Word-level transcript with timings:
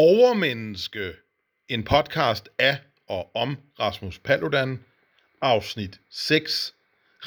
Overmenneske, 0.00 1.12
en 1.68 1.84
podcast 1.84 2.48
af 2.58 2.78
og 3.08 3.36
om 3.36 3.58
Rasmus 3.80 4.18
Paludan, 4.18 4.84
afsnit 5.40 6.00
6, 6.10 6.74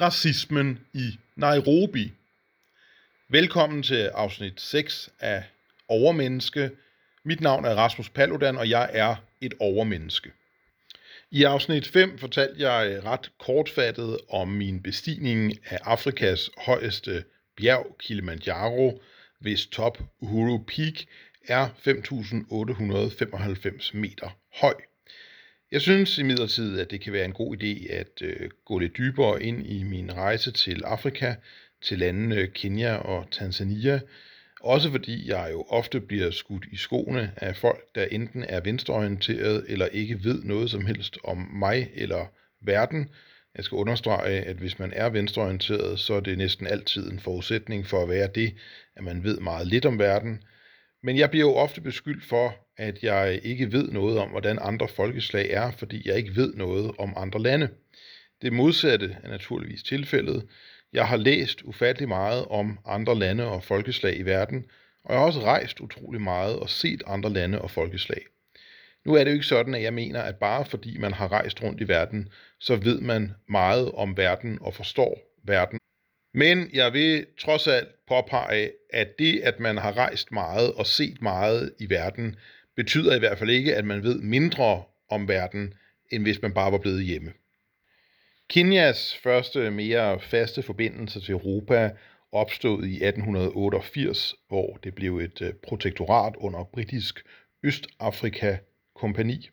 Racismen 0.02 0.80
i 0.94 1.20
Nairobi. 1.36 2.12
Velkommen 3.30 3.84
til 3.84 4.04
afsnit 4.14 4.62
6 4.62 5.10
af 5.20 5.44
Overmenneske. 5.88 6.72
Mit 7.24 7.42
navn 7.42 7.66
er 7.66 7.76
Rasmus 7.76 8.10
Paludan, 8.10 8.58
og 8.58 8.70
jeg 8.70 8.90
er 8.94 9.16
et 9.42 9.54
overmenneske. 9.60 10.32
I 11.32 11.44
afsnit 11.44 11.88
5 11.88 12.18
fortalte 12.18 12.62
jeg 12.62 13.04
ret 13.04 13.32
kortfattet 13.40 14.18
om 14.30 14.48
min 14.48 14.84
bestigning 14.84 15.54
af 15.66 15.80
Afrikas 15.84 16.50
højeste 16.58 17.24
bjerg, 17.58 17.96
Kilimanjaro, 18.00 19.02
hvis 19.40 19.66
top 19.66 19.98
Uhuru 20.20 20.58
Peak 20.58 20.94
er 21.48 21.68
5.895 21.68 23.98
meter 23.98 24.38
høj. 24.62 24.74
Jeg 25.72 25.82
synes 25.82 26.18
imidlertid, 26.18 26.80
at 26.80 26.92
det 26.92 27.02
kan 27.02 27.14
være 27.14 27.26
en 27.26 27.34
god 27.34 27.58
idé 27.58 27.94
at 27.94 28.22
øh, 28.22 28.50
gå 28.66 28.80
lidt 28.80 28.98
dybere 28.98 29.44
ind 29.44 29.68
i 29.68 29.84
min 29.84 30.14
rejse 30.14 30.52
til 30.52 30.84
Afrika, 30.86 31.36
til 31.82 32.00
landene 32.00 32.48
Kenya 32.48 32.96
og 32.96 33.28
Tanzania, 33.32 34.00
også 34.62 34.92
fordi 34.92 35.30
jeg 35.30 35.50
jo 35.52 35.66
ofte 35.70 36.02
bliver 36.02 36.32
skudt 36.32 36.66
i 36.72 36.78
skoene 36.78 37.32
af 37.38 37.56
folk, 37.56 37.96
der 37.96 38.06
enten 38.06 38.46
er 38.50 38.60
venstreorienteret 38.60 39.66
eller 39.68 39.86
ikke 39.86 40.24
ved 40.24 40.44
noget 40.44 40.70
som 40.70 40.86
helst 40.86 41.18
om 41.24 41.38
mig 41.38 41.90
eller 41.94 42.26
verden. 42.62 43.10
Jeg 43.56 43.64
skal 43.64 43.76
understrege, 43.76 44.42
at 44.42 44.56
hvis 44.56 44.80
man 44.80 44.94
er 44.96 45.10
venstreorienteret, 45.10 46.00
så 46.00 46.14
er 46.14 46.20
det 46.20 46.38
næsten 46.38 46.68
altid 46.68 47.12
en 47.12 47.20
forudsætning 47.20 47.88
for 47.88 48.04
at 48.04 48.10
være 48.10 48.30
det, 48.36 48.54
at 48.96 49.04
man 49.04 49.24
ved 49.24 49.40
meget 49.40 49.68
lidt 49.68 49.86
om 49.86 50.00
verden. 50.00 50.44
Men 51.04 51.18
jeg 51.18 51.30
bliver 51.30 51.48
jo 51.48 51.56
ofte 51.56 51.82
beskyldt 51.82 52.26
for, 52.26 52.56
at 52.78 53.04
jeg 53.04 53.40
ikke 53.44 53.72
ved 53.72 53.92
noget 53.92 54.18
om, 54.18 54.30
hvordan 54.30 54.60
andre 54.62 54.88
folkeslag 54.88 55.50
er, 55.50 55.72
fordi 55.72 56.02
jeg 56.06 56.18
ikke 56.18 56.36
ved 56.36 56.54
noget 56.54 56.92
om 56.98 57.14
andre 57.18 57.42
lande. 57.42 57.70
Det 58.42 58.54
modsatte 58.54 59.18
er 59.24 59.30
naturligvis 59.30 59.84
tilfældet. 59.84 60.48
Jeg 60.94 61.08
har 61.08 61.18
læst 61.18 61.62
ufattelig 61.62 62.08
meget 62.08 62.46
om 62.46 62.80
andre 62.86 63.16
lande 63.16 63.48
og 63.48 63.64
folkeslag 63.64 64.18
i 64.20 64.22
verden, 64.22 64.66
og 65.04 65.14
jeg 65.14 65.20
har 65.20 65.26
også 65.26 65.42
rejst 65.42 65.80
utrolig 65.80 66.22
meget 66.22 66.60
og 66.60 66.70
set 66.70 67.04
andre 67.08 67.30
lande 67.30 67.62
og 67.62 67.72
folkeslag. 67.72 68.22
Nu 69.06 69.14
er 69.14 69.24
det 69.24 69.32
jo 69.32 69.34
ikke 69.34 69.46
sådan, 69.46 69.76
at 69.76 69.84
jeg 69.84 69.94
mener, 69.94 70.22
at 70.22 70.36
bare 70.36 70.66
fordi 70.66 70.98
man 70.98 71.14
har 71.14 71.32
rejst 71.32 71.64
rundt 71.64 71.82
i 71.82 71.88
verden, 71.88 72.30
så 72.60 72.76
ved 72.76 73.02
man 73.02 73.34
meget 73.50 73.92
om 73.92 74.18
verden 74.18 74.58
og 74.62 74.74
forstår 74.74 75.20
verden. 75.44 75.80
Men 76.34 76.70
jeg 76.74 76.94
vil 76.94 77.26
trods 77.40 77.68
alt 77.68 77.88
påpege, 78.08 78.72
at 78.90 79.20
det, 79.20 79.40
at 79.40 79.60
man 79.60 79.78
har 79.78 79.98
rejst 79.98 80.32
meget 80.32 80.74
og 80.74 80.88
set 80.88 81.22
meget 81.22 81.74
i 81.80 81.90
verden, 81.90 82.36
betyder 82.76 83.16
i 83.16 83.20
hvert 83.20 83.38
fald 83.38 83.50
ikke, 83.50 83.76
at 83.76 83.86
man 83.86 84.04
ved 84.04 84.22
mindre 84.22 84.84
om 85.10 85.28
verden, 85.28 85.74
end 86.12 86.24
hvis 86.24 86.42
man 86.42 86.54
bare 86.54 86.72
var 86.72 86.78
blevet 86.78 87.04
hjemme. 87.04 87.34
Kenyas 88.50 89.20
første 89.24 89.72
mere 89.72 90.20
faste 90.20 90.64
forbindelse 90.64 91.22
til 91.22 91.32
Europa 91.32 91.92
opstod 92.32 92.84
i 92.84 92.94
1888, 92.94 94.36
hvor 94.48 94.80
det 94.84 94.96
blev 94.96 95.18
et 95.18 95.42
øh, 95.42 95.54
protektorat 95.54 96.34
under 96.38 96.64
britisk 96.64 97.26
Østafrika 97.64 98.58
kompani. 98.96 99.50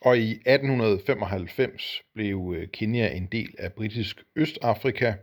Og 0.00 0.18
i 0.18 0.30
1895 0.30 2.02
blev 2.14 2.54
øh, 2.56 2.68
Kenya 2.68 3.08
en 3.08 3.26
del 3.26 3.54
af 3.58 3.72
britisk 3.72 4.24
Østafrika, 4.36 5.14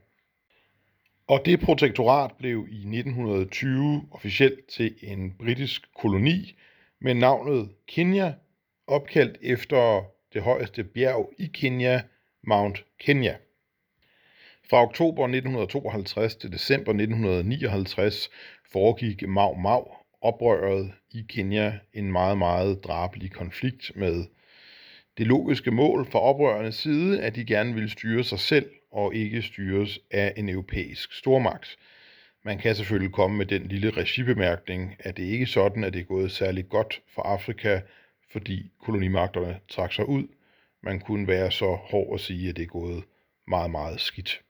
og 1.27 1.45
det 1.45 1.59
protektorat 1.59 2.31
blev 2.39 2.67
i 2.71 2.77
1920 2.77 4.07
officielt 4.11 4.67
til 4.67 4.95
en 5.01 5.33
britisk 5.39 5.81
koloni 5.95 6.55
med 7.01 7.13
navnet 7.13 7.69
Kenya, 7.87 8.33
opkaldt 8.87 9.37
efter 9.41 10.03
det 10.33 10.41
højeste 10.41 10.83
bjerg 10.83 11.33
i 11.39 11.45
Kenya, 11.53 12.01
Mount 12.43 12.85
Kenya. 12.99 13.35
Fra 14.69 14.83
oktober 14.83 15.23
1952 15.23 16.35
til 16.35 16.51
december 16.51 16.91
1959 16.91 18.29
foregik 18.71 19.27
Mau 19.27 19.55
Mau 19.55 19.83
oprøret 20.21 20.91
i 21.11 21.25
Kenya 21.29 21.73
en 21.93 22.11
meget, 22.11 22.37
meget 22.37 22.83
drabelig 22.83 23.31
konflikt 23.31 23.91
med 23.95 24.25
det 25.17 25.27
logiske 25.27 25.71
mål 25.71 26.05
fra 26.11 26.19
oprørernes 26.19 26.75
side, 26.75 27.21
at 27.21 27.35
de 27.35 27.45
gerne 27.45 27.73
ville 27.73 27.89
styre 27.89 28.23
sig 28.23 28.39
selv 28.39 28.69
og 28.91 29.15
ikke 29.15 29.41
styres 29.41 29.99
af 30.11 30.33
en 30.37 30.49
europæisk 30.49 31.13
stormagt. 31.13 31.77
Man 32.43 32.57
kan 32.57 32.75
selvfølgelig 32.75 33.13
komme 33.13 33.37
med 33.37 33.45
den 33.45 33.67
lille 33.67 33.89
regibemærkning, 33.89 34.95
at 34.99 35.17
det 35.17 35.23
ikke 35.23 35.43
er 35.43 35.47
sådan, 35.47 35.83
at 35.83 35.93
det 35.93 35.99
er 35.99 36.05
gået 36.05 36.31
særlig 36.31 36.69
godt 36.69 37.01
for 37.15 37.21
Afrika, 37.21 37.81
fordi 38.31 38.71
kolonimagterne 38.79 39.59
trak 39.69 39.93
sig 39.93 40.09
ud. 40.09 40.27
Man 40.83 40.99
kunne 40.99 41.27
være 41.27 41.51
så 41.51 41.75
hård 41.75 42.13
at 42.13 42.19
sige, 42.19 42.49
at 42.49 42.55
det 42.55 42.63
er 42.63 42.67
gået 42.67 43.03
meget, 43.47 43.71
meget 43.71 43.99
skidt. 43.99 44.41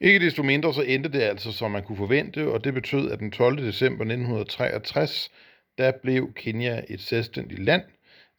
Ikke 0.00 0.26
desto 0.26 0.42
mindre 0.42 0.74
så 0.74 0.82
endte 0.82 1.12
det 1.12 1.20
altså, 1.20 1.52
som 1.52 1.70
man 1.70 1.82
kunne 1.82 1.96
forvente, 1.96 2.48
og 2.52 2.64
det 2.64 2.74
betød, 2.74 3.10
at 3.10 3.18
den 3.18 3.30
12. 3.30 3.56
december 3.56 4.04
1963, 4.04 5.30
der 5.78 5.92
blev 6.02 6.32
Kenya 6.34 6.82
et 6.88 7.00
selvstændigt 7.00 7.64
land, 7.64 7.82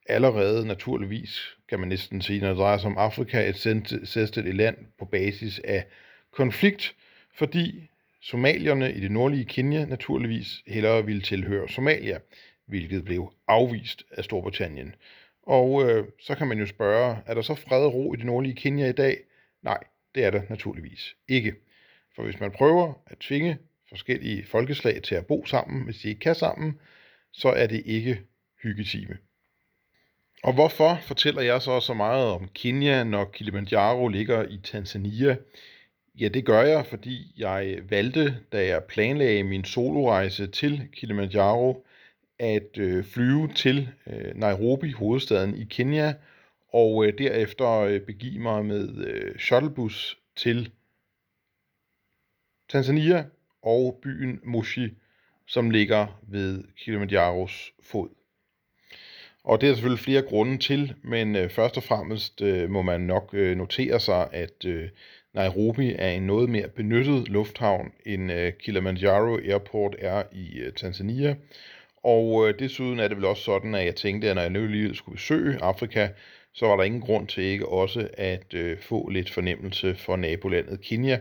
allerede 0.07 0.68
naturligvis, 0.68 1.57
kan 1.69 1.79
man 1.79 1.90
næsten 1.90 2.22
sige, 2.22 2.41
når 2.41 2.47
det 2.47 2.57
drejer 2.57 2.78
sig 2.78 2.88
om 2.88 2.97
Afrika, 2.97 3.50
et 3.50 3.57
selvstændigt 4.03 4.56
land 4.56 4.78
på 5.00 5.06
basis 5.06 5.59
af 5.63 5.85
konflikt, 6.31 6.95
fordi 7.38 7.90
somalierne 8.22 8.94
i 8.94 9.00
det 9.00 9.12
nordlige 9.12 9.46
Kenya 9.46 9.85
naturligvis 9.85 10.63
hellere 10.67 11.06
ville 11.06 11.22
tilhøre 11.22 11.69
Somalia, 11.69 12.19
hvilket 12.66 13.06
blev 13.06 13.34
afvist 13.47 14.03
af 14.12 14.23
Storbritannien. 14.23 14.96
Og 15.44 15.90
øh, 15.90 16.06
så 16.22 16.35
kan 16.35 16.47
man 16.47 16.59
jo 16.59 16.66
spørge, 16.66 17.17
er 17.25 17.34
der 17.34 17.41
så 17.41 17.56
fred 17.56 17.85
og 17.85 17.94
ro 17.94 18.13
i 18.13 18.17
det 18.17 18.25
nordlige 18.25 18.56
Kenya 18.56 18.90
i 18.90 18.91
dag? 18.91 19.17
Nej, 19.63 19.84
det 20.16 20.23
er 20.23 20.31
der 20.31 20.41
naturligvis 20.50 21.16
ikke. 21.28 21.56
For 22.16 22.23
hvis 22.23 22.40
man 22.40 22.51
prøver 22.51 22.94
at 23.07 23.17
tvinge 23.17 23.57
forskellige 23.90 24.46
folkeslag 24.46 25.01
til 25.03 25.16
at 25.16 25.25
bo 25.25 25.46
sammen, 25.46 25.84
hvis 25.84 25.97
de 25.97 26.07
ikke 26.07 26.19
kan 26.19 26.35
sammen, 26.35 26.79
så 27.34 27.50
er 27.50 27.67
det 27.67 27.81
ikke 27.85 28.22
hyggetime. 28.63 29.17
Og 30.43 30.53
hvorfor 30.53 30.99
fortæller 31.01 31.41
jeg 31.41 31.61
så 31.61 31.79
så 31.79 31.93
meget 31.93 32.25
om 32.25 32.47
Kenya, 32.47 33.03
når 33.03 33.25
Kilimanjaro 33.25 34.07
ligger 34.07 34.43
i 34.43 34.57
Tanzania? 34.63 35.37
Ja, 36.19 36.27
det 36.27 36.45
gør 36.45 36.61
jeg, 36.61 36.85
fordi 36.85 37.33
jeg 37.37 37.77
valgte, 37.89 38.39
da 38.51 38.67
jeg 38.67 38.83
planlagde 38.83 39.43
min 39.43 39.65
solorejse 39.65 40.47
til 40.47 40.87
Kilimanjaro, 40.93 41.85
at 42.39 42.77
øh, 42.77 43.03
flyve 43.03 43.53
til 43.53 43.89
øh, 44.07 44.35
Nairobi, 44.35 44.91
hovedstaden 44.91 45.57
i 45.57 45.63
Kenya, 45.63 46.13
og 46.73 47.05
øh, 47.05 47.17
derefter 47.17 47.69
øh, 47.69 48.01
begive 48.01 48.39
mig 48.39 48.65
med 48.65 49.05
øh, 49.05 49.37
shuttlebus 49.39 50.17
til 50.35 50.71
Tanzania 52.69 53.25
og 53.61 53.99
byen 54.03 54.39
Moshi, 54.43 54.89
som 55.47 55.69
ligger 55.69 56.19
ved 56.27 56.63
Kilimanjaros 56.77 57.73
fod. 57.83 58.16
Og 59.47 59.62
det 59.62 59.69
er 59.69 59.74
selvfølgelig 59.74 60.03
flere 60.03 60.22
grunde 60.22 60.58
til, 60.58 60.94
men 61.03 61.35
øh, 61.35 61.50
først 61.50 61.78
og 61.78 61.84
fremmest 61.84 62.41
øh, 62.41 62.69
må 62.69 62.81
man 62.81 63.02
nok 63.02 63.30
øh, 63.34 63.58
notere 63.58 64.00
sig, 64.00 64.28
at 64.31 64.66
øh, 64.66 64.90
Nairobi 65.34 65.94
er 65.97 66.09
en 66.09 66.28
noget 66.28 66.50
mere 66.50 66.68
benyttet 66.68 67.30
lufthavn 67.30 67.91
end 68.06 68.31
øh, 68.31 68.53
Kilimanjaro 68.53 69.38
Airport 69.38 69.96
er 70.00 70.24
i 70.31 70.58
øh, 70.58 70.74
Tanzania. 70.74 71.35
Og 72.03 72.50
øh, 72.50 72.59
desuden 72.59 73.00
er 73.00 73.08
det 73.08 73.18
vel 73.18 73.25
også 73.25 73.44
sådan, 73.44 73.75
at 73.75 73.85
jeg 73.85 73.96
tænkte, 73.96 74.30
at 74.30 74.35
når 74.35 74.41
jeg 74.41 74.52
nu 74.52 74.66
lige 74.66 74.96
skulle 74.96 75.16
besøge 75.16 75.58
Afrika, 75.62 76.08
så 76.53 76.66
var 76.66 76.75
der 76.75 76.84
ingen 76.84 77.02
grund 77.02 77.28
til 77.28 77.44
ikke 77.44 77.68
også 77.68 78.08
at 78.14 78.53
øh, 78.53 78.79
få 78.79 79.09
lidt 79.09 79.29
fornemmelse 79.29 79.96
for 79.96 80.16
nabolandet 80.16 80.81
Kenya. 80.81 81.19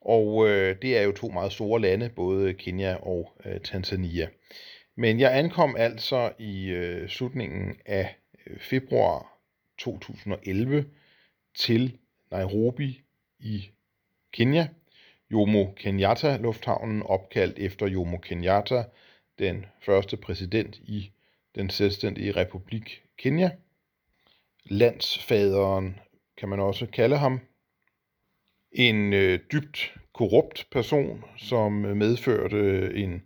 Og 0.00 0.48
øh, 0.48 0.76
det 0.82 0.98
er 0.98 1.02
jo 1.02 1.12
to 1.12 1.28
meget 1.28 1.52
store 1.52 1.80
lande, 1.80 2.08
både 2.08 2.54
Kenya 2.54 2.94
og 2.94 3.32
øh, 3.46 3.60
Tanzania. 3.60 4.26
Men 5.00 5.20
jeg 5.20 5.38
ankom 5.38 5.76
altså 5.78 6.32
i 6.38 6.68
øh, 6.68 7.08
slutningen 7.08 7.76
af 7.86 8.16
øh, 8.46 8.60
februar 8.60 9.38
2011 9.78 10.90
til 11.54 11.98
Nairobi 12.30 13.02
i 13.38 13.70
Kenya. 14.32 14.68
Jomo 15.32 15.72
Kenyatta 15.76 16.36
lufthavnen 16.36 17.02
opkaldt 17.02 17.58
efter 17.58 17.86
Jomo 17.86 18.18
Kenyatta, 18.18 18.84
den 19.38 19.66
første 19.82 20.16
præsident 20.16 20.76
i 20.76 21.12
den 21.54 21.70
selvstændige 21.70 22.32
republik 22.32 23.02
Kenya. 23.16 23.50
Landsfaderen 24.64 26.00
kan 26.36 26.48
man 26.48 26.60
også 26.60 26.86
kalde 26.86 27.16
ham. 27.16 27.40
En 28.72 29.12
øh, 29.12 29.40
dybt 29.52 29.94
korrupt 30.12 30.66
person, 30.70 31.24
som 31.36 31.72
medførte 31.72 32.94
en 32.94 33.22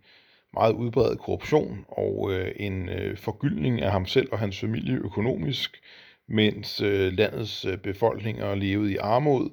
meget 0.55 0.73
udbredt 0.73 1.19
korruption 1.19 1.85
og 1.87 2.33
øh, 2.33 2.51
en 2.55 2.89
øh, 2.89 3.17
forgyldning 3.17 3.81
af 3.81 3.91
ham 3.91 4.05
selv 4.05 4.27
og 4.31 4.39
hans 4.39 4.59
familie 4.59 4.95
økonomisk, 4.97 5.81
mens 6.27 6.81
øh, 6.81 7.13
landets 7.13 7.65
øh, 7.65 7.77
befolkninger 7.77 8.55
levede 8.55 8.91
i 8.93 8.97
armod. 8.97 9.49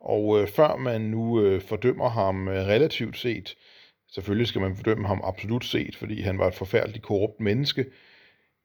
Og 0.00 0.40
øh, 0.40 0.48
før 0.48 0.76
man 0.76 1.00
nu 1.00 1.40
øh, 1.40 1.60
fordømmer 1.60 2.08
ham 2.08 2.48
øh, 2.48 2.54
relativt 2.54 3.18
set, 3.18 3.56
Selvfølgelig 4.14 4.46
skal 4.46 4.60
man 4.60 4.76
fordømme 4.76 5.06
ham 5.06 5.20
absolut 5.24 5.64
set, 5.64 5.96
fordi 5.96 6.20
han 6.20 6.38
var 6.38 6.48
et 6.48 6.54
forfærdeligt 6.54 7.04
korrupt 7.04 7.40
menneske. 7.40 7.86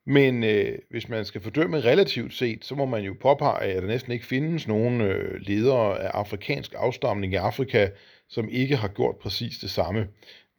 Men 0.06 0.44
øh, 0.44 0.80
hvis 0.90 1.10
man 1.10 1.26
skal 1.26 1.42
fordømme 1.42 1.82
relativt 1.82 2.34
set, 2.34 2.66
så 2.66 2.76
må 2.76 2.86
man 2.86 3.04
jo 3.04 3.16
påpege, 3.22 3.74
at 3.74 3.82
der 3.82 3.88
næsten 3.88 4.12
ikke 4.12 4.26
findes 4.26 4.68
nogen 4.68 5.02
øh, 5.02 5.42
ledere 5.42 6.00
af 6.00 6.10
afrikansk 6.14 6.74
afstamning 6.78 7.34
i 7.34 7.36
Afrika, 7.36 7.90
som 8.28 8.50
ikke 8.50 8.76
har 8.76 8.88
gjort 8.88 9.16
præcis 9.18 9.58
det 9.58 9.70
samme. 9.70 10.08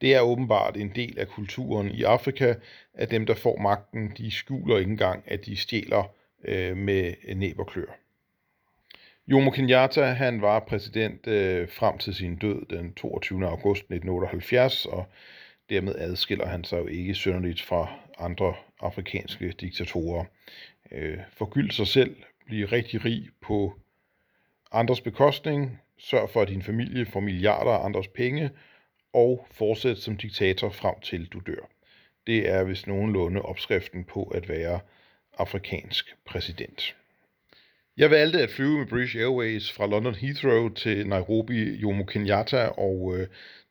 Det 0.01 0.15
er 0.15 0.21
åbenbart 0.21 0.77
en 0.77 0.93
del 0.95 1.19
af 1.19 1.29
kulturen 1.29 1.91
i 1.91 2.03
Afrika, 2.03 2.55
at 2.95 3.11
dem, 3.11 3.27
der 3.27 3.35
får 3.35 3.59
magten, 3.59 4.13
de 4.19 4.31
skjuler 4.31 4.79
ikke 4.79 4.91
engang, 4.91 5.23
at 5.27 5.47
de 5.47 5.57
stjæler 5.57 6.13
øh, 6.45 6.77
med 6.77 7.35
næb 7.35 7.59
og 7.59 7.67
klør. 7.67 7.97
Jomo 9.29 9.51
Kenyatta 9.51 10.05
han 10.05 10.43
var 10.43 10.61
præsident 10.61 11.27
øh, 11.27 11.69
frem 11.69 11.99
til 11.99 12.15
sin 12.15 12.37
død 12.37 12.67
den 12.71 12.95
22. 12.95 13.47
august 13.47 13.81
1978, 13.81 14.87
og 14.87 15.05
dermed 15.71 15.95
adskiller 15.99 16.47
han 16.47 16.65
sig 16.65 16.79
jo 16.79 16.87
ikke 16.87 17.15
synderligt 17.15 17.63
fra 17.63 17.89
andre 18.19 18.55
afrikanske 18.81 19.55
diktatorer. 19.61 20.25
Øh, 20.93 21.19
forgyld 21.33 21.71
sig 21.71 21.87
selv, 21.87 22.17
blive 22.47 22.67
rigtig 22.67 23.05
rig 23.05 23.29
på 23.41 23.75
andres 24.73 25.01
bekostning, 25.01 25.81
sørg 25.99 26.31
for, 26.31 26.43
at 26.43 26.49
din 26.49 26.63
familie 26.63 27.07
får 27.07 27.21
milliarder 27.21 27.71
af 27.71 27.85
andres 27.85 28.09
penge, 28.09 28.51
og 29.13 29.47
fortsætte 29.51 30.03
som 30.03 30.17
diktator 30.17 30.71
frem 30.71 30.95
til 31.03 31.27
du 31.27 31.41
dør. 31.47 31.69
Det 32.27 32.49
er 32.49 32.65
vist 32.65 32.87
nogenlunde 32.87 33.43
opskriften 33.43 34.05
på 34.05 34.23
at 34.23 34.49
være 34.49 34.81
afrikansk 35.39 36.17
præsident. 36.25 36.95
Jeg 37.97 38.11
valgte 38.11 38.43
at 38.43 38.51
flyve 38.51 38.79
med 38.79 38.87
British 38.87 39.17
Airways 39.17 39.73
fra 39.73 39.87
London 39.87 40.15
Heathrow 40.15 40.69
til 40.69 41.09
Nairobi 41.09 41.75
Jomo 41.75 42.05
Kenyatta, 42.05 42.67
og 42.67 43.19
øh, 43.19 43.27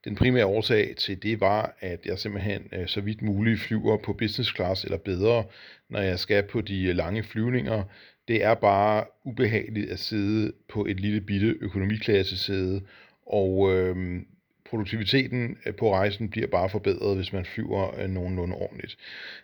den 0.05 0.15
primære 0.15 0.45
årsag 0.45 0.95
til 0.97 1.23
det 1.23 1.39
var, 1.39 1.75
at 1.79 2.05
jeg 2.05 2.19
simpelthen 2.19 2.69
øh, 2.73 2.87
så 2.87 3.01
vidt 3.01 3.21
muligt 3.21 3.59
flyver 3.59 3.97
på 3.97 4.13
business 4.13 4.55
class 4.55 4.83
eller 4.83 4.97
bedre, 4.97 5.43
når 5.89 5.99
jeg 5.99 6.19
skal 6.19 6.43
på 6.43 6.61
de 6.61 6.83
øh, 6.83 6.95
lange 6.95 7.23
flyvninger. 7.23 7.83
Det 8.27 8.43
er 8.43 8.53
bare 8.53 9.05
ubehageligt 9.23 9.91
at 9.91 9.99
sidde 9.99 10.53
på 10.67 10.85
et 10.85 10.99
lille 10.99 11.21
bitte 11.21 11.55
økonomiklassesæde, 11.61 12.81
og 13.25 13.73
øh, 13.73 14.21
produktiviteten 14.69 15.57
øh, 15.65 15.75
på 15.75 15.93
rejsen 15.93 16.29
bliver 16.29 16.47
bare 16.47 16.69
forbedret, 16.69 17.15
hvis 17.15 17.33
man 17.33 17.45
flyver 17.45 17.99
øh, 17.99 18.09
nogenlunde 18.09 18.55
ordentligt. 18.55 18.97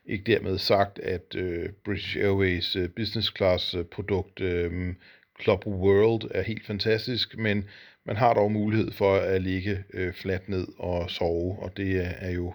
Ikke 0.06 0.24
dermed 0.24 0.58
sagt, 0.58 1.00
at 1.00 1.36
øh, 1.36 1.70
British 1.86 2.18
Airways 2.18 2.76
øh, 2.76 2.90
business 2.90 3.34
class 3.38 3.74
øh, 3.74 3.86
produkt 3.86 4.42
øh, 4.42 4.94
Club 5.42 5.68
World 5.68 6.32
er 6.32 6.42
helt 6.42 6.66
fantastisk, 6.66 7.38
men 7.38 7.66
man 8.06 8.16
har 8.16 8.34
dog 8.34 8.52
mulighed 8.52 8.92
for 8.92 9.16
at 9.16 9.42
ligge 9.42 9.84
øh, 9.94 10.14
fladt 10.14 10.50
ned 10.50 10.68
og 10.78 11.10
sove, 11.10 11.60
og 11.60 11.78
det 11.78 11.98
er, 12.06 12.10
er 12.20 12.32
jo 12.32 12.54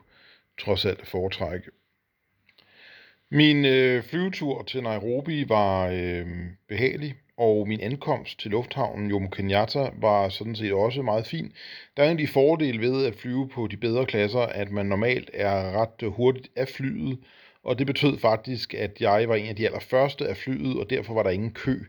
trods 0.58 0.84
alt 0.84 1.00
at 1.00 1.06
foretrække. 1.06 1.70
Min 3.31 3.64
øh, 3.64 4.02
flyvetur 4.02 4.62
til 4.62 4.82
Nairobi 4.82 5.49
var 5.49 5.88
øh, 5.88 6.26
behagelig 6.69 7.14
og 7.40 7.69
min 7.69 7.81
ankomst 7.81 8.40
til 8.40 8.50
lufthavnen 8.50 9.10
Jomo 9.10 9.28
Kenyatta 9.28 9.90
var 9.96 10.28
sådan 10.28 10.56
set 10.56 10.72
også 10.72 11.02
meget 11.02 11.26
fin. 11.26 11.52
Der 11.96 12.02
er 12.02 12.06
en 12.06 12.12
af 12.12 12.19
de 12.19 12.26
fordele 12.26 12.81
ved 12.81 13.06
at 13.06 13.14
flyve 13.14 13.48
på 13.48 13.66
de 13.66 13.76
bedre 13.76 14.06
klasser, 14.06 14.40
at 14.40 14.70
man 14.70 14.87
normalt 14.87 15.31
er 15.34 15.81
ret 15.81 16.12
hurtigt 16.12 16.48
af 16.56 16.69
flyet, 16.69 17.19
og 17.62 17.78
det 17.78 17.87
betød 17.87 18.19
faktisk, 18.19 18.75
at 18.75 19.00
jeg 19.00 19.28
var 19.28 19.34
en 19.34 19.46
af 19.46 19.56
de 19.56 19.66
allerførste 19.66 20.28
af 20.28 20.37
flyet, 20.37 20.81
og 20.81 20.90
derfor 20.90 21.14
var 21.14 21.22
der 21.22 21.31
ingen 21.31 21.52
kø, 21.52 21.81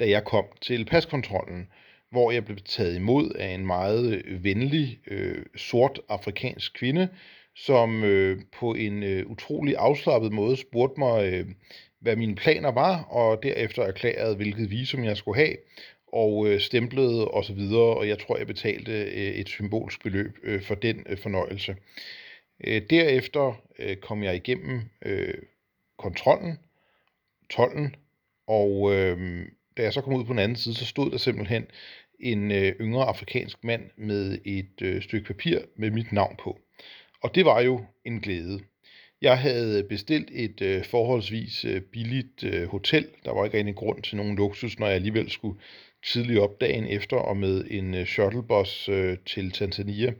da 0.00 0.08
jeg 0.08 0.24
kom 0.24 0.44
til 0.60 0.84
paskontrollen, 0.84 1.68
hvor 2.10 2.30
jeg 2.30 2.44
blev 2.44 2.56
taget 2.56 2.96
imod 2.96 3.30
af 3.38 3.48
en 3.48 3.66
meget 3.66 4.22
øh, 4.24 4.44
venlig, 4.44 4.98
øh, 5.06 5.44
sort 5.56 6.00
afrikansk 6.08 6.74
kvinde, 6.74 7.08
som 7.56 8.04
øh, 8.04 8.38
på 8.58 8.74
en 8.74 9.02
øh, 9.02 9.26
utrolig 9.26 9.76
afslappet 9.78 10.32
måde 10.32 10.56
spurgte 10.56 11.00
mig, 11.00 11.32
øh, 11.32 11.46
hvad 12.00 12.16
mine 12.16 12.34
planer 12.34 12.70
var, 12.70 13.02
og 13.02 13.42
derefter 13.42 13.82
erklærede, 13.82 14.36
hvilket 14.36 14.70
visum 14.70 15.04
jeg 15.04 15.16
skulle 15.16 15.38
have, 15.38 15.56
og 16.12 16.48
øh, 16.48 16.60
stemplede 16.60 17.28
og 17.28 17.44
så 17.44 17.54
videre, 17.54 17.96
og 17.96 18.08
jeg 18.08 18.18
tror, 18.18 18.36
jeg 18.36 18.46
betalte 18.46 18.92
øh, 18.92 19.34
et 19.34 19.48
symbolsk 19.48 20.02
beløb 20.02 20.38
øh, 20.42 20.62
for 20.62 20.74
den 20.74 21.06
øh, 21.06 21.18
fornøjelse. 21.18 21.76
Øh, 22.64 22.82
derefter 22.90 23.62
øh, 23.78 23.96
kom 23.96 24.22
jeg 24.22 24.36
igennem 24.36 24.80
øh, 25.02 25.34
kontrollen, 25.98 26.58
tollen, 27.50 27.94
og 28.46 28.94
øh, 28.94 29.46
da 29.76 29.82
jeg 29.82 29.92
så 29.92 30.00
kom 30.00 30.14
ud 30.14 30.24
på 30.24 30.32
den 30.32 30.38
anden 30.38 30.56
side, 30.56 30.74
så 30.74 30.86
stod 30.86 31.10
der 31.10 31.16
simpelthen 31.16 31.66
en 32.20 32.52
øh, 32.52 32.74
yngre 32.80 33.04
afrikansk 33.04 33.64
mand 33.64 33.90
med 33.96 34.38
et 34.44 34.82
øh, 34.82 35.02
stykke 35.02 35.26
papir 35.26 35.58
med 35.76 35.90
mit 35.90 36.12
navn 36.12 36.36
på. 36.42 36.58
Og 37.22 37.34
det 37.34 37.44
var 37.44 37.60
jo 37.60 37.84
en 38.04 38.20
glæde. 38.20 38.60
Jeg 39.22 39.38
havde 39.38 39.84
bestilt 39.84 40.28
et 40.32 40.62
øh, 40.62 40.84
forholdsvis 40.84 41.64
øh, 41.64 41.80
billigt 41.80 42.44
øh, 42.44 42.68
hotel. 42.68 43.08
Der 43.24 43.34
var 43.34 43.44
ikke 43.44 43.58
rigtig 43.58 43.74
grund 43.74 44.02
til 44.02 44.16
nogen 44.16 44.36
luksus, 44.36 44.78
når 44.78 44.86
jeg 44.86 44.94
alligevel 44.94 45.30
skulle 45.30 45.60
tidligt 46.06 46.38
op 46.38 46.60
dagen 46.60 46.86
efter 46.86 47.16
og 47.16 47.36
med 47.36 47.64
en 47.70 47.94
øh, 47.94 48.06
shuttlebus 48.06 48.88
øh, 48.88 49.18
til 49.26 49.50
Tanzania. 49.50 50.12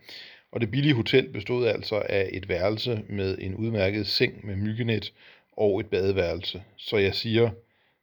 Og 0.53 0.61
det 0.61 0.71
billige 0.71 0.95
hotel 0.95 1.29
bestod 1.29 1.67
altså 1.67 2.03
af 2.09 2.31
et 2.33 2.49
værelse 2.49 3.03
med 3.09 3.39
en 3.41 3.55
udmærket 3.55 4.07
seng 4.07 4.47
med 4.47 4.57
myggenet 4.57 5.13
og 5.53 5.81
et 5.81 5.87
badeværelse. 5.87 6.63
Så 6.77 6.97
jeg 6.97 7.15
siger, 7.15 7.51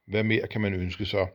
hvad 0.08 0.24
mere 0.24 0.48
kan 0.48 0.62
man 0.62 0.74
ønske 0.74 1.06
sig? 1.06 1.28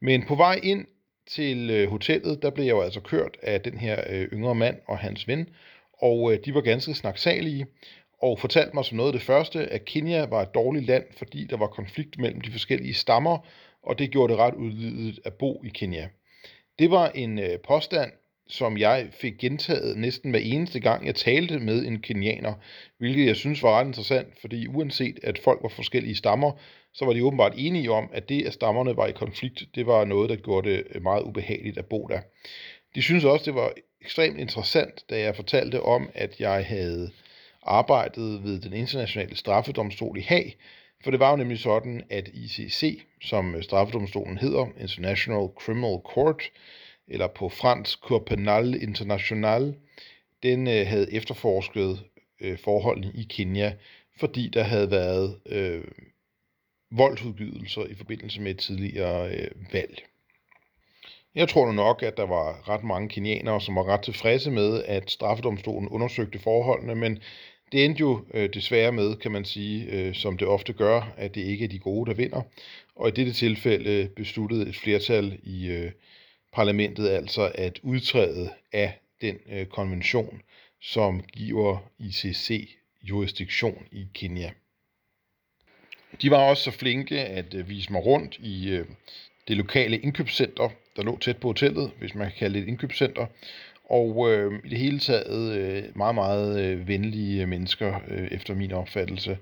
Men 0.00 0.26
på 0.26 0.34
vej 0.34 0.60
ind 0.62 0.86
til 1.26 1.70
øh, 1.70 1.90
hotellet, 1.90 2.42
der 2.42 2.50
blev 2.50 2.64
jeg 2.64 2.72
jo 2.72 2.80
altså 2.80 3.00
kørt 3.00 3.36
af 3.42 3.60
den 3.60 3.78
her 3.78 4.04
øh, 4.10 4.28
yngre 4.32 4.54
mand 4.54 4.76
og 4.86 4.98
hans 4.98 5.28
ven, 5.28 5.48
og 5.92 6.32
øh, 6.32 6.38
de 6.44 6.54
var 6.54 6.60
ganske 6.60 6.94
snaksalige, 6.94 7.66
og 8.24 8.38
fortalte 8.38 8.70
mig 8.74 8.84
som 8.84 8.96
noget 8.96 9.08
af 9.08 9.12
det 9.12 9.22
første, 9.22 9.66
at 9.66 9.84
Kenya 9.84 10.26
var 10.26 10.42
et 10.42 10.54
dårligt 10.54 10.86
land, 10.86 11.04
fordi 11.16 11.44
der 11.44 11.56
var 11.56 11.66
konflikt 11.66 12.18
mellem 12.18 12.40
de 12.40 12.50
forskellige 12.50 12.94
stammer, 12.94 13.38
og 13.82 13.98
det 13.98 14.10
gjorde 14.10 14.32
det 14.32 14.40
ret 14.40 14.54
udvidet 14.54 15.20
at 15.24 15.32
bo 15.34 15.62
i 15.64 15.68
Kenya. 15.68 16.08
Det 16.78 16.90
var 16.90 17.08
en 17.08 17.38
øh, 17.38 17.58
påstand, 17.68 18.12
som 18.48 18.78
jeg 18.78 19.08
fik 19.12 19.38
gentaget 19.38 19.96
næsten 19.96 20.30
hver 20.30 20.40
eneste 20.40 20.80
gang, 20.80 21.06
jeg 21.06 21.14
talte 21.14 21.58
med 21.58 21.86
en 21.86 22.00
kenianer, 22.00 22.54
hvilket 22.98 23.26
jeg 23.26 23.36
synes 23.36 23.62
var 23.62 23.78
ret 23.78 23.86
interessant, 23.86 24.28
fordi 24.40 24.66
uanset 24.66 25.18
at 25.22 25.38
folk 25.38 25.62
var 25.62 25.68
forskellige 25.68 26.16
stammer, 26.16 26.52
så 26.94 27.04
var 27.04 27.12
de 27.12 27.24
åbenbart 27.24 27.54
enige 27.56 27.90
om, 27.90 28.10
at 28.12 28.28
det, 28.28 28.46
at 28.46 28.52
stammerne 28.52 28.96
var 28.96 29.06
i 29.06 29.12
konflikt, 29.12 29.64
det 29.74 29.86
var 29.86 30.04
noget, 30.04 30.30
der 30.30 30.36
gjorde 30.36 30.70
det 30.70 30.84
øh, 30.94 31.02
meget 31.02 31.22
ubehageligt 31.22 31.78
at 31.78 31.86
bo 31.86 32.06
der. 32.06 32.20
De 32.94 33.02
synes 33.02 33.24
også, 33.24 33.44
det 33.44 33.54
var 33.54 33.72
ekstremt 34.00 34.38
interessant, 34.38 35.04
da 35.10 35.20
jeg 35.20 35.36
fortalte 35.36 35.82
om, 35.82 36.10
at 36.14 36.40
jeg 36.40 36.66
havde 36.66 37.10
arbejdede 37.64 38.42
ved 38.42 38.60
den 38.60 38.72
internationale 38.72 39.36
straffedomstol 39.36 40.18
i 40.18 40.20
Haag, 40.20 40.56
for 41.04 41.10
det 41.10 41.20
var 41.20 41.30
jo 41.30 41.36
nemlig 41.36 41.58
sådan, 41.58 42.02
at 42.10 42.28
ICC, 42.28 43.02
som 43.22 43.54
øh, 43.54 43.62
straffedomstolen 43.62 44.38
hedder, 44.38 44.66
International 44.80 45.48
Criminal 45.56 45.98
Court, 46.04 46.42
eller 47.08 47.26
på 47.26 47.48
fransk 47.48 47.98
Cour 47.98 48.18
Penal 48.18 48.82
International, 48.82 49.74
den 50.42 50.66
øh, 50.66 50.86
havde 50.86 51.12
efterforsket 51.12 52.04
øh, 52.40 52.58
forholdene 52.58 53.12
i 53.14 53.22
Kenya, 53.22 53.74
fordi 54.20 54.48
der 54.48 54.62
havde 54.62 54.90
været 54.90 55.38
øh, 55.46 55.84
voldsudgydelser 56.90 57.84
i 57.84 57.94
forbindelse 57.94 58.40
med 58.40 58.50
et 58.50 58.58
tidligere 58.58 59.30
øh, 59.30 59.50
valg. 59.72 60.04
Jeg 61.34 61.48
tror 61.48 61.66
nu 61.66 61.72
nok, 61.72 62.02
at 62.02 62.16
der 62.16 62.26
var 62.26 62.68
ret 62.68 62.84
mange 62.84 63.08
kenianere, 63.08 63.60
som 63.60 63.76
var 63.76 63.84
ret 63.84 64.02
tilfredse 64.02 64.50
med, 64.50 64.84
at 64.84 65.10
straffedomstolen 65.10 65.88
undersøgte 65.88 66.38
forholdene, 66.38 66.94
men 66.94 67.18
det 67.72 67.84
endte 67.84 68.00
jo 68.00 68.24
øh, 68.34 68.54
desværre 68.54 68.92
med, 68.92 69.16
kan 69.16 69.32
man 69.32 69.44
sige, 69.44 69.84
øh, 69.84 70.14
som 70.14 70.38
det 70.38 70.48
ofte 70.48 70.72
gør, 70.72 71.12
at 71.16 71.34
det 71.34 71.40
ikke 71.40 71.64
er 71.64 71.68
de 71.68 71.78
gode, 71.78 72.10
der 72.10 72.16
vinder. 72.16 72.42
Og 72.96 73.08
i 73.08 73.12
dette 73.12 73.32
tilfælde 73.32 74.08
besluttede 74.16 74.68
et 74.68 74.76
flertal 74.76 75.38
i 75.42 75.66
øh, 75.66 75.92
parlamentet 76.52 77.08
altså 77.08 77.52
at 77.54 77.80
udtræde 77.82 78.50
af 78.72 79.00
den 79.20 79.38
øh, 79.52 79.66
konvention, 79.66 80.42
som 80.80 81.22
giver 81.22 81.90
ICC 81.98 82.76
jurisdiktion 83.02 83.86
i 83.92 84.06
Kenya. 84.14 84.50
De 86.22 86.30
var 86.30 86.48
også 86.48 86.62
så 86.62 86.70
flinke 86.70 87.20
at 87.20 87.54
øh, 87.54 87.68
vise 87.68 87.92
mig 87.92 88.06
rundt 88.06 88.38
i 88.38 88.68
øh, 88.68 88.86
det 89.48 89.56
lokale 89.56 89.98
indkøbscenter, 89.98 90.68
der 90.96 91.02
lå 91.02 91.18
tæt 91.18 91.36
på 91.36 91.48
hotellet, 91.48 91.90
hvis 91.98 92.14
man 92.14 92.26
kan 92.26 92.38
kalde 92.38 92.54
det 92.54 92.62
et 92.62 92.68
indkøbscenter, 92.68 93.26
og 93.84 94.32
øh, 94.32 94.60
i 94.64 94.68
det 94.68 94.78
hele 94.78 94.98
taget 94.98 95.58
øh, 95.58 95.96
meget, 95.96 96.14
meget 96.14 96.60
øh, 96.64 96.88
venlige 96.88 97.46
mennesker, 97.46 98.00
øh, 98.08 98.28
efter 98.30 98.54
min 98.54 98.72
opfattelse. 98.72 99.38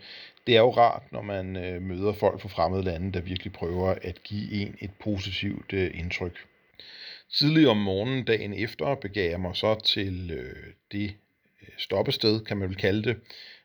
Det 0.46 0.56
er 0.56 0.60
jo 0.60 0.70
rart, 0.70 1.02
når 1.12 1.22
man 1.22 1.56
øh, 1.56 1.82
møder 1.82 2.12
folk 2.12 2.40
fra 2.40 2.48
fremmede 2.48 2.82
lande, 2.82 3.12
der 3.12 3.20
virkelig 3.20 3.52
prøver 3.52 3.94
at 4.02 4.22
give 4.22 4.52
en 4.52 4.76
et 4.80 4.90
positivt 5.00 5.72
øh, 5.72 5.90
indtryk. 5.94 6.46
Tidlig 7.32 7.68
om 7.68 7.76
morgenen, 7.76 8.24
dagen 8.24 8.54
efter, 8.54 8.94
begav 8.94 9.30
jeg 9.30 9.40
mig 9.40 9.56
så 9.56 9.80
til 9.80 10.30
øh, 10.30 10.72
det 10.92 11.14
øh, 11.62 11.68
stoppested, 11.78 12.44
kan 12.44 12.56
man 12.56 12.68
vel 12.68 12.76
kalde 12.76 13.02
det, 13.02 13.16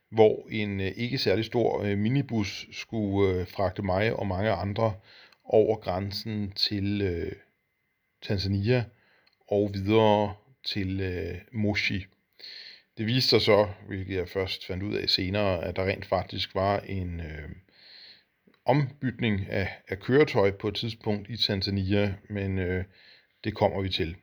hvor 0.10 0.48
en 0.51 0.81
øh, 0.81 0.91
ikke 0.96 1.17
særlig 1.17 1.46
stor 1.46 1.84
øh, 1.84 1.98
minibus 1.98 2.67
skulle 2.72 3.34
øh, 3.34 3.48
fragte 3.48 3.81
mig 3.81 4.13
og 4.13 4.27
mange 4.27 4.51
andre 4.51 4.93
over 5.43 5.75
grænsen 5.75 6.51
til 6.51 7.01
øh, 7.01 7.31
Tanzania 8.22 8.84
og 9.48 9.72
videre 9.74 10.34
til 10.68 11.02
øh, 11.02 11.36
Moshi. 11.52 12.06
Det 12.98 13.06
viste 13.06 13.30
sig 13.30 13.42
så, 13.42 13.68
hvilket 13.88 14.16
jeg 14.16 14.28
først 14.28 14.66
fandt 14.66 14.84
ud 14.84 14.96
af 14.96 15.10
senere, 15.10 15.66
at 15.66 15.76
der 15.76 15.86
rent 15.86 16.06
faktisk 16.06 16.56
var 16.56 16.80
en 16.80 17.20
øh, 17.20 17.50
ombytning 18.66 19.50
af, 19.50 19.70
af 19.88 20.00
køretøj 20.00 20.52
på 20.52 20.68
et 20.68 20.76
tidspunkt 20.76 21.30
i 21.30 21.38
Tanzania, 21.38 22.16
men 22.30 22.60
øh, 22.60 22.84
det 23.44 23.56
kommer 23.56 23.82
vi 23.82 23.90
til. 23.90 24.16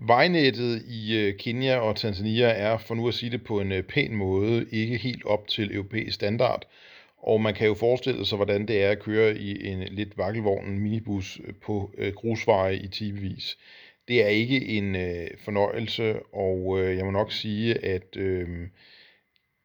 Vejnettet 0.00 0.82
i 0.88 1.16
øh, 1.18 1.38
Kenya 1.38 1.76
og 1.78 1.96
Tanzania 1.96 2.48
er, 2.48 2.78
for 2.78 2.94
nu 2.94 3.08
at 3.08 3.14
sige 3.14 3.30
det 3.30 3.44
på 3.44 3.60
en 3.60 3.72
øh, 3.72 3.82
pæn 3.82 4.14
måde, 4.14 4.66
ikke 4.70 4.96
helt 4.96 5.24
op 5.24 5.48
til 5.48 5.74
europæisk 5.74 6.14
standard, 6.14 6.66
og 7.16 7.40
man 7.40 7.54
kan 7.54 7.66
jo 7.66 7.74
forestille 7.74 8.26
sig, 8.26 8.36
hvordan 8.36 8.68
det 8.68 8.82
er 8.82 8.90
at 8.90 9.02
køre 9.02 9.36
i 9.36 9.66
en 9.66 9.82
lidt 9.82 10.18
vakkelvognen 10.18 10.78
minibus 10.78 11.40
øh, 11.44 11.54
på 11.54 11.90
øh, 11.98 12.12
grusveje 12.14 12.76
i 12.76 12.88
timevis. 12.88 13.58
Det 14.08 14.24
er 14.24 14.28
ikke 14.28 14.66
en 14.66 14.96
øh, 14.96 15.28
fornøjelse, 15.44 16.20
og 16.32 16.80
øh, 16.80 16.96
jeg 16.96 17.04
må 17.04 17.10
nok 17.10 17.32
sige, 17.32 17.84
at 17.84 18.16
øh, 18.16 18.48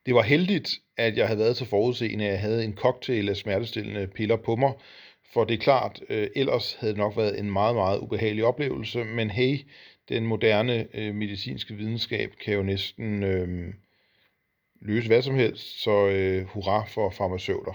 det 0.05 0.15
var 0.15 0.21
heldigt, 0.21 0.69
at 0.97 1.17
jeg 1.17 1.27
havde 1.27 1.39
været 1.39 1.57
så 1.57 1.65
forudseende, 1.65 2.25
at 2.25 2.31
jeg 2.31 2.39
havde 2.39 2.65
en 2.65 2.75
cocktail 2.75 3.29
af 3.29 3.35
smertestillende 3.35 4.07
piller 4.07 4.35
på 4.35 4.55
mig, 4.55 4.73
for 5.33 5.43
det 5.43 5.53
er 5.53 5.63
klart, 5.63 6.01
øh, 6.09 6.27
ellers 6.35 6.73
havde 6.73 6.93
det 6.93 6.99
nok 6.99 7.17
været 7.17 7.39
en 7.39 7.51
meget, 7.51 7.75
meget 7.75 7.99
ubehagelig 7.99 8.45
oplevelse, 8.45 9.03
men 9.03 9.29
hey, 9.29 9.59
den 10.09 10.25
moderne 10.25 10.87
øh, 10.93 11.15
medicinske 11.15 11.73
videnskab 11.73 12.31
kan 12.43 12.53
jo 12.53 12.63
næsten 12.63 13.23
øh, 13.23 13.73
løse 14.81 15.07
hvad 15.07 15.21
som 15.21 15.35
helst, 15.35 15.83
så 15.83 16.07
øh, 16.07 16.45
hurra 16.45 16.85
for 16.85 17.09
farmaceuter. 17.09 17.73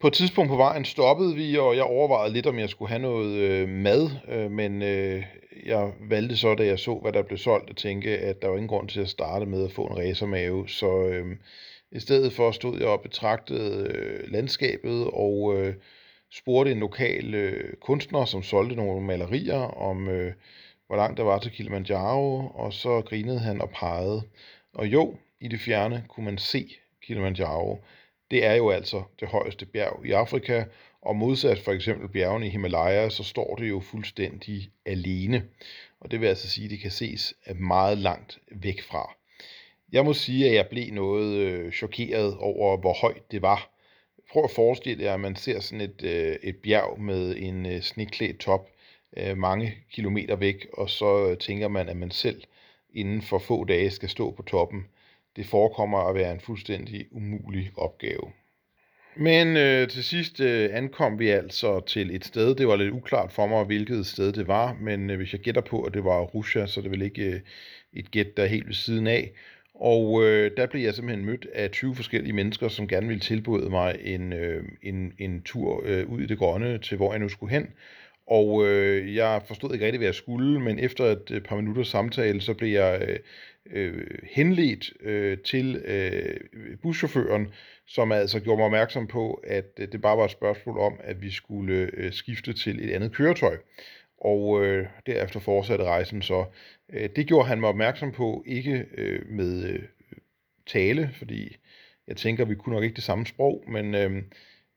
På 0.00 0.06
et 0.06 0.12
tidspunkt 0.12 0.48
på 0.48 0.56
vejen 0.56 0.84
stoppede 0.84 1.34
vi, 1.34 1.58
og 1.58 1.76
jeg 1.76 1.84
overvejede 1.84 2.32
lidt, 2.32 2.46
om 2.46 2.58
jeg 2.58 2.70
skulle 2.70 2.88
have 2.88 3.02
noget 3.02 3.36
øh, 3.36 3.68
mad, 3.68 4.10
øh, 4.28 4.50
men 4.50 4.82
øh, 4.82 5.24
jeg 5.66 5.92
valgte 6.00 6.36
så, 6.36 6.54
da 6.54 6.64
jeg 6.66 6.78
så, 6.78 6.94
hvad 6.94 7.12
der 7.12 7.22
blev 7.22 7.38
solgt, 7.38 7.70
at 7.70 7.76
tænke, 7.76 8.18
at 8.18 8.42
der 8.42 8.48
var 8.48 8.56
ingen 8.56 8.68
grund 8.68 8.88
til 8.88 9.00
at 9.00 9.08
starte 9.08 9.46
med 9.46 9.64
at 9.64 9.72
få 9.72 9.84
en 9.84 9.96
racermave, 9.96 10.68
så 10.68 11.06
øh, 11.06 11.36
i 11.92 12.00
stedet 12.00 12.32
for 12.32 12.50
stod 12.50 12.78
jeg 12.78 12.88
og 12.88 13.00
betragtede 13.00 13.88
øh, 13.88 14.32
landskabet 14.32 15.10
og 15.12 15.54
øh, 15.56 15.74
spurgte 16.30 16.72
en 16.72 16.80
lokal 16.80 17.34
øh, 17.34 17.74
kunstner, 17.80 18.24
som 18.24 18.42
solgte 18.42 18.76
nogle 18.76 19.06
malerier 19.06 19.60
om, 19.60 20.08
øh, 20.08 20.32
hvor 20.86 20.96
langt 20.96 21.16
der 21.16 21.24
var 21.24 21.38
til 21.38 21.52
Kilimanjaro, 21.52 22.50
og 22.54 22.72
så 22.72 23.00
grinede 23.00 23.38
han 23.38 23.60
og 23.60 23.70
pegede. 23.70 24.22
Og 24.74 24.86
jo, 24.86 25.14
i 25.40 25.48
det 25.48 25.60
fjerne 25.60 26.04
kunne 26.08 26.26
man 26.26 26.38
se 26.38 26.70
Kilimanjaro. 27.02 27.84
Det 28.30 28.44
er 28.44 28.54
jo 28.54 28.70
altså 28.70 29.02
det 29.20 29.28
højeste 29.28 29.66
bjerg 29.66 30.06
i 30.06 30.10
Afrika, 30.10 30.64
og 31.02 31.16
modsat 31.16 31.58
for 31.58 31.72
eksempel 31.72 32.08
bjergene 32.08 32.46
i 32.46 32.50
Himalaya, 32.50 33.08
så 33.08 33.24
står 33.24 33.56
det 33.56 33.68
jo 33.68 33.80
fuldstændig 33.80 34.70
alene. 34.86 35.44
Og 36.00 36.10
det 36.10 36.20
vil 36.20 36.26
altså 36.26 36.50
sige, 36.50 36.64
at 36.64 36.70
det 36.70 36.80
kan 36.80 36.90
ses 36.90 37.34
meget 37.54 37.98
langt 37.98 38.38
væk 38.50 38.82
fra. 38.82 39.14
Jeg 39.92 40.04
må 40.04 40.12
sige, 40.12 40.48
at 40.48 40.54
jeg 40.54 40.66
blev 40.70 40.92
noget 40.92 41.36
øh, 41.36 41.72
chokeret 41.72 42.36
over, 42.36 42.76
hvor 42.76 42.92
højt 42.92 43.32
det 43.32 43.42
var. 43.42 43.70
Prøv 44.30 44.44
at 44.44 44.50
forestille 44.50 45.04
jer, 45.04 45.14
at 45.14 45.20
man 45.20 45.36
ser 45.36 45.60
sådan 45.60 45.80
et, 45.80 46.02
øh, 46.04 46.36
et 46.42 46.56
bjerg 46.56 47.00
med 47.00 47.36
en 47.36 47.66
øh, 47.66 47.82
sneklædt 47.82 48.38
top 48.38 48.68
øh, 49.16 49.36
mange 49.36 49.74
kilometer 49.92 50.36
væk, 50.36 50.66
og 50.72 50.90
så 50.90 51.28
øh, 51.28 51.38
tænker 51.38 51.68
man, 51.68 51.88
at 51.88 51.96
man 51.96 52.10
selv 52.10 52.42
inden 52.94 53.22
for 53.22 53.38
få 53.38 53.64
dage 53.64 53.90
skal 53.90 54.08
stå 54.08 54.30
på 54.30 54.42
toppen. 54.42 54.86
Det 55.36 55.46
forekommer 55.46 55.98
at 55.98 56.14
være 56.14 56.32
en 56.32 56.40
fuldstændig 56.40 57.06
umulig 57.12 57.70
opgave. 57.76 58.32
Men 59.16 59.56
øh, 59.56 59.88
til 59.88 60.04
sidst 60.04 60.40
øh, 60.40 60.70
ankom 60.72 61.18
vi 61.18 61.28
altså 61.28 61.80
til 61.80 62.14
et 62.14 62.24
sted. 62.24 62.54
Det 62.54 62.68
var 62.68 62.76
lidt 62.76 62.94
uklart 62.94 63.32
for 63.32 63.46
mig, 63.46 63.64
hvilket 63.64 64.06
sted 64.06 64.32
det 64.32 64.48
var, 64.48 64.76
men 64.80 65.10
øh, 65.10 65.16
hvis 65.16 65.32
jeg 65.32 65.40
gætter 65.40 65.60
på, 65.60 65.82
at 65.82 65.94
det 65.94 66.04
var 66.04 66.20
Russia, 66.20 66.66
så 66.66 66.80
er 66.80 66.82
det 66.82 66.90
vel 66.90 67.02
ikke 67.02 67.22
øh, 67.22 67.40
et 67.92 68.10
gæt, 68.10 68.36
der 68.36 68.42
er 68.42 68.46
helt 68.46 68.66
ved 68.66 68.74
siden 68.74 69.06
af. 69.06 69.30
Og 69.74 70.24
øh, 70.24 70.50
der 70.56 70.66
blev 70.66 70.82
jeg 70.82 70.94
simpelthen 70.94 71.26
mødt 71.26 71.46
af 71.54 71.70
20 71.70 71.94
forskellige 71.94 72.32
mennesker, 72.32 72.68
som 72.68 72.88
gerne 72.88 73.06
ville 73.06 73.20
tilbyde 73.20 73.70
mig 73.70 73.96
en, 74.04 74.32
øh, 74.32 74.64
en, 74.82 75.12
en 75.18 75.42
tur 75.42 75.82
øh, 75.84 76.06
ud 76.08 76.20
i 76.20 76.26
det 76.26 76.38
grønne 76.38 76.78
til, 76.78 76.96
hvor 76.96 77.12
jeg 77.12 77.20
nu 77.20 77.28
skulle 77.28 77.52
hen. 77.52 77.66
Og 78.26 78.66
øh, 78.66 79.14
jeg 79.14 79.42
forstod 79.46 79.72
ikke 79.72 79.84
rigtig, 79.84 79.98
hvad 79.98 80.06
jeg 80.06 80.14
skulle, 80.14 80.60
men 80.60 80.78
efter 80.78 81.04
et, 81.04 81.30
øh, 81.30 81.40
par 81.40 81.56
minutters 81.56 81.88
samtale, 81.88 82.40
så 82.40 82.54
blev 82.54 82.72
jeg 82.72 83.02
øh, 83.08 83.18
øh, 83.66 84.18
henledt 84.22 84.92
øh, 85.00 85.38
til 85.38 85.76
øh, 85.76 86.40
buschaufføren, 86.82 87.48
som 87.86 88.12
altså 88.12 88.40
gjorde 88.40 88.56
mig 88.56 88.66
opmærksom 88.66 89.06
på, 89.06 89.34
at 89.34 89.70
øh, 89.78 89.92
det 89.92 90.00
bare 90.00 90.16
var 90.16 90.24
et 90.24 90.30
spørgsmål 90.30 90.78
om, 90.78 91.00
at 91.00 91.22
vi 91.22 91.30
skulle 91.30 91.90
øh, 91.92 92.12
skifte 92.12 92.52
til 92.52 92.84
et 92.84 92.94
andet 92.94 93.12
køretøj. 93.12 93.56
Og 94.18 94.64
øh, 94.64 94.86
derefter 95.06 95.40
fortsatte 95.40 95.84
rejsen 95.84 96.22
så. 96.22 96.44
Øh, 96.92 97.10
det 97.16 97.26
gjorde 97.26 97.48
han 97.48 97.60
mig 97.60 97.68
opmærksom 97.68 98.12
på, 98.12 98.42
ikke 98.46 98.86
øh, 98.94 99.28
med 99.28 99.64
øh, 99.64 99.82
tale, 100.66 101.10
fordi 101.18 101.56
jeg 102.08 102.16
tænker, 102.16 102.44
vi 102.44 102.54
kunne 102.54 102.74
nok 102.74 102.84
ikke 102.84 102.96
det 102.96 103.04
samme 103.04 103.26
sprog, 103.26 103.64
men 103.68 103.94
øh, 103.94 104.22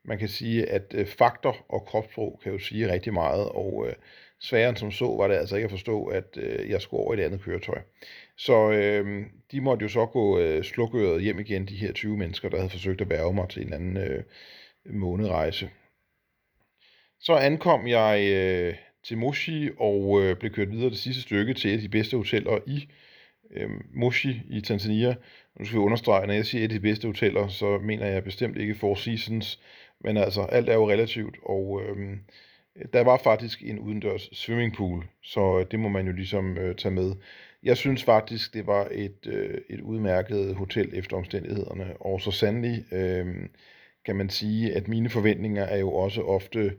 man 0.06 0.18
kan 0.20 0.28
sige, 0.28 0.70
at 0.70 0.94
øh, 0.94 1.06
faktor 1.06 1.66
og 1.70 1.86
kropssprog 1.86 2.40
kan 2.44 2.52
jo 2.52 2.60
sige 2.60 2.92
rigtig 2.92 3.13
meget, 3.13 3.50
og 3.50 3.86
øh, 3.88 3.94
sværere 4.40 4.70
end 4.70 4.78
som 4.78 4.92
så 4.92 5.06
var 5.06 5.28
det 5.28 5.36
altså 5.36 5.56
ikke 5.56 5.66
at 5.66 5.72
forstå, 5.72 6.06
at 6.06 6.38
øh, 6.38 6.70
jeg 6.70 6.82
skulle 6.82 7.04
over 7.04 7.13
i 7.13 7.20
et 7.20 7.24
andet 7.24 7.42
køretøj. 7.42 7.82
Så 8.38 8.72
øh, 8.72 9.25
de 9.52 9.62
måtte 9.62 9.84
jo 9.84 9.90
så 9.90 10.06
gå 10.06 10.40
øh, 10.40 10.63
slukøret 10.63 11.22
hjem 11.22 11.40
igen, 11.40 11.66
de 11.66 11.75
her 11.75 11.92
20 11.92 12.18
mennesker, 12.18 12.50
der 12.50 12.58
havde 12.58 12.70
forsøgt 12.70 13.02
at 13.02 13.10
værve 13.10 13.34
mig 13.34 13.50
til 13.50 13.68
en 13.68 13.74
anden 13.74 13.98
øh, 13.98 14.24
månedrejse. 14.86 15.70
Så 17.20 17.34
ankom 17.34 17.88
jeg 17.88 18.32
øh, 18.34 18.75
til 19.04 19.18
Moshi 19.18 19.70
og 19.78 20.22
øh, 20.22 20.38
blev 20.38 20.52
kørt 20.52 20.72
videre 20.72 20.90
det 20.90 20.98
sidste 20.98 21.22
stykke 21.22 21.54
til 21.54 21.72
et 21.72 21.75
af 21.75 21.82
de 21.82 21.90
bedste 21.90 22.18
hoteller 22.18 22.60
i 22.68 22.90
øh, 23.52 23.70
Moshi 23.94 24.42
i 24.50 24.62
Tanzania. 24.62 25.16
Nu 25.60 25.66
skal 25.66 25.80
vi 25.80 25.84
understrege, 25.84 26.28
når 26.28 26.34
jeg 26.34 26.46
siger 26.46 26.62
et 26.66 26.72
af 26.72 26.80
de 26.80 26.80
bedste 26.80 27.08
hoteller, 27.08 27.48
så 27.48 27.78
mener 27.78 28.06
jeg 28.06 28.24
bestemt 28.24 28.58
ikke 28.58 28.75
Four 28.75 28.96
Seasons, 28.96 29.60
men 30.00 30.18
altså 30.18 30.42
alt 30.42 30.70
er 30.70 30.74
jo 30.74 30.90
relativt, 30.90 31.36
og 31.44 31.82
øh, 31.84 32.18
der 32.94 33.03
var 33.03 33.18
faktisk 33.18 33.62
en 33.63 33.80
udendørs 33.80 34.30
swimmingpool, 34.32 35.06
så 35.24 35.60
øh, 35.60 35.65
det 35.72 35.80
må 35.80 35.89
man 35.89 36.08
jo 36.08 36.13
ligesom 36.13 36.58
øh, 36.58 36.75
tage 36.75 36.94
med. 36.94 37.13
Jeg 37.63 37.77
synes 37.77 38.03
faktisk, 38.03 38.53
det 38.53 38.68
var 38.68 38.88
et, 38.92 39.27
øh, 39.27 39.62
et 39.70 39.82
udmærket 39.82 40.56
hotel 40.56 40.89
efter 40.94 41.18
omstændighederne, 41.18 41.94
og 42.00 42.22
så 42.22 42.32
sandelig 42.32 42.94
øh, 42.94 43.25
kan 44.06 44.15
man 44.15 44.30
sige, 44.30 44.74
at 44.74 44.88
mine 44.88 45.10
forventninger 45.10 45.63
er 45.63 45.77
jo 45.77 45.94
også 45.94 46.22
ofte 46.22 46.74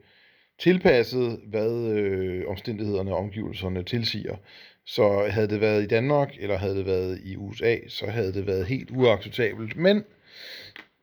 tilpasset, 0.58 1.40
hvad 1.46 1.88
øh, 1.90 2.48
omstændighederne 2.48 3.12
og 3.12 3.18
omgivelserne 3.18 3.82
tilsiger. 3.82 4.36
Så 4.86 5.26
havde 5.30 5.48
det 5.48 5.60
været 5.60 5.82
i 5.82 5.86
Danmark, 5.86 6.34
eller 6.40 6.56
havde 6.58 6.76
det 6.76 6.86
været 6.86 7.20
i 7.24 7.36
USA, 7.36 7.76
så 7.88 8.06
havde 8.06 8.32
det 8.32 8.46
været 8.46 8.66
helt 8.66 8.90
uacceptabelt. 8.90 9.76
Men 9.76 10.04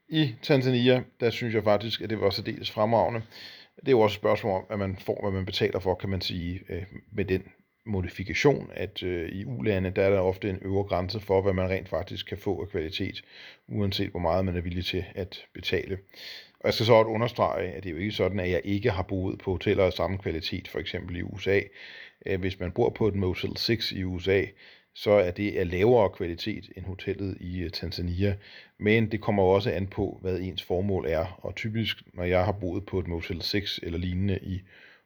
i 0.09 0.35
Tanzania, 0.41 1.03
der 1.19 1.29
synes 1.29 1.55
jeg 1.55 1.63
faktisk, 1.63 2.01
at 2.01 2.09
det 2.09 2.21
var 2.21 2.29
særdeles 2.29 2.71
fremragende. 2.71 3.21
Det 3.81 3.87
er 3.87 3.91
jo 3.91 3.99
også 3.99 4.15
et 4.15 4.19
spørgsmål 4.19 4.53
om, 4.53 4.65
at 4.69 4.79
man 4.79 4.97
får, 4.97 5.21
hvad 5.21 5.31
man 5.31 5.45
betaler 5.45 5.79
for, 5.79 5.95
kan 5.95 6.09
man 6.09 6.21
sige, 6.21 6.61
øh, 6.69 6.83
med 7.11 7.25
den 7.25 7.43
modifikation, 7.85 8.69
at 8.73 9.03
øh, 9.03 9.29
i 9.29 9.45
ulande, 9.45 9.89
der 9.89 10.03
er 10.03 10.09
der 10.09 10.19
ofte 10.19 10.49
en 10.49 10.59
øvre 10.61 10.83
grænse 10.83 11.19
for, 11.19 11.41
hvad 11.41 11.53
man 11.53 11.69
rent 11.69 11.89
faktisk 11.89 12.25
kan 12.25 12.37
få 12.37 12.61
af 12.61 12.69
kvalitet, 12.69 13.21
uanset 13.67 14.09
hvor 14.09 14.19
meget 14.19 14.45
man 14.45 14.57
er 14.57 14.61
villig 14.61 14.85
til 14.85 15.05
at 15.15 15.45
betale. 15.53 15.97
Og 16.59 16.65
jeg 16.65 16.73
skal 16.73 16.85
så 16.85 16.93
også 16.93 17.09
understrege, 17.09 17.67
at 17.67 17.83
det 17.83 17.89
er 17.89 17.93
jo 17.93 17.99
ikke 17.99 18.11
sådan, 18.11 18.39
at 18.39 18.49
jeg 18.49 18.61
ikke 18.63 18.91
har 18.91 19.03
boet 19.03 19.39
på 19.39 19.51
hoteller 19.51 19.85
af 19.85 19.93
samme 19.93 20.17
kvalitet, 20.17 20.67
for 20.67 20.79
eksempel 20.79 21.15
i 21.15 21.21
USA. 21.21 21.61
Øh, 22.25 22.39
hvis 22.39 22.59
man 22.59 22.71
bor 22.71 22.89
på 22.89 23.07
et 23.07 23.15
Motel 23.15 23.57
6 23.57 23.91
i 23.91 24.03
USA, 24.03 24.45
så 24.95 25.11
er 25.11 25.31
det 25.31 25.57
af 25.57 25.71
lavere 25.71 26.09
kvalitet 26.09 26.69
end 26.77 26.85
hotellet 26.85 27.37
i 27.39 27.59
øh, 27.59 27.69
Tanzania. 27.69 28.35
Men 28.77 29.11
det 29.11 29.21
kommer 29.21 29.43
også 29.43 29.71
an 29.71 29.87
på, 29.87 30.17
hvad 30.21 30.39
ens 30.39 30.63
formål 30.63 31.05
er. 31.07 31.39
Og 31.45 31.55
typisk, 31.55 32.03
når 32.13 32.23
jeg 32.23 32.45
har 32.45 32.51
boet 32.51 32.85
på 32.85 32.99
et 32.99 33.07
Motel 33.07 33.41
6 33.41 33.79
eller 33.83 33.99
lignende 33.99 34.39
i 34.41 34.61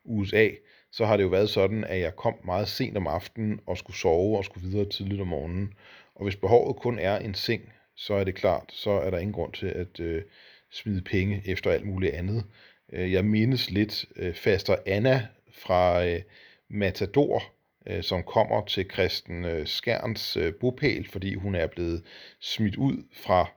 USA, 0.06 0.50
så 0.92 1.06
har 1.06 1.18
det 1.18 1.24
jo 1.24 1.30
været 1.30 1.50
sådan, 1.50 1.84
at 1.84 2.00
jeg 2.00 2.16
kom 2.16 2.34
meget 2.46 2.68
sent 2.68 2.98
om 2.98 3.08
aftenen 3.08 3.60
og 3.66 3.78
skulle 3.78 3.98
sove 3.98 4.38
og 4.38 4.46
skulle 4.46 4.68
videre 4.68 4.90
tidligt 4.90 5.22
om 5.22 5.28
morgenen. 5.28 5.74
Og 6.16 6.24
hvis 6.24 6.36
behovet 6.36 6.76
kun 6.76 7.00
er 7.00 7.20
en 7.20 7.34
seng, 7.34 7.74
så 7.96 8.14
er 8.14 8.24
det 8.24 8.36
klart, 8.36 8.64
så 8.70 8.92
er 8.92 9.10
der 9.10 9.18
ingen 9.18 9.34
grund 9.34 9.54
til 9.54 9.68
at 9.68 10.00
øh, 10.00 10.24
smide 10.72 11.02
penge 11.02 11.42
efter 11.46 11.72
alt 11.72 11.86
muligt 11.86 12.14
andet. 12.14 12.46
Øh, 12.94 13.14
jeg 13.14 13.26
mindes 13.26 13.72
lidt 13.72 14.06
øh, 14.16 14.34
faster 14.34 14.76
Anna 14.86 15.28
fra 15.52 16.06
øh, 16.06 16.22
Matador, 16.70 17.44
øh, 17.88 18.04
som 18.04 18.24
kommer 18.24 18.66
til 18.66 18.88
Kristen 18.88 19.46
øh, 19.46 19.68
Skærns 19.68 20.38
øh, 20.38 20.54
bopæl, 20.54 21.08
fordi 21.10 21.36
hun 21.36 21.56
er 21.56 21.68
blevet 21.68 22.04
smidt 22.40 22.76
ud 22.76 23.04
fra 23.14 23.52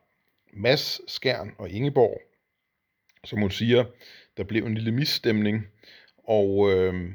Mads 0.53 1.01
Skærn 1.13 1.55
og 1.59 1.71
Ingeborg. 1.71 2.21
Som 3.25 3.41
hun 3.41 3.51
siger, 3.51 3.85
der 4.37 4.45
blev 4.45 4.67
en 4.67 4.75
lille 4.75 4.93
misstemning, 4.93 5.67
og 6.25 6.73
øh, 6.73 7.11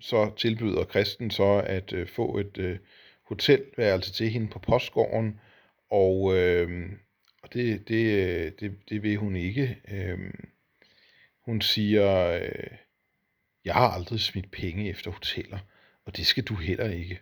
så 0.00 0.32
tilbyder 0.36 0.84
Kristen 0.84 1.30
så 1.30 1.62
at 1.66 1.92
øh, 1.92 2.08
få 2.08 2.38
et 2.38 2.58
øh, 2.58 2.78
hotelværelse 3.22 4.12
til 4.12 4.30
hende 4.30 4.48
på 4.48 4.58
postgården, 4.58 5.40
og, 5.90 6.36
øh, 6.36 6.92
og 7.42 7.52
det, 7.52 7.88
det, 7.88 8.04
øh, 8.04 8.52
det, 8.60 8.76
det 8.88 9.02
vil 9.02 9.16
hun 9.16 9.36
ikke. 9.36 9.76
Øh, 9.88 10.18
hun 11.40 11.60
siger, 11.60 12.26
øh, 12.26 12.78
jeg 13.64 13.74
har 13.74 13.88
aldrig 13.88 14.20
smidt 14.20 14.50
penge 14.50 14.90
efter 14.90 15.10
hoteller, 15.10 15.58
og 16.06 16.16
det 16.16 16.26
skal 16.26 16.44
du 16.44 16.54
heller 16.54 16.90
ikke. 16.90 17.20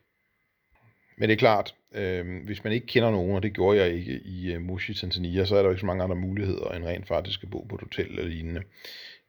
Men 1.16 1.28
det 1.28 1.34
er 1.34 1.38
klart, 1.38 1.74
øh, 1.94 2.44
hvis 2.44 2.64
man 2.64 2.72
ikke 2.72 2.86
kender 2.86 3.10
nogen, 3.10 3.36
og 3.36 3.42
det 3.42 3.52
gjorde 3.52 3.78
jeg 3.78 3.92
ikke 3.92 4.20
i 4.24 4.52
øh, 4.52 4.60
Mushi, 4.60 4.94
Tanzania, 4.94 5.44
så 5.44 5.56
er 5.56 5.58
der 5.58 5.64
jo 5.64 5.70
ikke 5.70 5.80
så 5.80 5.86
mange 5.86 6.04
andre 6.04 6.16
muligheder 6.16 6.70
end 6.70 6.84
rent 6.84 7.08
faktisk 7.08 7.42
at 7.42 7.50
bo 7.50 7.60
på 7.60 7.74
et 7.74 7.80
hotel 7.80 8.06
eller 8.06 8.24
lignende. 8.24 8.62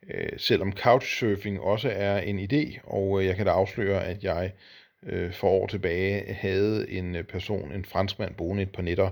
Øh, 0.10 0.31
selvom 0.38 0.74
couchsurfing 0.74 1.60
også 1.60 1.89
er 1.89 2.19
en 2.19 2.39
idé, 2.39 2.79
og 2.83 3.19
øh, 3.19 3.25
jeg 3.25 3.36
kan 3.36 3.45
da 3.45 3.51
afsløre, 3.51 4.05
at 4.05 4.24
jeg 4.24 4.51
øh, 5.03 5.33
for 5.33 5.50
år 5.50 5.67
tilbage 5.67 6.33
havde 6.33 6.89
en 6.89 7.15
øh, 7.15 7.24
person, 7.24 7.72
en 7.72 7.86
franskmand, 7.86 8.36
boende 8.36 8.63
et 8.63 8.72
par 8.72 8.81
nætter 8.81 9.10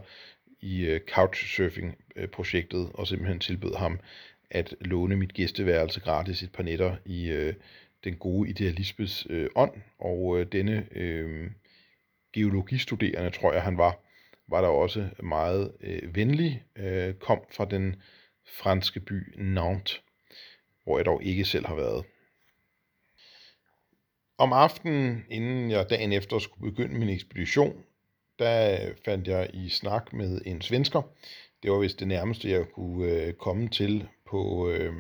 i 0.62 0.86
øh, 0.86 1.00
couchsurfing-projektet, 1.14 2.90
og 2.94 3.08
simpelthen 3.08 3.40
tilbød 3.40 3.76
ham 3.76 4.00
at 4.50 4.76
låne 4.82 5.16
mit 5.16 5.34
gæsteværelse 5.34 6.00
gratis 6.00 6.44
et 6.44 6.52
par 6.52 6.64
nætter 6.64 6.96
i 7.06 7.30
øh, 7.30 7.54
den 8.04 8.16
gode 8.16 8.50
idealismes 8.50 9.28
øh, 9.30 9.50
ånd, 9.56 9.72
og 10.00 10.40
øh, 10.40 10.46
denne 10.52 10.88
øh, 10.92 11.52
geologistuderende, 12.34 13.30
tror 13.30 13.54
jeg 13.54 13.64
han 13.64 13.78
var, 13.78 14.00
var 14.48 14.62
der 14.62 14.68
også 14.68 15.10
meget 15.24 15.72
øh, 15.82 16.16
venlig, 16.16 16.64
øh, 16.76 17.14
kom 17.14 17.40
fra 17.52 17.66
den 17.66 18.02
franske 18.60 19.00
by 19.00 19.34
Nantes, 19.38 20.02
hvor 20.84 20.98
jeg 20.98 21.06
dog 21.06 21.24
ikke 21.24 21.46
selv 21.46 21.66
har 21.66 21.76
været. 21.76 22.06
Om 24.38 24.54
aftenen, 24.54 25.26
inden 25.30 25.72
jeg 25.72 25.90
dagen 25.90 26.14
efter 26.14 26.40
skulle 26.40 26.72
begynde 26.72 27.00
min 27.00 27.10
ekspedition, 27.10 27.84
der 28.40 28.90
fandt 29.06 29.28
jeg 29.28 29.50
i 29.54 29.70
snak 29.70 30.14
med 30.14 30.42
en 30.46 30.62
svensker. 30.62 31.02
Det 31.64 31.72
var 31.72 31.80
vist 31.80 32.00
det 32.00 32.08
nærmeste, 32.08 32.50
jeg 32.50 32.66
kunne 32.76 33.06
øh, 33.06 33.34
komme 33.34 33.70
til 33.70 34.08
på, 34.26 34.70
øh, 34.70 34.94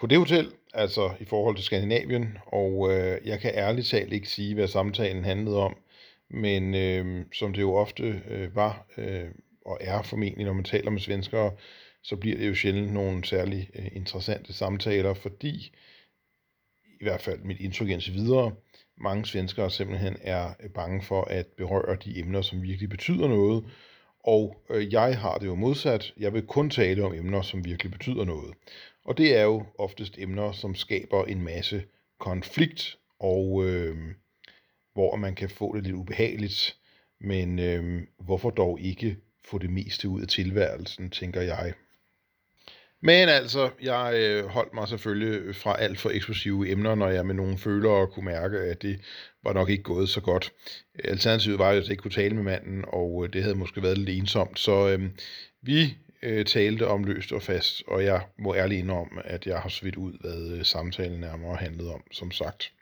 på 0.00 0.06
det 0.06 0.18
hotel, 0.18 0.52
altså 0.76 1.10
i 1.20 1.24
forhold 1.24 1.56
til 1.56 1.64
Skandinavien. 1.64 2.38
Og 2.46 2.92
øh, 2.92 3.18
jeg 3.24 3.40
kan 3.40 3.52
ærligt 3.54 3.86
talt 3.86 4.12
ikke 4.12 4.28
sige, 4.28 4.54
hvad 4.54 4.68
samtalen 4.68 5.24
handlede 5.24 5.56
om. 5.56 5.76
Men 6.30 6.74
øh, 6.74 7.24
som 7.32 7.52
det 7.52 7.62
jo 7.62 7.74
ofte 7.74 8.22
øh, 8.28 8.56
var 8.56 8.86
øh, 8.98 9.28
og 9.66 9.78
er 9.80 10.02
formentlig, 10.02 10.46
når 10.46 10.52
man 10.52 10.64
taler 10.64 10.90
med 10.90 11.00
svenskere, 11.00 11.52
så 12.02 12.16
bliver 12.16 12.36
det 12.38 12.48
jo 12.48 12.54
sjældent 12.54 12.92
nogle 12.92 13.24
særlig 13.24 13.70
øh, 13.74 13.86
interessante 13.92 14.52
samtaler, 14.52 15.14
fordi 15.14 15.72
i 17.00 17.04
hvert 17.04 17.20
fald 17.20 17.40
mit 17.40 17.60
indtryk 17.60 17.88
indtil 17.88 18.14
videre, 18.14 18.52
mange 18.98 19.26
svenskere 19.26 19.70
simpelthen 19.70 20.16
er 20.20 20.54
øh, 20.60 20.70
bange 20.70 21.02
for 21.02 21.22
at 21.24 21.46
berøre 21.46 21.96
de 22.04 22.18
emner, 22.18 22.42
som 22.42 22.62
virkelig 22.62 22.88
betyder 22.88 23.28
noget. 23.28 23.64
Og 24.24 24.62
øh, 24.70 24.92
jeg 24.92 25.18
har 25.18 25.38
det 25.38 25.46
jo 25.46 25.54
modsat. 25.54 26.14
Jeg 26.16 26.32
vil 26.32 26.46
kun 26.46 26.70
tale 26.70 27.04
om 27.04 27.14
emner, 27.14 27.42
som 27.42 27.64
virkelig 27.64 27.92
betyder 27.92 28.24
noget. 28.24 28.54
Og 29.06 29.18
det 29.18 29.36
er 29.36 29.42
jo 29.42 29.64
oftest 29.78 30.18
emner, 30.18 30.52
som 30.52 30.74
skaber 30.74 31.24
en 31.24 31.42
masse 31.42 31.84
konflikt, 32.20 32.98
og 33.20 33.64
øh, 33.64 33.96
hvor 34.92 35.16
man 35.16 35.34
kan 35.34 35.50
få 35.50 35.76
det 35.76 35.82
lidt 35.82 35.94
ubehageligt. 35.94 36.76
Men 37.20 37.58
øh, 37.58 38.02
hvorfor 38.18 38.50
dog 38.50 38.80
ikke 38.80 39.16
få 39.44 39.58
det 39.58 39.70
meste 39.70 40.08
ud 40.08 40.22
af 40.22 40.28
tilværelsen, 40.28 41.10
tænker 41.10 41.40
jeg. 41.40 41.72
Men 43.02 43.28
altså, 43.28 43.70
jeg 43.82 44.14
øh, 44.16 44.46
holdt 44.46 44.74
mig 44.74 44.88
selvfølgelig 44.88 45.40
øh, 45.40 45.54
fra 45.54 45.76
alt 45.80 45.98
for 45.98 46.10
eksplosive 46.10 46.70
emner, 46.70 46.94
når 46.94 47.08
jeg 47.08 47.26
med 47.26 47.34
nogle 47.34 47.58
følere 47.58 48.06
kunne 48.06 48.24
mærke, 48.24 48.58
at 48.58 48.82
det 48.82 49.00
var 49.42 49.52
nok 49.52 49.70
ikke 49.70 49.82
gået 49.82 50.08
så 50.08 50.20
godt. 50.20 50.52
Alternativet 51.04 51.58
var, 51.58 51.70
at 51.70 51.76
jeg 51.76 51.90
ikke 51.90 52.02
kunne 52.02 52.10
tale 52.10 52.34
med 52.34 52.42
manden, 52.42 52.84
og 52.88 53.24
øh, 53.24 53.32
det 53.32 53.42
havde 53.42 53.54
måske 53.54 53.82
været 53.82 53.98
lidt 53.98 54.18
ensomt. 54.18 54.58
Så 54.58 54.88
øh, 54.88 55.10
vi 55.62 55.96
øh, 56.22 56.44
talte 56.44 56.86
om 56.86 57.04
løst 57.04 57.32
og 57.32 57.42
fast, 57.42 57.82
og 57.86 58.04
jeg 58.04 58.20
må 58.38 58.54
ærligt 58.54 58.78
indrømme, 58.78 59.26
at 59.26 59.46
jeg 59.46 59.58
har 59.58 59.68
svidt 59.68 59.96
ud, 59.96 60.12
hvad 60.20 60.58
øh, 60.58 60.64
samtalen 60.64 61.20
nærmere 61.20 61.56
handlede 61.56 61.94
om, 61.94 62.02
som 62.12 62.30
sagt. 62.30 62.72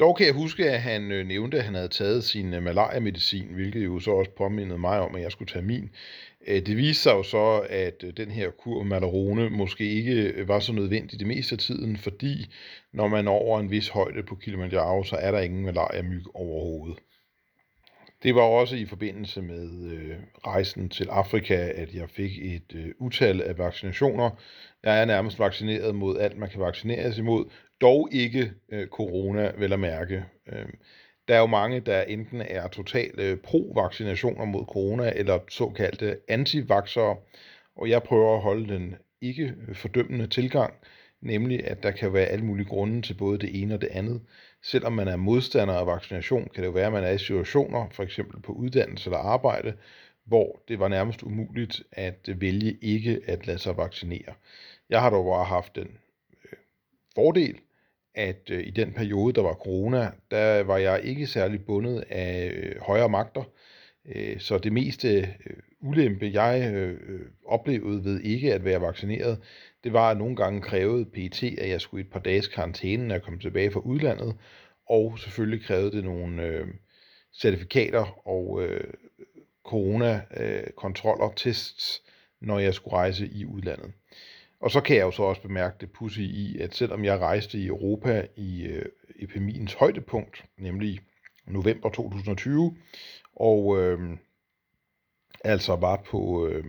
Dog 0.00 0.16
kan 0.16 0.26
jeg 0.26 0.34
huske, 0.34 0.70
at 0.70 0.80
han 0.80 1.12
øh, 1.12 1.26
nævnte, 1.26 1.58
at 1.58 1.64
han 1.64 1.74
havde 1.74 1.88
taget 1.88 2.24
sin 2.24 2.54
øh, 2.54 2.62
malaria-medicin, 2.62 3.46
hvilket 3.54 3.84
jo 3.84 4.00
så 4.00 4.10
også 4.10 4.30
påmindede 4.30 4.78
mig 4.78 5.00
om, 5.00 5.14
at 5.14 5.22
jeg 5.22 5.32
skulle 5.32 5.52
tage 5.52 5.64
min. 5.64 5.90
Øh, 6.46 6.66
det 6.66 6.76
viste 6.76 7.02
sig 7.02 7.10
jo 7.10 7.22
så, 7.22 7.66
at 7.70 8.04
øh, 8.04 8.12
den 8.16 8.30
her 8.30 8.50
kur 8.50 8.82
Malarone 8.82 9.50
måske 9.50 9.90
ikke 9.90 10.14
øh, 10.14 10.48
var 10.48 10.60
så 10.60 10.72
nødvendig 10.72 11.18
det 11.18 11.26
meste 11.26 11.52
af 11.52 11.58
tiden, 11.58 11.96
fordi 11.96 12.46
når 12.92 13.08
man 13.08 13.26
er 13.26 13.30
over 13.30 13.60
en 13.60 13.70
vis 13.70 13.88
højde 13.88 14.22
på 14.22 14.34
Kilimanjaro, 14.34 15.04
så 15.04 15.16
er 15.16 15.30
der 15.30 15.40
ingen 15.40 15.64
malaria-myg 15.64 16.22
overhovedet. 16.34 16.98
Det 18.22 18.34
var 18.34 18.42
også 18.42 18.76
i 18.76 18.86
forbindelse 18.86 19.42
med 19.42 19.92
øh, 19.92 20.16
rejsen 20.46 20.88
til 20.88 21.08
Afrika, 21.08 21.72
at 21.74 21.94
jeg 21.94 22.10
fik 22.10 22.38
et 22.54 22.74
øh, 22.74 22.94
utal 22.98 23.42
af 23.42 23.58
vaccinationer. 23.58 24.30
Jeg 24.82 25.00
er 25.00 25.04
nærmest 25.04 25.38
vaccineret 25.38 25.94
mod 25.94 26.18
alt, 26.18 26.38
man 26.38 26.48
kan 26.48 26.60
vaccineres 26.60 27.18
imod, 27.18 27.44
dog 27.80 28.08
ikke 28.12 28.52
øh, 28.72 28.86
corona, 28.88 29.52
vel 29.58 29.72
at 29.72 29.80
mærke. 29.80 30.24
Øh, 30.48 30.66
der 31.28 31.34
er 31.34 31.40
jo 31.40 31.46
mange, 31.46 31.80
der 31.80 32.02
enten 32.02 32.40
er 32.40 32.68
totalt 32.68 33.20
øh, 33.20 33.38
pro-vaccinationer 33.38 34.44
mod 34.44 34.64
corona, 34.64 35.12
eller 35.16 35.38
såkaldte 35.48 36.16
antivaxere, 36.28 37.16
og 37.76 37.88
jeg 37.88 38.02
prøver 38.02 38.34
at 38.36 38.42
holde 38.42 38.74
den 38.74 38.94
ikke 39.20 39.54
øh, 39.68 39.74
fordømmende 39.74 40.26
tilgang, 40.26 40.74
nemlig 41.20 41.66
at 41.66 41.82
der 41.82 41.90
kan 41.90 42.12
være 42.12 42.26
alle 42.26 42.44
mulige 42.44 42.68
grunde 42.68 43.02
til 43.02 43.14
både 43.14 43.38
det 43.38 43.62
ene 43.62 43.74
og 43.74 43.80
det 43.80 43.88
andet. 43.92 44.20
Selvom 44.62 44.92
man 44.92 45.08
er 45.08 45.16
modstander 45.16 45.74
af 45.74 45.86
vaccination, 45.86 46.48
kan 46.54 46.62
det 46.62 46.66
jo 46.66 46.72
være, 46.72 46.86
at 46.86 46.92
man 46.92 47.04
er 47.04 47.10
i 47.10 47.18
situationer, 47.18 47.88
for 47.90 48.02
eksempel 48.02 48.40
på 48.40 48.52
uddannelse 48.52 49.10
eller 49.10 49.18
arbejde, 49.18 49.74
hvor 50.24 50.62
det 50.68 50.78
var 50.78 50.88
nærmest 50.88 51.22
umuligt 51.22 51.82
at 51.92 52.28
vælge 52.36 52.78
ikke 52.82 53.20
at 53.26 53.46
lade 53.46 53.58
sig 53.58 53.76
vaccinere. 53.76 54.34
Jeg 54.90 55.00
har 55.00 55.10
dog 55.10 55.24
bare 55.24 55.44
haft 55.44 55.76
den 55.76 55.98
øh, 56.44 56.58
fordel, 57.14 57.58
at 58.14 58.50
øh, 58.50 58.66
i 58.66 58.70
den 58.70 58.92
periode, 58.92 59.32
der 59.32 59.42
var 59.42 59.54
corona, 59.54 60.10
der 60.30 60.62
var 60.62 60.76
jeg 60.76 61.00
ikke 61.04 61.26
særlig 61.26 61.64
bundet 61.64 62.04
af 62.10 62.52
øh, 62.54 62.80
højere 62.80 63.08
magter. 63.08 63.42
Øh, 64.06 64.40
så 64.40 64.58
det 64.58 64.72
meste 64.72 65.18
øh, 65.18 65.56
ulempe, 65.80 66.30
jeg 66.32 66.72
øh, 66.74 66.98
øh 67.08 67.20
oplevede 67.46 68.04
ved 68.04 68.20
ikke 68.20 68.54
at 68.54 68.64
være 68.64 68.80
vaccineret, 68.80 69.38
det 69.84 69.92
var, 69.92 70.10
at 70.10 70.18
nogle 70.18 70.36
gange 70.36 70.60
krævede 70.60 71.04
PT, 71.04 71.42
at 71.42 71.68
jeg 71.68 71.80
skulle 71.80 72.04
et 72.04 72.10
par 72.12 72.20
dages 72.20 72.48
karantæne, 72.48 73.06
når 73.08 73.14
jeg 73.14 73.22
kom 73.22 73.38
tilbage 73.38 73.70
fra 73.70 73.80
udlandet, 73.80 74.36
og 74.88 75.18
selvfølgelig 75.18 75.66
krævede 75.66 75.92
det 75.92 76.04
nogle 76.04 76.42
øh, 76.42 76.66
certifikater 77.40 78.28
og 78.28 78.62
øh, 78.62 78.94
corona-kontroller, 79.64 81.28
øh, 81.28 81.34
tests, 81.36 82.02
når 82.40 82.58
jeg 82.58 82.74
skulle 82.74 82.96
rejse 82.96 83.28
i 83.28 83.44
udlandet. 83.44 83.92
Og 84.60 84.70
så 84.70 84.80
kan 84.80 84.96
jeg 84.96 85.02
jo 85.02 85.10
så 85.10 85.22
også 85.22 85.42
bemærke 85.42 85.76
det 85.80 85.92
pussy 85.92 86.20
i, 86.20 86.58
at 86.58 86.74
selvom 86.74 87.04
jeg 87.04 87.18
rejste 87.18 87.58
i 87.58 87.66
Europa 87.66 88.26
i 88.36 88.62
øh, 88.62 88.84
epidemiens 89.16 89.74
højdepunkt, 89.74 90.44
nemlig 90.58 91.00
november 91.46 91.88
2020, 91.90 92.76
og 93.36 93.82
øh, 93.82 94.18
altså 95.44 95.76
var 95.76 96.02
på 96.10 96.48
øh, 96.48 96.64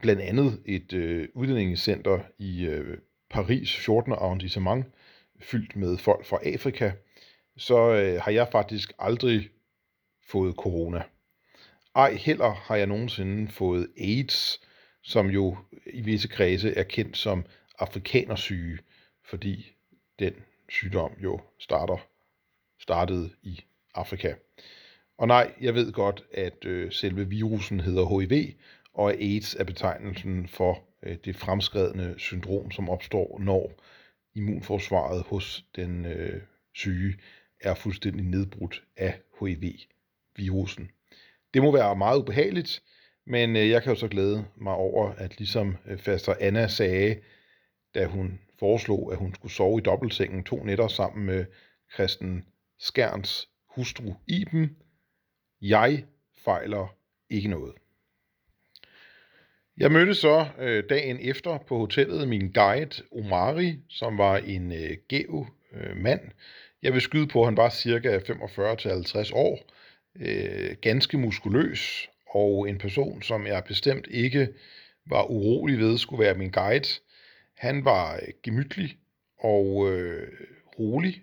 blandt 0.00 0.22
andet 0.22 0.62
et 0.64 0.92
øh, 0.92 1.28
uddannelsescenter 1.34 2.20
i 2.38 2.64
øh, 2.64 2.98
Paris 3.30 3.76
14. 3.76 4.12
arrondissement, 4.12 4.86
fyldt 5.40 5.76
med 5.76 5.98
folk 5.98 6.26
fra 6.26 6.38
Afrika, 6.44 6.92
så 7.56 7.92
øh, 7.92 8.20
har 8.22 8.30
jeg 8.30 8.48
faktisk 8.52 8.92
aldrig 8.98 9.50
fået 10.26 10.54
corona. 10.54 11.02
Ej 11.94 12.14
heller 12.14 12.50
har 12.50 12.76
jeg 12.76 12.86
nogensinde 12.86 13.52
fået 13.52 13.88
AIDS, 14.00 14.60
som 15.02 15.26
jo 15.30 15.56
i 15.86 16.00
visse 16.00 16.28
kredse 16.28 16.74
er 16.74 16.82
kendt 16.82 17.16
som 17.16 17.44
afrikanersyge, 17.78 18.78
fordi 19.24 19.72
den 20.18 20.32
sygdom 20.68 21.12
jo 21.22 21.40
starter, 21.58 21.96
startede 22.80 23.30
i 23.42 23.60
Afrika. 23.94 24.34
Og 25.18 25.28
nej, 25.28 25.52
jeg 25.60 25.74
ved 25.74 25.92
godt, 25.92 26.24
at 26.32 26.64
øh, 26.64 26.92
selve 26.92 27.28
virusen 27.28 27.80
hedder 27.80 28.20
HIV, 28.20 28.54
og 28.98 29.12
AIDS 29.12 29.54
er 29.54 29.64
betegnelsen 29.64 30.48
for 30.48 30.84
øh, 31.02 31.16
det 31.24 31.36
fremskredne 31.36 32.14
syndrom, 32.18 32.70
som 32.70 32.88
opstår, 32.88 33.38
når 33.40 33.72
immunforsvaret 34.34 35.22
hos 35.22 35.64
den 35.76 36.06
øh, 36.06 36.42
syge 36.74 37.14
er 37.60 37.74
fuldstændig 37.74 38.24
nedbrudt 38.24 38.84
af 38.96 39.20
HIV-virusen. 39.40 40.90
Det 41.54 41.62
må 41.62 41.72
være 41.72 41.96
meget 41.96 42.18
ubehageligt, 42.18 42.82
men 43.26 43.56
øh, 43.56 43.68
jeg 43.68 43.82
kan 43.82 43.92
jo 43.92 43.98
så 43.98 44.08
glæde 44.08 44.44
mig 44.56 44.74
over, 44.74 45.12
at 45.12 45.38
ligesom 45.38 45.76
øh, 45.86 45.98
faster 45.98 46.34
Anna 46.40 46.68
sagde, 46.68 47.20
da 47.94 48.06
hun 48.06 48.40
foreslog, 48.58 49.12
at 49.12 49.18
hun 49.18 49.34
skulle 49.34 49.52
sove 49.52 49.78
i 49.78 49.82
dobbeltsengen 49.82 50.44
to 50.44 50.64
nætter 50.64 50.88
sammen 50.88 51.26
med 51.26 51.44
Christen 51.94 52.44
Skærns 52.78 53.48
hustru 53.74 54.14
Iben, 54.26 54.76
jeg 55.60 56.04
fejler 56.44 56.96
ikke 57.30 57.48
noget. 57.48 57.74
Jeg 59.78 59.92
mødte 59.92 60.14
så 60.14 60.46
øh, 60.58 60.84
dagen 60.90 61.18
efter 61.20 61.58
på 61.58 61.78
hotellet 61.78 62.28
min 62.28 62.52
guide 62.52 63.02
Omari, 63.12 63.78
som 63.88 64.18
var 64.18 64.36
en 64.36 64.72
øh, 64.72 64.96
gæv 65.08 65.46
øh, 65.72 65.96
mand. 65.96 66.20
Jeg 66.82 66.92
vil 66.92 67.00
skyde 67.00 67.26
på, 67.26 67.40
at 67.40 67.46
han 67.46 67.56
var 67.56 67.70
cirka 67.70 68.18
45-50 68.18 69.34
år, 69.34 69.58
øh, 70.20 70.76
ganske 70.82 71.18
muskuløs 71.18 72.08
og 72.30 72.68
en 72.68 72.78
person, 72.78 73.22
som 73.22 73.46
jeg 73.46 73.64
bestemt 73.64 74.06
ikke 74.10 74.48
var 75.06 75.30
urolig 75.30 75.78
ved, 75.78 75.98
skulle 75.98 76.24
være 76.24 76.34
min 76.34 76.50
guide. 76.50 76.88
Han 77.54 77.84
var 77.84 78.14
øh, 78.14 78.28
gemytlig 78.42 78.96
og 79.38 79.92
øh, 79.92 80.28
rolig, 80.78 81.22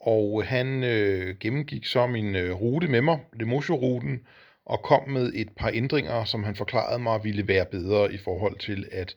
og 0.00 0.46
han 0.46 0.84
øh, 0.84 1.36
gennemgik 1.40 1.84
så 1.86 2.06
min 2.06 2.36
øh, 2.36 2.52
rute 2.52 2.88
med 2.88 3.00
mig, 3.00 3.18
Lemosho-ruten, 3.32 4.20
og 4.66 4.82
kom 4.82 5.08
med 5.08 5.32
et 5.34 5.48
par 5.56 5.70
ændringer, 5.74 6.24
som 6.24 6.44
han 6.44 6.56
forklarede 6.56 6.98
mig 6.98 7.24
ville 7.24 7.48
være 7.48 7.66
bedre 7.66 8.12
i 8.12 8.16
forhold 8.16 8.58
til 8.58 8.88
at 8.92 9.16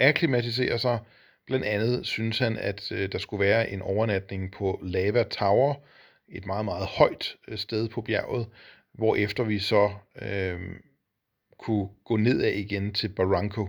akklimatisere 0.00 0.78
sig. 0.78 0.98
Blandt 1.46 1.64
andet 1.64 2.06
synes 2.06 2.38
han, 2.38 2.58
at 2.58 2.92
øh, 2.92 3.12
der 3.12 3.18
skulle 3.18 3.46
være 3.46 3.70
en 3.70 3.82
overnatning 3.82 4.52
på 4.52 4.80
Lava 4.82 5.22
Tower, 5.22 5.74
et 6.28 6.46
meget, 6.46 6.64
meget 6.64 6.86
højt 6.86 7.36
øh, 7.48 7.58
sted 7.58 7.88
på 7.88 8.00
bjerget, 8.00 8.46
hvor 8.94 9.16
efter 9.16 9.44
vi 9.44 9.58
så 9.58 9.90
øh, 10.22 10.60
kunne 11.58 11.88
gå 12.04 12.16
nedad 12.16 12.52
igen 12.52 12.94
til 12.94 13.08
Barranco. 13.08 13.68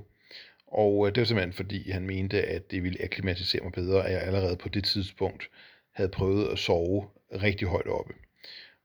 Og 0.67 1.07
øh, 1.07 1.15
det 1.15 1.21
var 1.21 1.25
simpelthen 1.25 1.53
fordi, 1.53 1.91
han 1.91 2.07
mente, 2.07 2.41
at 2.41 2.71
det 2.71 2.83
ville 2.83 3.03
akklimatisere 3.03 3.63
mig 3.63 3.71
bedre, 3.71 4.05
at 4.05 4.13
jeg 4.13 4.21
allerede 4.21 4.57
på 4.57 4.69
det 4.69 4.83
tidspunkt 4.83 5.49
havde 5.93 6.09
prøvet 6.09 6.47
at 6.47 6.59
sove 6.59 7.07
rigtig 7.31 7.67
højt 7.67 7.87
oppe. 7.87 8.13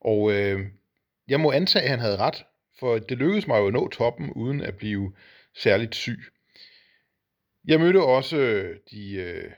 Og 0.00 0.33
øh, 0.33 0.66
jeg 1.28 1.40
må 1.40 1.52
antage, 1.52 1.82
at 1.82 1.90
han 1.90 1.98
havde 1.98 2.16
ret, 2.16 2.44
for 2.78 2.98
det 2.98 3.18
lykkedes 3.18 3.46
mig 3.46 3.58
jo 3.58 3.66
at 3.66 3.72
nå 3.72 3.88
toppen, 3.88 4.30
uden 4.30 4.61
at 4.61 4.76
blive 4.76 5.12
særligt 5.56 5.94
syg. 5.94 6.20
Jeg 7.64 7.80
mødte 7.80 8.02
også 8.02 8.37
øh, 8.37 8.76
de 8.90 9.14
øh, 9.14 9.50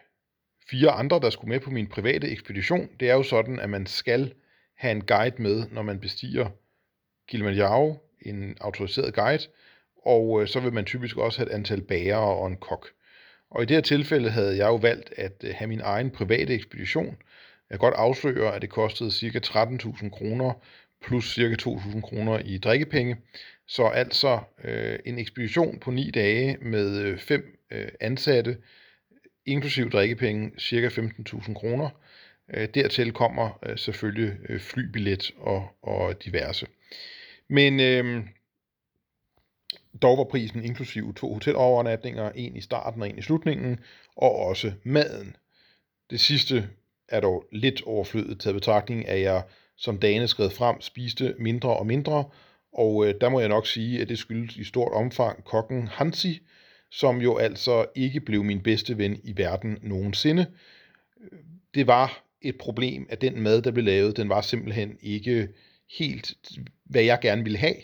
fire 0.70 0.90
andre, 0.90 1.20
der 1.20 1.30
skulle 1.30 1.48
med 1.48 1.60
på 1.60 1.70
min 1.70 1.86
private 1.86 2.28
ekspedition. 2.28 2.88
Det 3.00 3.10
er 3.10 3.14
jo 3.14 3.22
sådan, 3.22 3.60
at 3.60 3.70
man 3.70 3.86
skal 3.86 4.34
have 4.76 4.92
en 4.92 5.04
guide 5.06 5.42
med, 5.42 5.64
når 5.70 5.82
man 5.82 6.00
bestiger 6.00 6.50
Kilimanjaro, 7.28 8.10
en 8.22 8.56
autoriseret 8.60 9.14
guide, 9.14 9.42
og 10.06 10.42
øh, 10.42 10.48
så 10.48 10.60
vil 10.60 10.72
man 10.72 10.84
typisk 10.84 11.16
også 11.16 11.38
have 11.38 11.50
et 11.50 11.54
antal 11.54 11.82
bærere 11.82 12.36
og 12.36 12.46
en 12.46 12.56
kok. 12.56 12.88
Og 13.50 13.62
i 13.62 13.66
det 13.66 13.76
her 13.76 13.82
tilfælde 13.82 14.30
havde 14.30 14.56
jeg 14.56 14.66
jo 14.66 14.76
valgt 14.76 15.12
at 15.16 15.44
øh, 15.44 15.54
have 15.54 15.68
min 15.68 15.80
egen 15.80 16.10
private 16.10 16.54
ekspedition. 16.54 17.16
Jeg 17.70 17.78
kan 17.80 17.90
godt 17.90 17.94
afsløre, 17.94 18.54
at 18.54 18.62
det 18.62 18.70
kostede 18.70 19.10
ca. 19.10 19.38
13.000 19.38 20.10
kroner 20.10 20.52
plus 21.06 21.34
ca. 21.34 21.56
2.000 21.62 22.00
kroner 22.00 22.38
i 22.38 22.58
drikkepenge. 22.58 23.16
Så 23.66 23.86
altså 23.86 24.40
øh, 24.64 24.98
en 25.04 25.18
ekspedition 25.18 25.78
på 25.78 25.90
9 25.90 26.10
dage 26.10 26.56
med 26.62 26.98
øh, 26.98 27.18
fem 27.18 27.58
øh, 27.70 27.88
ansatte, 28.00 28.56
inklusiv 29.46 29.90
drikkepenge, 29.90 30.50
ca. 30.60 30.88
15.000 30.88 31.54
kroner. 31.54 31.90
Øh, 32.54 32.68
dertil 32.74 33.12
kommer 33.12 33.58
øh, 33.66 33.78
selvfølgelig 33.78 34.36
øh, 34.48 34.60
flybillet 34.60 35.30
og, 35.36 35.68
og 35.82 36.24
diverse. 36.24 36.66
Men 37.48 37.80
øh, 37.80 38.24
dog 40.02 40.18
var 40.18 40.24
prisen 40.24 40.64
inklusiv 40.64 41.14
to 41.14 41.32
hotelovernatninger, 41.32 42.30
en 42.34 42.56
i 42.56 42.60
starten 42.60 43.02
og 43.02 43.08
en 43.08 43.18
i 43.18 43.22
slutningen, 43.22 43.80
og 44.16 44.36
også 44.36 44.72
maden. 44.82 45.36
Det 46.10 46.20
sidste 46.20 46.68
er 47.08 47.20
dog 47.20 47.44
lidt 47.52 47.82
overflødet 47.82 48.40
taget 48.40 48.54
betragtning, 48.54 49.08
at 49.08 49.20
jeg 49.20 49.42
som 49.76 49.98
dagene 49.98 50.28
skred 50.28 50.50
frem 50.50 50.80
spiste 50.80 51.34
mindre 51.38 51.76
og 51.76 51.86
mindre, 51.86 52.24
og 52.72 53.06
øh, 53.06 53.14
der 53.20 53.28
må 53.28 53.40
jeg 53.40 53.48
nok 53.48 53.66
sige, 53.66 54.00
at 54.00 54.08
det 54.08 54.18
skyldes 54.18 54.56
i 54.56 54.64
stort 54.64 54.92
omfang 54.92 55.44
kokken 55.44 55.86
Hansi, 55.86 56.40
som 56.90 57.20
jo 57.20 57.36
altså 57.36 57.86
ikke 57.94 58.20
blev 58.20 58.44
min 58.44 58.60
bedste 58.60 58.98
ven 58.98 59.20
i 59.24 59.36
verden 59.36 59.78
nogensinde. 59.82 60.46
Det 61.74 61.86
var 61.86 62.24
et 62.42 62.58
problem, 62.58 63.06
at 63.10 63.20
den 63.20 63.40
mad, 63.40 63.62
der 63.62 63.70
blev 63.70 63.84
lavet, 63.84 64.16
den 64.16 64.28
var 64.28 64.40
simpelthen 64.40 64.98
ikke 65.02 65.48
helt, 65.98 66.32
hvad 66.84 67.02
jeg 67.02 67.18
gerne 67.22 67.42
ville 67.42 67.58
have. 67.58 67.76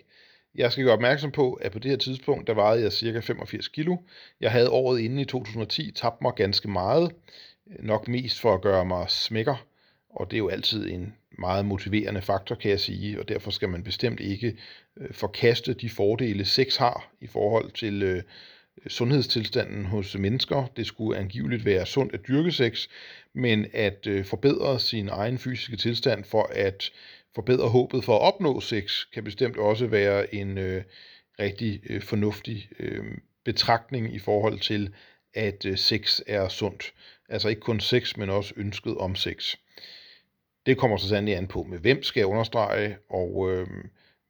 Jeg 0.55 0.73
skal 0.73 0.85
gøre 0.85 0.95
opmærksom 0.95 1.33
på, 1.33 1.53
at 1.53 1.73
på 1.73 1.79
det 1.79 1.91
her 1.91 1.99
tidspunkt, 1.99 2.47
der 2.47 2.55
vejede 2.55 2.83
jeg 2.83 2.93
cirka 2.93 3.21
85 3.21 3.69
kilo. 3.69 3.97
Jeg 4.41 4.53
havde 4.53 4.71
året 4.71 5.01
inden 5.01 5.19
i 5.19 5.25
2010 5.25 5.91
tabt 5.91 6.23
mig 6.23 6.33
ganske 6.37 6.69
meget, 6.69 7.13
nok 7.67 8.09
mest 8.09 8.41
for 8.41 8.55
at 8.55 8.63
gøre 8.63 8.85
mig 8.85 9.11
smækker, 9.11 9.67
og 10.11 10.31
det 10.31 10.37
er 10.37 10.39
jo 10.39 10.49
altid 10.49 10.91
en 10.91 11.15
meget 11.41 11.65
motiverende 11.65 12.23
faktor, 12.23 12.55
kan 12.55 12.71
jeg 12.71 12.81
sige, 12.81 13.21
og 13.21 13.29
derfor 13.29 13.51
skal 13.51 13.69
man 13.69 13.83
bestemt 13.83 14.21
ikke 14.21 14.57
øh, 15.01 15.13
forkaste 15.13 15.75
de 15.75 15.91
fordele, 15.91 16.45
sex 16.45 16.77
har 16.77 17.13
i 17.21 17.27
forhold 17.27 17.71
til 17.71 18.03
øh, 18.03 18.23
sundhedstilstanden 18.89 19.85
hos 19.85 20.19
mennesker. 20.19 20.67
Det 20.77 20.87
skulle 20.87 21.19
angiveligt 21.19 21.65
være 21.65 21.87
sundt 21.87 22.15
at 22.15 22.29
dyrke 22.29 22.53
sex, 22.53 22.89
men 23.35 23.67
at 23.73 24.07
øh, 24.07 24.25
forbedre 24.25 24.81
sin 24.81 25.09
egen 25.09 25.39
fysiske 25.39 25.77
tilstand 25.77 26.25
for 26.25 26.51
at 26.55 26.91
forbedre 27.35 27.69
håbet 27.69 28.05
for 28.05 28.17
at 28.17 28.23
opnå 28.35 28.61
sex, 28.61 28.93
kan 29.15 29.25
bestemt 29.25 29.57
også 29.57 29.87
være 29.87 30.35
en 30.35 30.59
øh, 30.59 30.83
rigtig 31.39 31.81
øh, 31.91 32.03
fornuftig 32.03 32.69
øh, 32.79 33.05
betragtning 33.45 34.15
i 34.15 34.19
forhold 34.19 34.61
til, 34.61 34.95
at 35.35 35.65
øh, 35.65 35.79
sex 35.79 36.21
er 36.27 36.49
sundt. 36.49 36.93
Altså 37.29 37.49
ikke 37.49 37.61
kun 37.61 37.81
sex, 37.81 38.17
men 38.17 38.31
også 38.31 38.55
ønsket 38.57 38.97
om 38.97 39.15
sex. 39.15 39.57
Det 40.67 40.79
kommer 40.79 40.97
så 40.97 41.09
sandelig 41.09 41.37
an 41.37 41.47
på, 41.47 41.63
med 41.63 41.79
hvem 41.79 42.03
skal 42.03 42.21
jeg 42.21 42.27
understrege, 42.27 42.97
og 43.09 43.51
øh, 43.51 43.67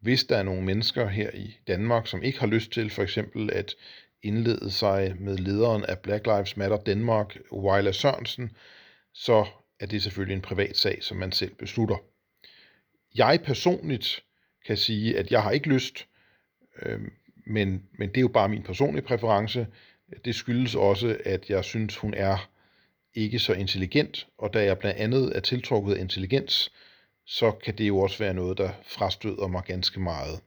hvis 0.01 0.25
der 0.25 0.37
er 0.37 0.43
nogle 0.43 0.63
mennesker 0.63 1.09
her 1.09 1.31
i 1.35 1.57
Danmark, 1.67 2.07
som 2.07 2.23
ikke 2.23 2.41
har 2.41 2.47
lyst 2.47 2.73
til 2.73 2.91
for 2.91 3.03
eksempel 3.03 3.53
at 3.53 3.75
indlede 4.23 4.71
sig 4.71 5.17
med 5.19 5.37
lederen 5.37 5.85
af 5.85 5.99
Black 5.99 6.27
Lives 6.27 6.57
Matter 6.57 6.77
Danmark, 6.77 7.39
Wyla 7.53 7.93
Sørensen, 7.93 8.51
så 9.15 9.47
er 9.81 9.87
det 9.87 10.03
selvfølgelig 10.03 10.35
en 10.35 10.41
privat 10.41 10.77
sag, 10.77 10.99
som 11.03 11.17
man 11.17 11.33
selv 11.33 11.55
beslutter. 11.55 11.97
Jeg 13.15 13.41
personligt 13.45 14.23
kan 14.67 14.77
sige, 14.77 15.19
at 15.19 15.31
jeg 15.31 15.43
har 15.43 15.51
ikke 15.51 15.69
lyst, 15.69 16.07
øh, 16.83 17.01
men, 17.47 17.83
men 17.93 18.09
det 18.09 18.17
er 18.17 18.21
jo 18.21 18.29
bare 18.29 18.49
min 18.49 18.63
personlige 18.63 19.03
præference. 19.03 19.67
Det 20.25 20.35
skyldes 20.35 20.75
også, 20.75 21.19
at 21.25 21.51
jeg 21.51 21.65
synes, 21.65 21.97
hun 21.97 22.15
er 22.15 22.50
ikke 23.15 23.39
så 23.39 23.53
intelligent, 23.53 24.27
og 24.39 24.55
da 24.55 24.65
jeg 24.65 24.79
blandt 24.79 25.01
andet 25.01 25.37
er 25.37 25.41
tiltrukket 25.41 25.95
af 25.95 26.01
intelligens, 26.01 26.73
så 27.27 27.51
kan 27.53 27.79
det 27.79 27.89
jo 27.89 27.99
også 27.99 28.19
være 28.19 28.35
noget, 28.35 28.59
der 28.59 28.71
frastøder 28.85 29.47
mig 29.47 29.63
ganske 29.65 30.01
meget. 30.01 30.41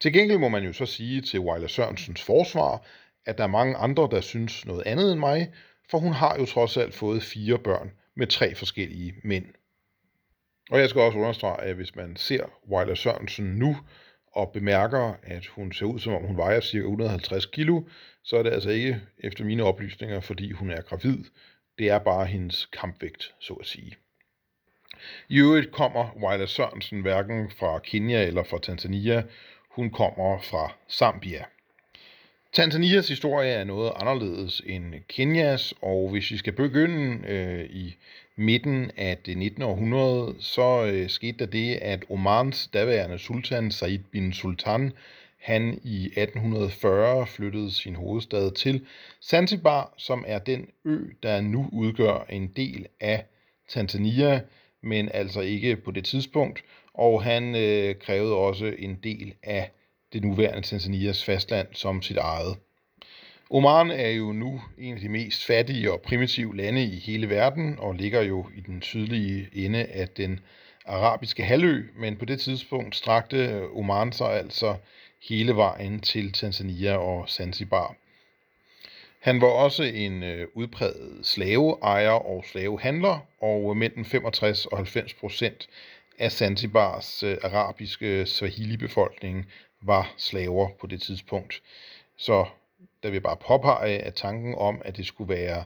Til 0.00 0.12
gengæld 0.12 0.38
må 0.38 0.48
man 0.48 0.64
jo 0.64 0.72
så 0.72 0.86
sige 0.86 1.20
til 1.20 1.40
Weiler 1.40 1.68
Sørensens 1.68 2.22
forsvar, 2.22 2.86
at 3.26 3.38
der 3.38 3.44
er 3.44 3.48
mange 3.48 3.76
andre, 3.76 4.08
der 4.10 4.20
synes 4.20 4.66
noget 4.66 4.82
andet 4.86 5.12
end 5.12 5.20
mig, 5.20 5.52
for 5.90 5.98
hun 5.98 6.12
har 6.12 6.36
jo 6.38 6.46
trods 6.46 6.76
alt 6.76 6.94
fået 6.94 7.22
fire 7.22 7.58
børn 7.58 7.90
med 8.14 8.26
tre 8.26 8.54
forskellige 8.54 9.14
mænd. 9.24 9.44
Og 10.70 10.80
jeg 10.80 10.88
skal 10.88 11.02
også 11.02 11.18
understrege, 11.18 11.62
at 11.62 11.74
hvis 11.74 11.96
man 11.96 12.16
ser 12.16 12.44
Weiler 12.70 12.94
Sørensen 12.94 13.44
nu, 13.44 13.76
og 14.32 14.50
bemærker, 14.52 15.14
at 15.22 15.46
hun 15.46 15.72
ser 15.72 15.86
ud 15.86 15.98
som 15.98 16.12
om 16.12 16.22
hun 16.22 16.36
vejer 16.36 16.60
ca. 16.60 16.76
150 16.76 17.46
kilo, 17.46 17.82
så 18.24 18.36
er 18.36 18.42
det 18.42 18.50
altså 18.50 18.70
ikke 18.70 19.00
efter 19.18 19.44
mine 19.44 19.62
oplysninger, 19.62 20.20
fordi 20.20 20.50
hun 20.50 20.70
er 20.70 20.80
gravid. 20.80 21.24
Det 21.80 21.88
er 21.88 21.98
bare 21.98 22.26
hendes 22.26 22.66
kampvægt, 22.66 23.34
så 23.38 23.54
at 23.54 23.66
sige. 23.66 23.96
I 25.28 25.38
øvrigt 25.38 25.72
kommer 25.72 26.16
Weiler 26.22 26.46
Sørensen 26.46 27.00
hverken 27.00 27.50
fra 27.50 27.78
Kenya 27.78 28.26
eller 28.26 28.44
fra 28.44 28.58
Tanzania. 28.58 29.22
Hun 29.70 29.90
kommer 29.90 30.40
fra 30.40 30.72
Zambia. 30.90 31.44
Tanzanias 32.52 33.08
historie 33.08 33.50
er 33.50 33.64
noget 33.64 33.92
anderledes 33.96 34.62
end 34.66 34.94
Kenyas, 35.08 35.74
og 35.82 36.10
hvis 36.10 36.30
vi 36.30 36.36
skal 36.36 36.52
begynde 36.52 37.28
øh, 37.28 37.70
i 37.70 37.96
midten 38.36 38.90
af 38.96 39.18
det 39.26 39.38
19. 39.38 39.62
århundrede, 39.62 40.34
så 40.40 40.86
øh, 40.86 41.10
skete 41.10 41.38
der 41.38 41.46
det, 41.46 41.74
at 41.74 42.04
Omans 42.10 42.68
daværende 42.72 43.18
sultan 43.18 43.70
Said 43.70 43.98
bin 43.98 44.32
Sultan, 44.32 44.92
han 45.40 45.80
i 45.84 46.06
1840 46.06 47.26
flyttede 47.26 47.70
sin 47.72 47.96
hovedstad 47.96 48.50
til 48.50 48.86
Zanzibar, 49.22 49.94
som 49.96 50.24
er 50.26 50.38
den 50.38 50.66
ø, 50.84 50.98
der 51.22 51.40
nu 51.40 51.68
udgør 51.72 52.26
en 52.28 52.46
del 52.46 52.86
af 53.00 53.24
Tanzania, 53.68 54.40
men 54.82 55.10
altså 55.14 55.40
ikke 55.40 55.76
på 55.76 55.90
det 55.90 56.04
tidspunkt, 56.04 56.64
og 56.94 57.22
han 57.22 57.56
øh, 57.56 57.94
krævede 57.94 58.34
også 58.34 58.74
en 58.78 58.98
del 59.02 59.34
af 59.42 59.70
det 60.12 60.22
nuværende 60.22 60.62
Tanzanias 60.62 61.24
fastland 61.24 61.68
som 61.72 62.02
sit 62.02 62.16
eget. 62.16 62.56
Oman 63.50 63.90
er 63.90 64.08
jo 64.08 64.32
nu 64.32 64.62
en 64.78 64.94
af 64.94 65.00
de 65.00 65.08
mest 65.08 65.46
fattige 65.46 65.92
og 65.92 66.00
primitive 66.00 66.56
lande 66.56 66.84
i 66.84 66.96
hele 66.96 67.30
verden, 67.30 67.78
og 67.78 67.94
ligger 67.94 68.22
jo 68.22 68.46
i 68.56 68.60
den 68.60 68.82
sydlige 68.82 69.48
ende 69.52 69.84
af 69.84 70.08
den 70.08 70.40
arabiske 70.86 71.44
halvø, 71.44 71.84
men 71.96 72.16
på 72.16 72.24
det 72.24 72.40
tidspunkt 72.40 72.96
strakte 72.96 73.68
Oman 73.74 74.12
sig 74.12 74.38
altså 74.38 74.76
hele 75.28 75.56
vejen 75.56 76.00
til 76.00 76.32
Tanzania 76.32 76.96
og 76.96 77.28
Zanzibar. 77.28 77.94
Han 79.20 79.40
var 79.40 79.46
også 79.46 79.82
en 79.82 80.22
øh, 80.22 80.48
udpræget 80.54 81.26
slaveejer 81.26 82.10
og 82.10 82.44
slavehandler, 82.44 83.18
og 83.40 83.76
mellem 83.76 84.04
65 84.04 84.66
og 84.66 84.76
90 84.76 85.14
procent 85.14 85.68
af 86.18 86.32
Zanzibars 86.32 87.22
øh, 87.22 87.36
arabiske 87.42 88.26
Swahili-befolkning 88.26 89.46
var 89.82 90.14
slaver 90.16 90.68
på 90.80 90.86
det 90.86 91.02
tidspunkt. 91.02 91.62
Så 92.16 92.46
der 93.02 93.10
vil 93.10 93.20
bare 93.20 93.36
påpege, 93.36 93.98
at 93.98 94.14
tanken 94.14 94.54
om, 94.54 94.82
at 94.84 94.96
det 94.96 95.06
skulle 95.06 95.34
være 95.34 95.64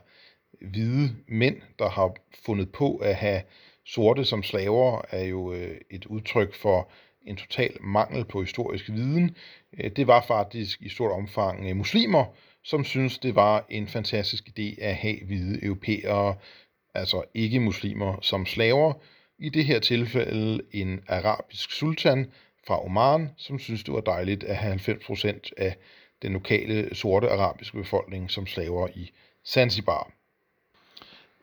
hvide 0.61 1.15
mænd, 1.27 1.61
der 1.79 1.89
har 1.89 2.15
fundet 2.45 2.71
på 2.71 2.95
at 2.95 3.15
have 3.15 3.41
sorte 3.85 4.25
som 4.25 4.43
slaver, 4.43 5.01
er 5.09 5.23
jo 5.23 5.53
øh, 5.53 5.77
et 5.91 6.05
udtryk 6.05 6.53
for 6.53 6.89
en 7.27 7.35
total 7.35 7.77
mangel 7.81 8.25
på 8.25 8.41
historisk 8.41 8.89
viden. 8.89 9.35
Øh, 9.77 9.91
det 9.91 10.07
var 10.07 10.21
faktisk 10.27 10.81
i 10.81 10.89
stort 10.89 11.11
omfang 11.11 11.69
øh, 11.69 11.75
muslimer, 11.75 12.25
som 12.63 12.83
synes 12.83 13.17
det 13.17 13.35
var 13.35 13.65
en 13.69 13.87
fantastisk 13.87 14.49
idé 14.49 14.83
at 14.83 14.95
have 14.95 15.17
hvide 15.25 15.65
europæere, 15.65 16.35
altså 16.93 17.23
ikke 17.33 17.59
muslimer, 17.59 18.19
som 18.21 18.45
slaver, 18.45 18.93
i 19.39 19.49
det 19.49 19.65
her 19.65 19.79
tilfælde 19.79 20.61
en 20.71 21.03
arabisk 21.07 21.71
sultan 21.71 22.31
fra 22.67 22.85
Oman, 22.85 23.29
som 23.37 23.59
synes 23.59 23.83
det 23.83 23.93
var 23.93 24.01
dejligt 24.01 24.43
at 24.43 24.55
have 24.55 24.75
90% 24.75 25.49
af 25.57 25.77
den 26.21 26.33
lokale 26.33 26.95
sorte 26.95 27.29
arabiske 27.29 27.77
befolkning 27.77 28.31
som 28.31 28.47
slaver 28.47 28.87
i 28.95 29.11
Zanzibar. 29.47 30.14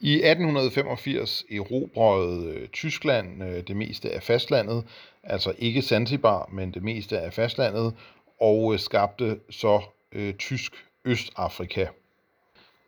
I 0.04 0.14
1885 0.14 1.44
erobrede 1.50 2.46
øh, 2.46 2.68
Tyskland 2.68 3.42
øh, 3.44 3.62
det 3.68 3.76
meste 3.76 4.10
af 4.10 4.22
fastlandet, 4.22 4.84
altså 5.22 5.54
ikke 5.58 5.82
Zanzibar, 5.82 6.48
men 6.52 6.70
det 6.70 6.82
meste 6.82 7.20
af 7.20 7.32
fastlandet, 7.32 7.94
og 8.40 8.72
øh, 8.72 8.78
skabte 8.78 9.38
så 9.50 9.82
øh, 10.12 10.34
Tysk 10.34 10.72
Østafrika. 11.04 11.86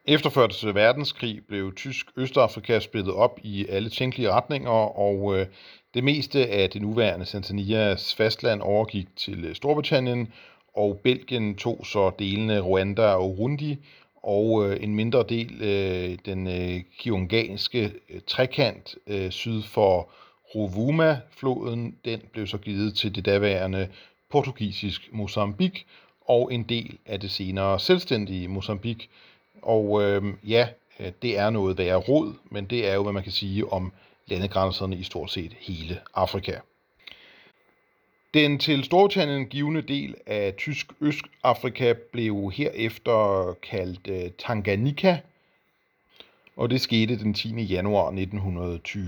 Efter 0.04 0.38
1. 0.66 0.74
Verdenskrig 0.74 1.40
blev 1.48 1.74
Tysk 1.74 2.06
Østafrika 2.16 2.80
splittet 2.80 3.14
op 3.14 3.38
i 3.42 3.66
alle 3.68 3.90
tænkelige 3.90 4.30
retninger, 4.30 4.98
og 4.98 5.38
øh, 5.38 5.46
det 5.94 6.04
meste 6.04 6.46
af 6.46 6.70
det 6.70 6.82
nuværende 6.82 7.26
Tanzanias 7.26 8.14
fastland 8.14 8.62
overgik 8.62 9.06
til 9.16 9.54
Storbritannien, 9.54 10.32
og 10.76 11.00
Belgien 11.02 11.54
tog 11.54 11.86
så 11.86 12.10
delene 12.18 12.60
Rwanda 12.60 13.06
og 13.06 13.38
Rundi, 13.38 13.78
og 14.24 14.68
øh, 14.68 14.82
en 14.82 14.94
mindre 14.94 15.24
del 15.28 15.62
øh, 15.62 16.18
den 16.26 16.46
øh, 16.46 16.82
kionganske 16.98 17.92
øh, 18.10 18.20
trekant 18.26 18.94
øh, 19.06 19.30
syd 19.30 19.62
for 19.62 20.08
Rovuma-floden, 20.54 21.96
den 22.04 22.20
blev 22.32 22.46
så 22.46 22.58
givet 22.58 22.94
til 22.94 23.14
det 23.14 23.24
daværende 23.24 23.88
portugisisk 24.30 25.08
Mozambique, 25.12 25.84
og 26.26 26.54
en 26.54 26.62
del 26.62 26.98
af 27.06 27.20
det 27.20 27.30
senere 27.30 27.80
selvstændige 27.80 28.48
Mozambique. 28.48 29.08
Og 29.62 30.02
øhm, 30.02 30.28
øh, 30.28 30.50
ja, 30.50 30.68
det 31.22 31.38
er 31.38 31.50
noget 31.50 31.78
værre 31.78 31.96
råd, 31.96 32.34
men 32.50 32.64
det 32.64 32.88
er 32.88 32.94
jo, 32.94 33.02
hvad 33.02 33.12
man 33.12 33.22
kan 33.22 33.32
sige 33.32 33.72
om 33.72 33.92
landegrænserne 34.26 34.96
i 34.96 35.02
stort 35.02 35.30
set 35.30 35.52
hele 35.60 35.98
Afrika. 36.14 36.58
Den 38.34 38.58
til 38.58 38.84
Storbritannien 38.84 39.46
givende 39.46 39.82
del 39.82 40.14
af 40.26 40.54
tysk 40.58 40.86
Østafrika 41.00 41.92
blev 42.12 42.52
herefter 42.54 43.54
kaldt 43.62 44.08
øh, 44.08 44.30
Tanganyika, 44.38 45.18
og 46.56 46.70
det 46.70 46.80
skete 46.80 47.18
den 47.18 47.34
10. 47.34 47.62
januar 47.62 48.06
1920. 48.06 49.02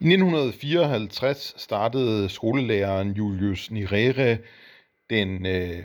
I 0.00 0.04
1954 0.04 1.54
startede 1.56 2.28
skolelæreren 2.28 3.10
Julius 3.10 3.70
Nyerere 3.70 4.38
den 5.10 5.46
øh, 5.46 5.82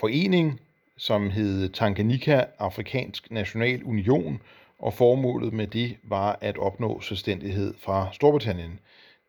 forening, 0.00 0.60
som 0.96 1.30
hed 1.30 1.68
Tanganyika 1.68 2.44
Afrikansk 2.58 3.30
National 3.30 3.84
Union, 3.84 4.42
og 4.78 4.94
formålet 4.94 5.52
med 5.52 5.66
det 5.66 5.96
var 6.02 6.38
at 6.40 6.58
opnå 6.58 7.00
selvstændighed 7.00 7.74
fra 7.78 8.08
Storbritannien. 8.12 8.80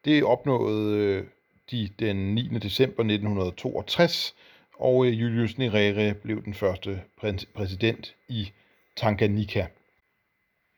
Det 0.06 0.24
opnåede 0.24 0.98
øh, 0.98 1.24
de 1.72 1.90
den 2.00 2.36
9. 2.36 2.42
december 2.48 3.04
1962, 3.04 4.36
og 4.74 5.06
øh, 5.06 5.22
Julius 5.22 5.58
Nyerere 5.58 6.14
blev 6.14 6.44
den 6.46 6.54
første 6.54 7.02
præsident 7.56 8.16
i 8.30 8.52
Tanganyika. 8.96 9.66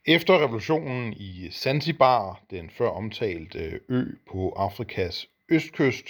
Efter 0.06 0.44
revolutionen 0.44 1.14
i 1.14 1.50
Zanzibar, 1.52 2.44
den 2.52 2.70
før 2.70 2.90
omtalte 2.90 3.60
øh, 3.60 3.80
ø 3.90 4.04
på 4.32 4.50
Afrikas 4.50 5.28
østkyst, 5.50 6.06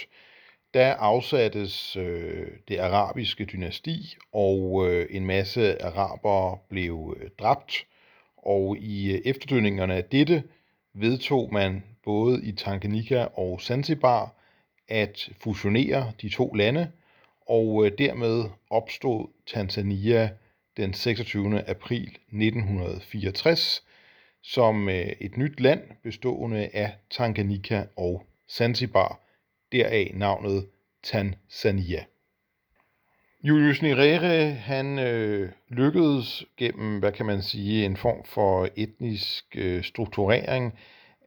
der 0.74 0.94
afsattes 0.94 1.96
øh, 1.96 2.46
det 2.68 2.78
arabiske 2.78 3.44
dynasti, 3.44 4.16
og 4.32 4.86
øh, 4.88 5.06
en 5.10 5.26
masse 5.26 5.82
arabere 5.82 6.58
blev 6.68 7.16
øh, 7.20 7.30
dræbt. 7.38 7.86
Og 8.36 8.76
i 8.78 9.12
øh, 9.12 9.20
efterdønningerne 9.24 9.94
af 9.94 10.04
dette 10.04 10.42
vedtog 10.94 11.48
man 11.52 11.84
både 12.04 12.44
i 12.44 12.52
Tanganyika 12.52 13.26
og 13.34 13.60
Zanzibar 13.60 14.34
at 14.88 15.28
fusionere 15.40 16.12
de 16.22 16.28
to 16.28 16.52
lande, 16.52 16.90
og 17.48 17.86
øh, 17.86 17.92
dermed 17.98 18.44
opstod 18.70 19.28
Tanzania 19.46 20.30
den 20.76 20.94
26. 20.94 21.68
april 21.68 22.02
1964 22.02 23.82
som 24.46 24.88
øh, 24.88 25.12
et 25.20 25.36
nyt 25.36 25.60
land 25.60 25.80
bestående 26.02 26.68
af 26.72 26.92
Tanganyika 27.10 27.84
og 27.96 28.26
Zanzibar, 28.50 29.20
deraf 29.72 30.10
navnet 30.14 30.66
Tanzania. 31.02 32.04
Julius 33.42 33.82
Nyerere, 33.82 34.54
han 34.54 34.98
øh, 34.98 35.52
lykkedes 35.68 36.44
gennem, 36.56 36.98
hvad 36.98 37.12
kan 37.12 37.26
man 37.26 37.42
sige, 37.42 37.84
en 37.84 37.96
form 37.96 38.24
for 38.24 38.68
etnisk 38.76 39.44
øh, 39.56 39.84
strukturering 39.84 40.78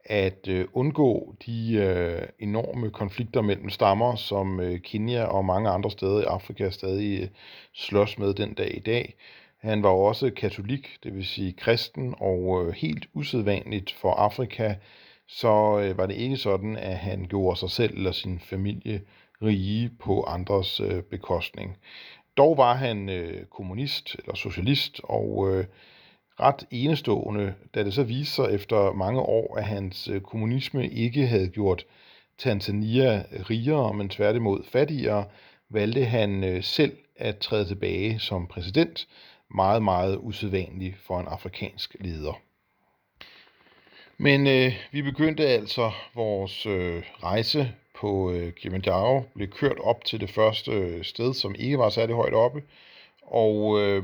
at 0.10 0.48
øh, 0.48 0.66
undgå 0.74 1.36
de 1.46 1.74
øh, 1.74 2.28
enorme 2.40 2.90
konflikter 2.90 3.42
mellem 3.42 3.70
stammer, 3.70 4.16
som 4.16 4.60
øh, 4.60 4.80
Kenya 4.82 5.24
og 5.24 5.46
mange 5.46 5.70
andre 5.70 5.92
steder 5.92 6.22
i 6.22 6.24
Afrika 6.24 6.70
stadig 6.70 7.22
øh, 7.22 7.28
slås 7.74 8.18
med 8.18 8.34
den 8.34 8.54
dag 8.54 8.78
i 8.78 8.80
dag. 8.80 9.16
Han 9.58 9.84
var 9.84 9.90
også 9.90 10.30
katolik, 10.30 10.98
det 11.04 11.16
vil 11.16 11.26
sige 11.26 11.54
kristen, 11.54 12.16
og 12.20 12.66
øh, 12.66 12.74
helt 12.74 13.08
usædvanligt 13.14 13.92
for 13.92 14.14
Afrika, 14.14 14.76
så 15.28 15.80
øh, 15.80 15.98
var 15.98 16.06
det 16.06 16.16
ikke 16.16 16.38
sådan, 16.38 16.78
at 16.78 16.98
han 16.98 17.26
gjorde 17.30 17.60
sig 17.60 17.70
selv 17.70 17.98
eller 17.98 18.12
sin 18.12 18.40
familie 18.40 19.02
rige 19.42 19.92
på 20.00 20.24
andres 20.24 20.80
øh, 20.80 21.04
bekostning. 21.04 21.78
Dog 22.38 22.58
var 22.58 22.74
han 22.74 23.10
øh, 23.10 23.46
kommunist 23.46 24.16
eller 24.20 24.36
socialist, 24.36 25.02
og 25.04 25.50
øh, 25.52 25.66
ret 26.40 26.66
enestående, 26.72 27.54
da 27.76 27.84
det 27.84 27.94
så 27.94 28.04
viste 28.04 28.36
sig 28.36 28.54
efter 28.54 28.94
mange 28.94 29.20
år, 29.20 29.58
at 29.58 29.64
hans 29.64 30.08
øh, 30.08 30.22
kommunisme 30.22 30.90
ikke 30.90 31.28
havde 31.28 31.48
gjort 31.48 31.86
Tanzania 32.38 33.24
øh, 33.32 33.42
rigere, 33.50 33.94
men 33.94 34.10
tværtimod 34.10 34.64
fattigere, 34.72 35.26
valgte 35.70 36.06
han 36.06 36.44
øh, 36.44 36.64
selv 36.64 36.98
at 37.16 37.38
træde 37.38 37.66
tilbage 37.66 38.20
som 38.20 38.48
præsident. 38.48 39.08
Meget, 39.56 39.84
meget 39.84 40.18
usædvanligt 40.22 40.98
for 40.98 41.20
en 41.20 41.28
afrikansk 41.28 41.96
leder. 42.00 42.40
Men 44.18 44.48
øh, 44.48 44.74
vi 44.92 45.02
begyndte 45.02 45.48
altså 45.48 45.92
vores 46.16 46.66
øh, 46.66 47.04
rejse 47.24 47.72
på 48.00 48.32
øh, 48.32 48.54
Kilimanjaro, 48.54 49.24
blev 49.36 49.48
kørt 49.48 49.80
op 49.80 50.06
til 50.06 50.20
det 50.20 50.30
første 50.30 51.04
sted, 51.04 51.34
som 51.34 51.56
ikke 51.60 51.78
var 51.78 51.90
særlig 51.90 52.16
højt 52.16 52.34
oppe, 52.34 52.62
og 53.30 53.80
øh, 53.80 54.04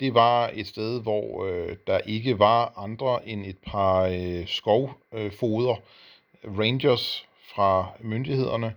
det 0.00 0.14
var 0.14 0.50
et 0.54 0.66
sted, 0.66 1.02
hvor 1.02 1.44
øh, 1.44 1.76
der 1.86 1.98
ikke 1.98 2.38
var 2.38 2.72
andre 2.76 3.28
end 3.28 3.46
et 3.46 3.58
par 3.66 4.02
øh, 4.02 4.46
skovfoder, 4.46 5.74
øh, 6.44 6.58
rangers 6.58 7.26
fra 7.54 7.88
myndighederne, 8.00 8.74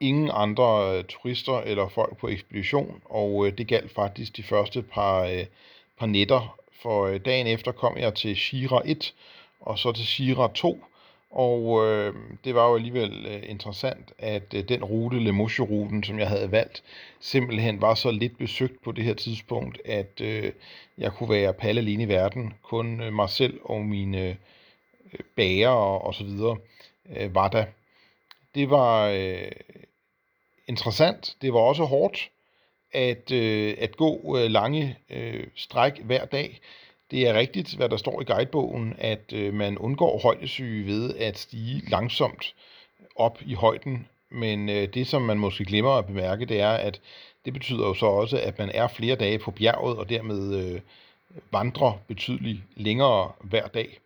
ingen 0.00 0.30
andre 0.32 0.98
øh, 0.98 1.04
turister 1.04 1.60
eller 1.60 1.88
folk 1.88 2.16
på 2.16 2.28
ekspedition, 2.28 3.02
og 3.04 3.46
øh, 3.46 3.58
det 3.58 3.68
galt 3.68 3.94
faktisk 3.94 4.36
de 4.36 4.42
første 4.42 4.82
par, 4.82 5.22
øh, 5.22 5.46
par 5.98 6.06
nætter, 6.06 6.58
for 6.82 7.06
øh, 7.06 7.20
dagen 7.24 7.46
efter 7.46 7.72
kom 7.72 7.98
jeg 7.98 8.14
til 8.14 8.36
Shira 8.36 8.82
1, 8.84 9.14
og 9.60 9.78
så 9.78 9.92
til 9.92 10.06
Shira 10.06 10.50
2, 10.54 10.84
og 11.30 11.86
øh, 11.86 12.14
det 12.44 12.54
var 12.54 12.68
jo 12.68 12.74
alligevel 12.74 13.26
øh, 13.26 13.50
interessant, 13.50 14.12
at 14.18 14.54
øh, 14.54 14.68
den 14.68 14.84
rute, 14.84 15.18
Lemosje-ruten, 15.18 16.04
som 16.04 16.18
jeg 16.18 16.28
havde 16.28 16.52
valgt, 16.52 16.82
simpelthen 17.20 17.80
var 17.80 17.94
så 17.94 18.10
lidt 18.10 18.38
besøgt 18.38 18.82
på 18.82 18.92
det 18.92 19.04
her 19.04 19.14
tidspunkt, 19.14 19.80
at 19.84 20.20
øh, 20.20 20.52
jeg 20.98 21.12
kunne 21.12 21.30
være 21.30 21.52
palle 21.52 21.80
alene 21.80 22.02
i 22.02 22.08
verden. 22.08 22.54
Kun 22.62 23.00
øh, 23.00 23.12
mig 23.12 23.30
selv 23.30 23.60
og 23.62 23.84
mine 23.84 24.28
øh, 24.28 24.34
bager 25.36 25.68
og, 25.68 26.04
og 26.04 26.14
så 26.14 26.24
videre 26.24 26.56
øh, 27.16 27.34
var 27.34 27.48
der. 27.48 27.64
Det 28.54 28.70
var 28.70 29.08
øh, 29.08 29.50
interessant. 30.68 31.36
Det 31.42 31.52
var 31.52 31.60
også 31.60 31.84
hårdt 31.84 32.30
at, 32.92 33.30
øh, 33.30 33.76
at 33.78 33.96
gå 33.96 34.38
øh, 34.38 34.50
lange 34.50 34.96
øh, 35.10 35.46
stræk 35.54 35.98
hver 36.02 36.24
dag. 36.24 36.60
Det 37.10 37.28
er 37.28 37.34
rigtigt, 37.34 37.76
hvad 37.76 37.88
der 37.88 37.96
står 37.96 38.20
i 38.20 38.24
guidebogen, 38.24 38.94
at 38.98 39.32
øh, 39.32 39.54
man 39.54 39.78
undgår 39.78 40.18
højdesyge 40.18 40.86
ved 40.86 41.14
at 41.14 41.38
stige 41.38 41.90
langsomt 41.90 42.54
op 43.16 43.38
i 43.46 43.54
højden. 43.54 44.08
Men 44.30 44.68
øh, 44.68 44.88
det, 44.94 45.06
som 45.06 45.22
man 45.22 45.38
måske 45.38 45.64
glemmer 45.64 45.90
at 45.90 46.06
bemærke, 46.06 46.44
det 46.44 46.60
er, 46.60 46.70
at 46.70 47.00
det 47.44 47.52
betyder 47.52 47.86
jo 47.86 47.94
så 47.94 48.06
også, 48.06 48.40
at 48.40 48.58
man 48.58 48.70
er 48.74 48.88
flere 48.88 49.16
dage 49.16 49.38
på 49.38 49.50
bjerget, 49.50 49.98
og 49.98 50.08
dermed 50.08 50.54
øh, 50.54 50.80
vandrer 51.50 51.92
betydeligt 52.08 52.60
længere 52.76 53.32
hver 53.40 53.66
dag. 53.66 53.98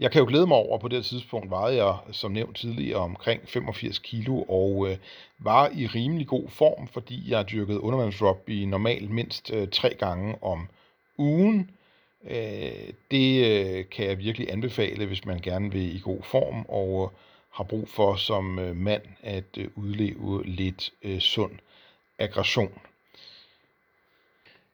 Jeg 0.00 0.10
kan 0.10 0.18
jo 0.18 0.26
glæde 0.28 0.46
mig 0.46 0.56
over, 0.56 0.74
at 0.74 0.80
på 0.80 0.88
det 0.88 1.04
tidspunkt 1.04 1.50
vejede 1.50 1.84
jeg, 1.84 1.96
som 2.12 2.32
nævnt 2.32 2.56
tidligere, 2.56 3.00
omkring 3.00 3.48
85 3.48 3.98
kilo, 3.98 4.42
og 4.42 4.88
øh, 4.90 4.96
var 5.38 5.70
i 5.74 5.86
rimelig 5.86 6.26
god 6.26 6.48
form, 6.48 6.88
fordi 6.88 7.30
jeg 7.30 7.48
dyrkede 7.50 7.80
undervandsrugby 7.80 8.64
normalt 8.64 9.10
mindst 9.10 9.50
øh, 9.52 9.68
tre 9.68 9.94
gange 9.94 10.42
om 10.42 10.68
ugen. 11.18 11.70
Øh, 12.30 12.92
det 13.10 13.46
øh, 13.46 13.84
kan 13.90 14.06
jeg 14.06 14.18
virkelig 14.18 14.52
anbefale, 14.52 15.06
hvis 15.06 15.24
man 15.24 15.40
gerne 15.40 15.72
vil 15.72 15.96
i 15.96 16.00
god 16.04 16.22
form 16.22 16.66
og 16.68 17.12
øh, 17.12 17.18
har 17.52 17.64
brug 17.64 17.88
for 17.88 18.16
som 18.16 18.58
øh, 18.58 18.76
mand 18.76 19.02
at 19.22 19.58
øh, 19.58 19.68
udleve 19.74 20.44
lidt 20.44 20.92
øh, 21.02 21.20
sund 21.20 21.52
aggression. 22.18 22.78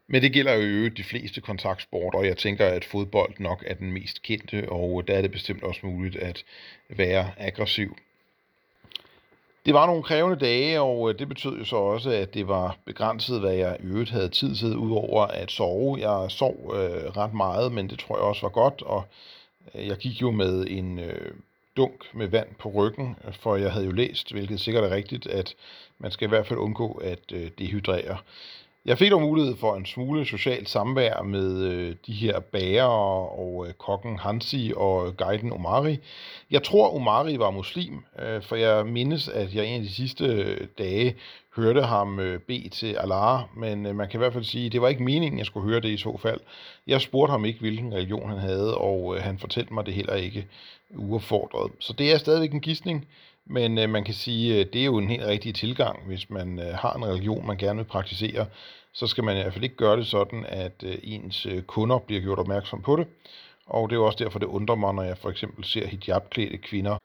Men 0.06 0.22
det 0.22 0.32
gælder 0.32 0.54
jo 0.54 0.88
de 0.88 1.04
fleste 1.04 1.40
kontaktsporter, 1.40 2.18
og 2.18 2.26
jeg 2.26 2.36
tænker, 2.36 2.66
at 2.66 2.84
fodbold 2.84 3.34
nok 3.38 3.64
er 3.66 3.74
den 3.74 3.92
mest 3.92 4.22
kendte, 4.22 4.68
og 4.68 5.08
der 5.08 5.14
er 5.14 5.22
det 5.22 5.30
bestemt 5.30 5.62
også 5.62 5.80
muligt 5.86 6.16
at 6.16 6.44
være 6.88 7.32
aggressiv. 7.38 7.96
Det 9.68 9.74
var 9.74 9.86
nogle 9.86 10.02
krævende 10.02 10.36
dage, 10.36 10.80
og 10.80 11.10
øh, 11.10 11.18
det 11.18 11.28
betød 11.28 11.58
jo 11.58 11.64
så 11.64 11.76
også, 11.76 12.10
at 12.10 12.34
det 12.34 12.48
var 12.48 12.76
begrænset, 12.84 13.40
hvad 13.40 13.54
jeg 13.54 13.76
i 13.80 13.86
øvrigt 13.86 14.10
havde 14.10 14.28
tid 14.28 14.54
til, 14.54 14.76
udover 14.76 15.26
at 15.26 15.50
sove. 15.50 15.98
Jeg 15.98 16.30
sov 16.30 16.74
øh, 16.74 17.16
ret 17.16 17.34
meget, 17.34 17.72
men 17.72 17.90
det 17.90 17.98
tror 17.98 18.16
jeg 18.16 18.24
også 18.24 18.42
var 18.42 18.48
godt, 18.48 18.82
og 18.82 19.04
øh, 19.74 19.86
jeg 19.86 19.96
gik 19.96 20.22
jo 20.22 20.30
med 20.30 20.66
en 20.68 20.98
øh, 20.98 21.32
dunk 21.76 22.14
med 22.14 22.26
vand 22.28 22.48
på 22.58 22.68
ryggen, 22.68 23.16
for 23.32 23.56
jeg 23.56 23.72
havde 23.72 23.86
jo 23.86 23.92
læst, 23.92 24.32
hvilket 24.32 24.60
sikkert 24.60 24.84
er 24.84 24.90
rigtigt, 24.90 25.26
at 25.26 25.54
man 25.98 26.10
skal 26.10 26.26
i 26.26 26.28
hvert 26.28 26.46
fald 26.46 26.58
undgå 26.58 26.92
at 26.92 27.32
øh, 27.32 27.50
dehydrere. 27.58 28.18
Jeg 28.88 28.98
fik 28.98 29.10
dog 29.10 29.20
mulighed 29.20 29.56
for 29.56 29.76
en 29.76 29.86
smule 29.86 30.26
socialt 30.26 30.68
samvær 30.68 31.22
med 31.22 31.62
øh, 31.62 31.96
de 32.06 32.12
her 32.12 32.40
bager 32.40 32.84
og 33.38 33.66
øh, 33.68 33.74
kokken 33.74 34.18
Hansi 34.18 34.72
og 34.76 35.16
guiden 35.16 35.52
Omari. 35.52 35.98
Jeg 36.50 36.62
tror, 36.62 36.96
Omari 36.96 37.38
var 37.38 37.50
muslim, 37.50 38.04
øh, 38.22 38.42
for 38.42 38.56
jeg 38.56 38.86
mindes, 38.86 39.28
at 39.28 39.54
jeg 39.54 39.66
en 39.66 39.74
af 39.74 39.82
de 39.82 39.94
sidste 39.94 40.24
øh, 40.24 40.66
dage 40.78 41.16
hørte 41.56 41.82
ham 41.82 42.20
øh, 42.20 42.40
bede 42.40 42.68
til 42.68 42.96
Allah, 42.96 43.40
men 43.56 43.86
øh, 43.86 43.96
man 43.96 44.08
kan 44.08 44.18
i 44.18 44.22
hvert 44.22 44.32
fald 44.32 44.44
sige, 44.44 44.66
at 44.66 44.72
det 44.72 44.80
var 44.80 44.88
ikke 44.88 45.02
meningen, 45.02 45.32
at 45.32 45.38
jeg 45.38 45.46
skulle 45.46 45.68
høre 45.68 45.80
det 45.80 45.88
i 45.88 45.96
så 45.96 46.18
fald. 46.22 46.40
Jeg 46.86 47.00
spurgte 47.00 47.30
ham 47.30 47.44
ikke, 47.44 47.60
hvilken 47.60 47.94
religion 47.94 48.30
han 48.30 48.38
havde, 48.38 48.78
og 48.78 49.16
øh, 49.16 49.22
han 49.22 49.38
fortalte 49.38 49.74
mig 49.74 49.86
det 49.86 49.94
heller 49.94 50.14
ikke 50.14 50.46
uaffordret. 50.96 51.72
Så 51.78 51.92
det 51.92 52.12
er 52.12 52.18
stadigvæk 52.18 52.52
en 52.52 52.60
gidsning, 52.60 53.06
men 53.46 53.78
øh, 53.78 53.90
man 53.90 54.04
kan 54.04 54.14
sige, 54.14 54.60
at 54.60 54.72
det 54.72 54.80
er 54.80 54.84
jo 54.84 54.98
en 54.98 55.08
helt 55.08 55.26
rigtig 55.26 55.54
tilgang, 55.54 56.06
hvis 56.06 56.30
man 56.30 56.58
øh, 56.58 56.74
har 56.74 56.92
en 56.92 57.06
religion, 57.06 57.46
man 57.46 57.56
gerne 57.56 57.76
vil 57.76 57.84
praktisere 57.84 58.46
så 58.98 59.06
skal 59.06 59.24
man 59.24 59.36
i 59.36 59.40
hvert 59.40 59.52
fald 59.52 59.64
ikke 59.64 59.76
gøre 59.76 59.96
det 59.96 60.06
sådan, 60.06 60.44
at 60.48 60.82
øh, 60.82 60.98
ens 61.02 61.46
øh, 61.46 61.62
kunder 61.62 61.98
bliver 61.98 62.20
gjort 62.20 62.38
opmærksom 62.38 62.82
på 62.82 62.96
det. 62.96 63.06
Og 63.66 63.90
det 63.90 63.96
er 63.96 64.00
jo 64.00 64.06
også 64.06 64.24
derfor, 64.24 64.38
det 64.38 64.46
undrer 64.46 64.76
mig, 64.76 64.94
når 64.94 65.02
jeg 65.02 65.18
for 65.18 65.30
eksempel 65.30 65.64
ser 65.64 65.86
hijabklædte 65.86 66.58
kvinder, 66.58 66.98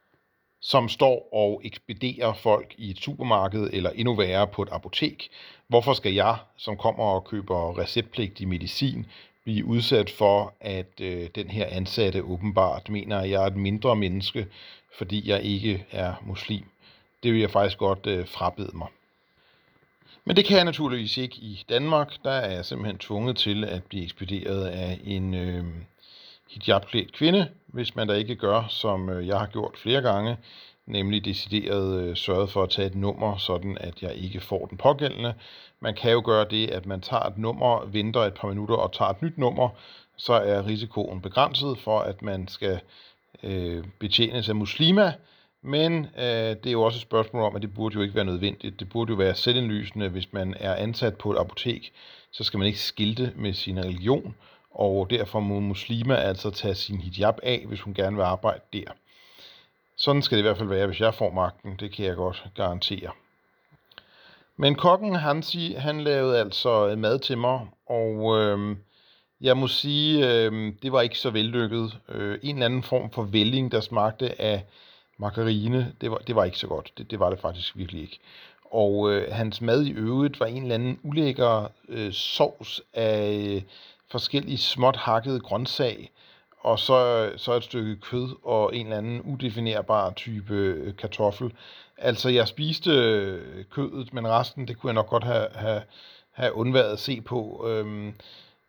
som 0.62 0.90
står 0.90 1.30
og 1.34 1.62
ekspederer 1.64 2.34
folk 2.34 2.76
i 2.78 2.90
et 2.90 2.98
supermarked 2.98 3.70
eller 3.74 3.90
endnu 3.90 4.16
værre 4.16 4.48
på 4.48 4.62
et 4.62 4.70
apotek. 4.72 5.30
Hvorfor 5.68 5.94
skal 5.94 6.14
jeg, 6.14 6.38
som 6.58 6.78
kommer 6.78 7.04
og 7.04 7.24
køber 7.26 7.78
receptpligtig 7.78 8.48
medicin, 8.48 9.06
blive 9.44 9.66
udsat 9.66 10.10
for, 10.10 10.54
at 10.60 11.02
øh, 11.02 11.30
den 11.36 11.48
her 11.48 11.66
ansatte 11.70 12.24
åbenbart 12.24 12.90
mener, 12.90 13.20
at 13.20 13.30
jeg 13.30 13.44
er 13.44 13.48
et 13.48 13.56
mindre 13.56 13.96
menneske, 13.96 14.48
fordi 14.98 15.30
jeg 15.30 15.42
ikke 15.42 15.86
er 15.92 16.14
muslim? 16.26 16.66
Det 17.24 17.34
vil 17.34 17.40
jeg 17.40 17.52
faktisk 17.52 17.78
godt 17.78 18.06
øh, 18.06 18.28
frabede 18.28 18.78
mig. 18.78 18.88
Men 20.26 20.36
det 20.36 20.46
kan 20.46 20.58
jeg 20.58 20.66
naturligvis 20.66 21.18
ikke 21.18 21.36
i 21.36 21.66
Danmark. 21.70 22.14
Der 22.24 22.32
er 22.32 22.56
jeg 22.56 22.66
simpelthen 22.66 22.98
tvunget 22.98 23.38
til 23.38 23.64
at 23.64 23.84
blive 23.84 24.04
ekspederet 24.04 24.66
af 24.66 25.00
en 25.04 25.34
øh, 25.34 25.64
hijabklædt 26.50 27.14
kvinde, 27.14 27.50
hvis 27.68 27.96
man 27.96 28.08
da 28.08 28.14
ikke 28.14 28.36
gør, 28.36 28.66
som 28.70 29.10
øh, 29.10 29.28
jeg 29.28 29.40
har 29.40 29.48
gjort 29.48 29.78
flere 29.78 30.02
gange, 30.02 30.38
nemlig 30.86 31.26
decideret 31.26 32.04
øh, 32.04 32.16
sørget 32.16 32.50
for 32.50 32.64
at 32.64 32.70
tage 32.70 32.88
et 32.88 32.96
nummer, 32.96 33.38
sådan 33.38 33.78
at 33.82 34.02
jeg 34.02 34.16
ikke 34.16 34.40
får 34.40 34.66
den 34.66 34.78
pågældende. 34.78 35.34
Man 35.80 35.96
kan 35.96 36.12
jo 36.12 36.22
gøre 36.26 36.46
det, 36.50 36.70
at 36.70 36.86
man 36.86 37.02
tager 37.02 37.24
et 37.24 37.38
nummer, 37.38 37.86
venter 37.86 38.22
et 38.22 38.34
par 38.34 38.48
minutter 38.48 38.76
og 38.76 38.94
tager 38.94 39.12
et 39.12 39.22
nyt 39.22 39.38
nummer, 39.38 39.70
så 40.18 40.34
er 40.34 40.66
risikoen 40.66 41.22
begrænset 41.22 41.78
for, 41.78 42.00
at 42.00 42.22
man 42.22 42.48
skal 42.48 42.80
øh, 43.44 43.84
betjenes 44.00 44.50
af 44.50 44.56
muslima, 44.56 45.14
men 45.66 46.08
øh, 46.18 46.24
det 46.24 46.66
er 46.66 46.72
jo 46.72 46.82
også 46.82 46.98
et 46.98 47.02
spørgsmål 47.02 47.44
om, 47.44 47.56
at 47.56 47.62
det 47.62 47.74
burde 47.74 47.96
jo 47.96 48.02
ikke 48.02 48.16
være 48.16 48.26
nødvendigt. 48.26 48.80
Det 48.80 48.90
burde 48.90 49.10
jo 49.10 49.16
være 49.16 49.36
selvindlysende, 49.36 50.10
hvis 50.10 50.34
man 50.34 50.56
er 50.60 50.76
ansat 50.76 51.18
på 51.18 51.32
et 51.32 51.38
apotek, 51.38 51.94
så 52.32 52.44
skal 52.44 52.58
man 52.58 52.68
ikke 52.68 52.80
skilte 52.80 53.34
med 53.36 53.54
sin 53.54 53.80
religion, 53.80 54.36
og 54.72 55.10
derfor 55.10 55.40
må 55.40 55.60
muslimer 55.60 56.16
altså 56.16 56.52
tage 56.52 56.76
sin 56.76 56.98
hijab 56.98 57.40
af, 57.44 57.64
hvis 57.68 57.82
hun 57.82 57.94
gerne 57.94 58.16
vil 58.16 58.24
arbejde 58.24 58.62
der. 58.74 58.92
Sådan 59.98 60.22
skal 60.22 60.38
det 60.38 60.42
i 60.42 60.48
hvert 60.48 60.58
fald 60.58 60.70
være, 60.70 60.88
hvis 60.88 61.00
jeg 61.00 61.14
får 61.14 61.32
magten, 61.32 61.76
det 61.80 61.92
kan 61.92 62.06
jeg 62.06 62.16
godt 62.16 62.46
garantere. 62.56 63.12
Men 64.58 64.76
kokken 64.76 65.16
Hansi, 65.16 65.74
han 65.78 66.02
lavede 66.02 66.40
altså 66.40 66.96
mad 66.98 67.20
til 67.20 67.38
mig, 67.38 67.60
og 67.86 68.40
øh, 68.40 68.76
jeg 69.42 69.58
må 69.58 69.68
sige, 69.68 70.28
øh, 70.28 70.74
det 70.82 70.92
var 70.92 71.02
ikke 71.02 71.20
så 71.20 71.30
vellykket. 71.30 72.00
Øh, 72.10 72.40
en 72.44 72.56
eller 72.56 72.66
anden 72.66 72.84
form 72.84 73.12
for 73.12 73.24
vælling, 73.24 73.72
der 73.72 73.80
smagte 73.80 74.42
af 74.42 74.66
margarine, 75.18 75.94
det 76.02 76.12
var, 76.12 76.18
det 76.18 76.36
var 76.36 76.44
ikke 76.44 76.58
så 76.58 76.68
godt. 76.68 76.92
Det, 76.98 77.12
det 77.12 77.20
var 77.20 77.30
det 77.30 77.40
faktisk 77.40 77.78
virkelig 77.78 78.02
ikke. 78.02 78.20
Og 78.72 79.12
øh, 79.12 79.34
hans 79.34 79.62
mad 79.62 79.84
i 79.84 79.92
øvrigt 79.92 80.40
var 80.40 80.46
en 80.46 80.62
eller 80.62 80.76
anden 80.76 81.00
ulækker 81.04 81.72
øh, 81.90 82.12
sovs 82.12 82.82
af 82.94 83.54
øh, 83.56 83.62
forskellige 84.12 84.58
småt 84.58 84.96
hakkede 84.96 85.40
grøntsag, 85.40 86.12
og 86.60 86.80
så, 86.80 87.32
så 87.38 87.54
et 87.54 87.64
stykke 87.64 87.96
kød 87.96 88.36
og 88.44 88.76
en 88.76 88.86
eller 88.86 88.98
anden 88.98 89.22
udefinerbar 89.22 90.14
type 90.14 90.54
øh, 90.54 90.96
kartoffel. 90.96 91.52
Altså, 91.98 92.30
jeg 92.30 92.48
spiste 92.48 92.92
øh, 92.92 93.66
kødet, 93.72 94.14
men 94.14 94.28
resten, 94.28 94.68
det 94.68 94.78
kunne 94.78 94.88
jeg 94.88 94.96
nok 94.96 95.10
godt 95.10 95.24
have, 95.24 95.48
have, 95.56 95.82
have 96.32 96.56
undværet 96.56 96.92
at 96.92 97.00
se 97.00 97.22
på. 97.22 97.66
Øhm, 97.70 98.14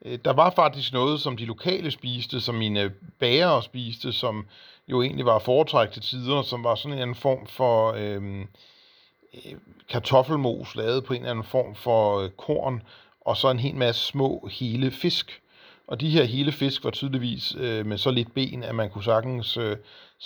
øh, 0.04 0.18
der 0.24 0.32
var 0.32 0.50
faktisk 0.50 0.92
noget, 0.92 1.20
som 1.20 1.36
de 1.36 1.44
lokale 1.44 1.90
spiste, 1.90 2.40
som 2.40 2.54
mine 2.54 2.92
bager 3.18 3.60
spiste, 3.60 4.12
som 4.12 4.46
jo 4.88 5.02
egentlig 5.02 5.26
var 5.26 5.38
foretræk 5.38 5.90
til 5.90 6.02
tider, 6.02 6.42
som 6.42 6.64
var 6.64 6.74
sådan 6.74 7.08
en 7.08 7.14
form 7.14 7.46
for 7.46 7.92
øhm, 7.92 8.48
øh, 9.34 9.52
kartoffelmos 9.88 10.74
lavet 10.74 11.04
på 11.04 11.12
en 11.12 11.20
eller 11.20 11.30
anden 11.30 11.44
form 11.44 11.74
for 11.74 12.18
øh, 12.18 12.30
korn, 12.30 12.82
og 13.20 13.36
så 13.36 13.50
en 13.50 13.58
hel 13.58 13.76
masse 13.76 14.06
små 14.06 14.48
hele 14.52 14.90
fisk. 14.90 15.40
Og 15.86 16.00
de 16.00 16.10
her 16.10 16.24
hele 16.24 16.52
fisk 16.52 16.84
var 16.84 16.90
tydeligvis 16.90 17.54
øh, 17.58 17.86
med 17.86 17.98
så 17.98 18.10
lidt 18.10 18.34
ben, 18.34 18.62
at 18.62 18.74
man 18.74 18.90
kunne 18.90 19.04
sagtens 19.04 19.56
øh, 19.56 19.76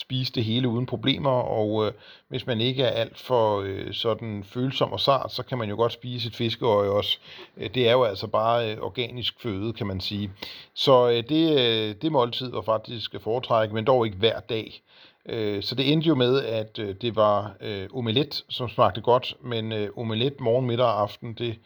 spise 0.01 0.33
det 0.33 0.45
hele 0.45 0.69
uden 0.69 0.87
problemer, 0.87 1.31
og 1.31 1.87
øh, 1.87 1.93
hvis 2.29 2.47
man 2.47 2.61
ikke 2.61 2.83
er 2.83 2.91
alt 2.91 3.19
for 3.19 3.61
øh, 3.61 3.93
sådan 3.93 4.45
følsom 4.45 4.93
og 4.93 5.01
sart, 5.01 5.33
så 5.33 5.43
kan 5.43 5.59
man 5.59 5.69
jo 5.69 5.77
godt 5.77 5.93
spise 5.93 6.29
et 6.29 6.37
fiskeøje 6.37 6.89
også. 6.89 7.19
Øh, 7.57 7.71
det 7.75 7.89
er 7.89 7.93
jo 7.93 8.05
altså 8.05 8.27
bare 8.27 8.73
øh, 8.73 8.79
organisk 8.81 9.43
føde, 9.43 9.73
kan 9.73 9.87
man 9.87 10.01
sige. 10.01 10.31
Så 10.75 11.09
øh, 11.09 11.23
det, 11.29 11.61
øh, 11.61 11.95
det 12.03 12.13
måltid 12.13 12.51
var 12.51 12.63
faktisk 12.63 13.15
foretrække, 13.21 13.75
men 13.75 13.85
dog 13.85 14.07
ikke 14.07 14.19
hver 14.19 14.41
dag. 14.41 14.83
Øh, 15.29 15.63
så 15.63 15.75
det 15.75 15.93
endte 15.93 16.09
jo 16.09 16.15
med, 16.15 16.43
at 16.43 16.79
øh, 16.79 16.95
det 17.01 17.17
var 17.17 17.53
øh, 17.61 17.89
omelet, 17.95 18.45
som 18.49 18.69
smagte 18.69 19.01
godt, 19.01 19.37
men 19.41 19.73
øh, 19.73 19.91
omelet 19.97 20.41
morgen, 20.41 20.67
middag 20.67 20.87
og 20.87 21.01
aften, 21.01 21.35
det 21.35 21.59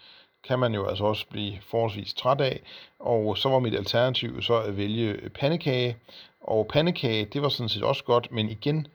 kan 0.48 0.58
man 0.58 0.74
jo 0.74 0.86
altså 0.86 1.04
også 1.04 1.26
blive 1.30 1.58
forholdsvis 1.60 2.14
træt 2.14 2.40
af. 2.40 2.60
Og 2.98 3.38
så 3.38 3.48
var 3.48 3.58
mit 3.58 3.74
alternativ 3.74 4.42
så 4.42 4.54
at 4.54 4.76
vælge 4.76 5.30
pandekage. 5.30 5.96
Og 6.40 6.66
pandekage, 6.66 7.24
det 7.24 7.42
var 7.42 7.48
sådan 7.48 7.68
set 7.68 7.82
også 7.82 8.04
godt, 8.04 8.32
men 8.32 8.48
igen, 8.48 8.86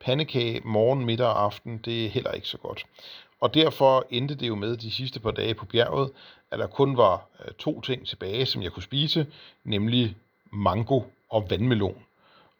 pandekage 0.00 0.60
morgen, 0.64 1.04
middag 1.04 1.26
og 1.26 1.42
aften, 1.42 1.78
det 1.84 2.04
er 2.04 2.10
heller 2.10 2.32
ikke 2.32 2.48
så 2.48 2.58
godt. 2.58 2.86
Og 3.40 3.54
derfor 3.54 4.06
endte 4.10 4.34
det 4.34 4.48
jo 4.48 4.54
med 4.54 4.76
de 4.76 4.90
sidste 4.90 5.20
par 5.20 5.30
dage 5.30 5.54
på 5.54 5.66
bjerget, 5.66 6.10
at 6.50 6.58
der 6.58 6.66
kun 6.66 6.96
var 6.96 7.26
øh, 7.44 7.52
to 7.58 7.80
ting 7.80 8.06
tilbage, 8.06 8.46
som 8.46 8.62
jeg 8.62 8.72
kunne 8.72 8.82
spise, 8.82 9.26
nemlig 9.64 10.16
mango 10.52 11.00
og 11.30 11.50
vandmelon. 11.50 12.04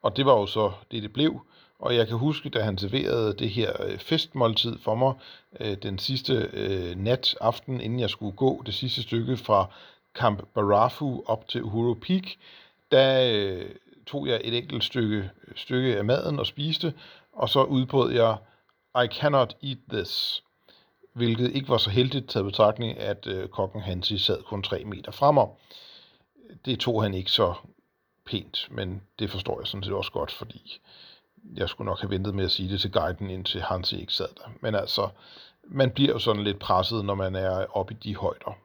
Og 0.02 0.16
det 0.16 0.26
var 0.26 0.32
jo 0.32 0.46
så 0.46 0.72
det, 0.90 1.02
det 1.02 1.12
blev. 1.12 1.40
Og 1.84 1.96
jeg 1.96 2.08
kan 2.08 2.16
huske, 2.16 2.48
da 2.48 2.62
han 2.62 2.78
serverede 2.78 3.34
det 3.38 3.50
her 3.50 3.82
øh, 3.82 3.98
festmåltid 3.98 4.78
for 4.78 4.94
mig 4.94 5.14
øh, 5.60 5.76
den 5.82 5.98
sidste 5.98 6.50
øh, 6.52 6.96
nat, 6.96 7.36
aften, 7.40 7.80
inden 7.80 8.00
jeg 8.00 8.10
skulle 8.10 8.36
gå 8.36 8.62
det 8.66 8.74
sidste 8.74 9.02
stykke 9.02 9.36
fra 9.36 9.66
Camp 10.14 10.42
Barafu 10.54 11.22
op 11.26 11.48
til 11.48 11.62
Uhuru 11.62 11.94
Peak, 11.94 12.22
der 12.90 13.32
øh, 13.34 13.70
tog 14.06 14.26
jeg 14.26 14.40
et 14.44 14.54
enkelt 14.54 14.84
stykke, 14.84 15.30
stykke 15.56 15.96
af 15.96 16.04
maden 16.04 16.38
og 16.38 16.46
spiste, 16.46 16.94
og 17.32 17.48
så 17.48 17.62
udbrød 17.62 18.12
jeg, 18.12 18.36
I 19.04 19.06
cannot 19.06 19.56
eat 19.62 19.78
this, 19.92 20.42
hvilket 21.12 21.56
ikke 21.56 21.68
var 21.68 21.78
så 21.78 21.90
heldigt 21.90 22.28
taget 22.28 22.46
betragtning, 22.46 22.98
at 22.98 23.26
øh, 23.26 23.48
kokken 23.48 23.80
Hansi 23.80 24.18
sad 24.18 24.42
kun 24.42 24.62
3 24.62 24.84
meter 24.84 25.12
fremme. 25.12 25.46
Det 26.64 26.80
tog 26.80 27.02
han 27.02 27.14
ikke 27.14 27.30
så 27.30 27.54
pænt, 28.26 28.68
men 28.70 29.02
det 29.18 29.30
forstår 29.30 29.60
jeg 29.60 29.66
sådan 29.66 29.84
set 29.84 29.92
også 29.92 30.12
godt, 30.12 30.32
fordi 30.32 30.80
jeg 31.56 31.68
skulle 31.68 31.86
nok 31.86 32.00
have 32.00 32.10
ventet 32.10 32.34
med 32.34 32.44
at 32.44 32.50
sige 32.50 32.68
det 32.68 32.80
til 32.80 32.92
guiden, 32.92 33.30
indtil 33.30 33.62
Hansi 33.62 34.00
ikke 34.00 34.12
sad 34.12 34.28
der. 34.36 34.52
Men 34.60 34.74
altså, 34.74 35.08
man 35.64 35.90
bliver 35.90 36.12
jo 36.12 36.18
sådan 36.18 36.44
lidt 36.44 36.58
presset, 36.58 37.04
når 37.04 37.14
man 37.14 37.34
er 37.34 37.76
oppe 37.76 37.94
i 37.94 37.96
de 38.08 38.16
højder. 38.16 38.58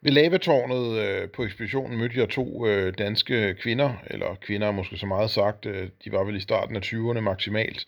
Ved 0.00 0.12
lavatårnet 0.12 0.98
øh, 0.98 1.30
på 1.30 1.44
ekspeditionen 1.44 1.98
mødte 1.98 2.18
jeg 2.18 2.28
to 2.28 2.66
øh, 2.66 2.94
danske 2.98 3.54
kvinder, 3.54 3.92
eller 4.06 4.34
kvinder 4.34 4.70
måske 4.70 4.98
så 4.98 5.06
meget 5.06 5.30
sagt, 5.30 5.66
øh, 5.66 5.88
de 6.04 6.12
var 6.12 6.24
vel 6.24 6.36
i 6.36 6.40
starten 6.40 6.76
af 6.76 6.80
20'erne 6.80 7.20
maksimalt. 7.20 7.86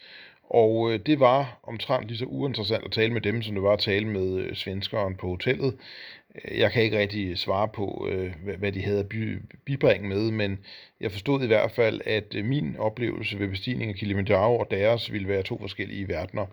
Og 0.50 0.92
øh, 0.92 1.00
det 1.06 1.20
var 1.20 1.60
omtrent 1.62 2.06
lige 2.06 2.18
så 2.18 2.24
uinteressant 2.24 2.84
at 2.84 2.92
tale 2.92 3.12
med 3.12 3.20
dem, 3.20 3.42
som 3.42 3.54
det 3.54 3.62
var 3.62 3.72
at 3.72 3.78
tale 3.78 4.06
med 4.06 4.38
øh, 4.38 4.56
svenskeren 4.56 5.16
på 5.16 5.26
hotellet. 5.26 5.76
Øh, 6.34 6.58
jeg 6.58 6.72
kan 6.72 6.82
ikke 6.82 6.98
rigtig 6.98 7.38
svare 7.38 7.68
på, 7.68 8.08
øh, 8.10 8.34
hvad 8.58 8.72
de 8.72 8.82
havde 8.82 9.00
at 9.00 9.08
bibringe 9.64 10.08
med, 10.08 10.30
men 10.30 10.58
jeg 11.00 11.12
forstod 11.12 11.42
i 11.42 11.46
hvert 11.46 11.70
fald, 11.70 12.00
at 12.04 12.34
øh, 12.34 12.44
min 12.44 12.76
oplevelse 12.76 13.38
ved 13.38 13.48
bestigning 13.48 13.90
af 13.90 13.96
Kilimanjaro 13.96 14.58
og 14.58 14.70
deres 14.70 15.12
ville 15.12 15.28
være 15.28 15.42
to 15.42 15.58
forskellige 15.58 16.08
verdener. 16.08 16.46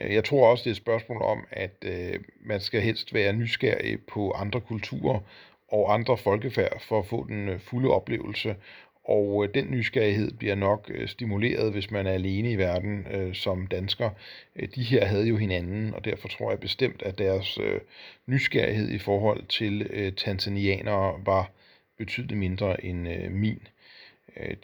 Øh, 0.00 0.14
jeg 0.14 0.24
tror 0.24 0.50
også, 0.50 0.62
det 0.64 0.70
er 0.70 0.74
et 0.74 0.76
spørgsmål 0.76 1.22
om, 1.22 1.46
at 1.50 1.84
øh, 1.84 2.20
man 2.40 2.60
skal 2.60 2.80
helst 2.80 3.14
være 3.14 3.32
nysgerrig 3.32 3.98
på 4.00 4.30
andre 4.30 4.60
kulturer 4.60 5.20
og 5.68 5.94
andre 5.94 6.16
folkefærd 6.16 6.82
for 6.88 6.98
at 6.98 7.06
få 7.06 7.26
den 7.28 7.60
fulde 7.60 7.90
oplevelse. 7.90 8.56
Og 9.08 9.44
øh, 9.44 9.54
den 9.54 9.70
nysgerrighed 9.70 10.32
bliver 10.32 10.54
nok 10.54 10.90
øh, 10.94 11.08
stimuleret, 11.08 11.72
hvis 11.72 11.90
man 11.90 12.06
er 12.06 12.12
alene 12.12 12.50
i 12.50 12.56
verden 12.56 13.06
øh, 13.10 13.34
som 13.34 13.66
dansker. 13.66 14.10
Øh, 14.56 14.68
de 14.74 14.82
her 14.82 15.04
havde 15.04 15.28
jo 15.28 15.36
hinanden, 15.36 15.94
og 15.94 16.04
derfor 16.04 16.28
tror 16.28 16.50
jeg 16.50 16.60
bestemt, 16.60 17.02
at 17.02 17.18
deres 17.18 17.58
øh, 17.58 17.80
nysgerrighed 18.26 18.90
i 18.90 18.98
forhold 18.98 19.46
til 19.46 19.86
øh, 19.90 20.12
tanzanianere 20.12 21.20
var 21.24 21.50
betydeligt 21.98 22.38
mindre 22.38 22.84
end 22.84 23.08
øh, 23.08 23.32
min. 23.32 23.60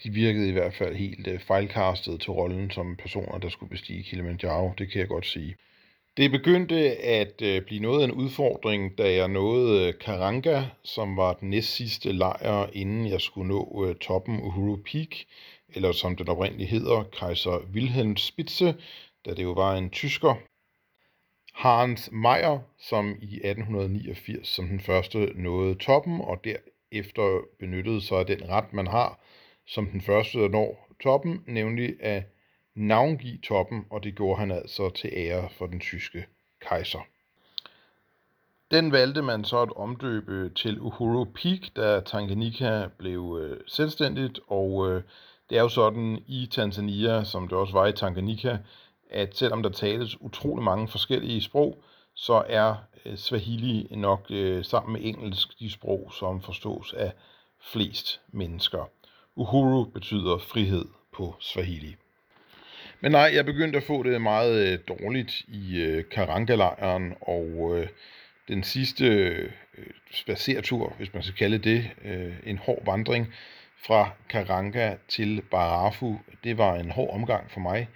De 0.03 0.09
virkede 0.09 0.49
i 0.49 0.51
hvert 0.51 0.73
fald 0.73 0.95
helt 0.95 1.27
øh, 1.27 1.39
fejlkastet 1.39 2.21
til 2.21 2.31
rollen 2.31 2.71
som 2.71 2.95
personer, 2.95 3.37
der 3.37 3.49
skulle 3.49 3.69
bestige 3.69 4.03
Kilimanjaro, 4.03 4.73
det 4.77 4.91
kan 4.91 4.99
jeg 4.99 5.07
godt 5.07 5.25
sige. 5.25 5.55
Det 6.17 6.31
begyndte 6.31 6.75
at 6.97 7.41
øh, 7.41 7.61
blive 7.61 7.81
noget 7.81 8.01
af 8.01 8.05
en 8.05 8.11
udfordring, 8.11 8.97
da 8.97 9.13
jeg 9.13 9.27
nåede 9.27 9.87
øh, 9.87 9.93
Karanga, 9.99 10.63
som 10.83 11.17
var 11.17 11.33
den 11.33 11.49
næstsidste 11.49 12.11
lejr, 12.11 12.69
inden 12.73 13.07
jeg 13.07 13.21
skulle 13.21 13.47
nå 13.47 13.85
øh, 13.87 13.95
toppen 13.95 14.41
Uhuru 14.41 14.75
Peak, 14.75 15.15
eller 15.69 15.91
som 15.91 16.15
den 16.15 16.29
oprindeligt 16.29 16.69
hedder, 16.69 17.03
Kaiser 17.03 17.57
Wilhelm 17.73 18.17
Spitze, 18.17 18.75
da 19.25 19.33
det 19.33 19.43
jo 19.43 19.51
var 19.51 19.75
en 19.75 19.89
tysker. 19.89 20.35
Hans 21.53 22.09
Meyer, 22.11 22.59
som 22.79 23.09
i 23.21 23.35
1889 23.35 24.47
som 24.47 24.67
den 24.67 24.79
første 24.79 25.31
nåede 25.35 25.75
toppen, 25.75 26.21
og 26.21 26.43
derefter 26.43 27.41
benyttede 27.59 28.01
sig 28.01 28.19
af 28.19 28.25
den 28.25 28.49
ret, 28.49 28.73
man 28.73 28.87
har 28.87 29.19
som 29.67 29.87
den 29.87 30.01
første, 30.01 30.39
der 30.39 30.49
når 30.49 30.89
toppen, 31.03 31.43
nemlig 31.47 31.95
at 31.99 32.23
navngive 32.75 33.37
toppen, 33.37 33.85
og 33.89 34.03
det 34.03 34.15
gjorde 34.15 34.39
han 34.39 34.51
altså 34.51 34.89
til 34.89 35.09
ære 35.13 35.49
for 35.57 35.65
den 35.65 35.79
tyske 35.79 36.25
kejser. 36.61 36.99
Den 38.71 38.91
valgte 38.91 39.21
man 39.21 39.43
så 39.43 39.61
at 39.61 39.75
omdøbe 39.75 40.49
til 40.55 40.81
Uhuru 40.81 41.23
Peak, 41.23 41.59
da 41.75 41.99
Tanganyika 41.99 42.87
blev 42.97 43.39
øh, 43.41 43.59
selvstændigt, 43.67 44.39
og 44.47 44.89
øh, 44.89 45.03
det 45.49 45.57
er 45.57 45.61
jo 45.61 45.69
sådan 45.69 46.23
i 46.27 46.49
Tanzania, 46.51 47.23
som 47.23 47.47
det 47.47 47.57
også 47.57 47.73
var 47.73 47.87
i 47.87 47.91
Tanganyika, 47.91 48.57
at 49.09 49.37
selvom 49.37 49.63
der 49.63 49.69
tales 49.69 50.21
utrolig 50.21 50.63
mange 50.63 50.87
forskellige 50.87 51.41
sprog, 51.41 51.83
så 52.13 52.43
er 52.47 52.75
øh, 53.05 53.17
Swahili 53.17 53.87
nok 53.95 54.25
øh, 54.29 54.65
sammen 54.65 54.93
med 54.93 55.01
engelsk 55.03 55.59
de 55.59 55.71
sprog, 55.71 56.11
som 56.19 56.41
forstås 56.41 56.93
af 56.93 57.11
flest 57.61 58.21
mennesker. 58.31 58.89
Uhuru 59.35 59.83
betyder 59.83 60.37
frihed 60.37 60.85
på 61.11 61.35
Swahili. 61.39 61.95
Men 63.03 63.11
nej, 63.11 63.31
jeg 63.33 63.45
begyndte 63.45 63.77
at 63.77 63.83
få 63.83 64.03
det 64.03 64.21
meget 64.21 64.67
øh, 64.67 64.79
dårligt 64.87 65.41
i 65.47 65.81
øh, 65.81 66.03
Karanga-lejren, 66.11 67.13
og 67.21 67.77
øh, 67.77 67.87
den 68.47 68.63
sidste 68.63 69.05
øh, 69.05 69.49
spacertur, 70.11 70.93
hvis 70.97 71.13
man 71.13 71.23
skal 71.23 71.35
kalde 71.35 71.57
det, 71.57 71.89
øh, 72.05 72.33
en 72.45 72.57
hård 72.57 72.85
vandring 72.85 73.33
fra 73.85 74.09
Karanka 74.29 74.95
til 75.07 75.41
Barafu, 75.51 76.19
det 76.43 76.57
var 76.57 76.75
en 76.75 76.91
hård 76.91 77.13
omgang 77.13 77.51
for 77.51 77.59
mig. 77.59 77.87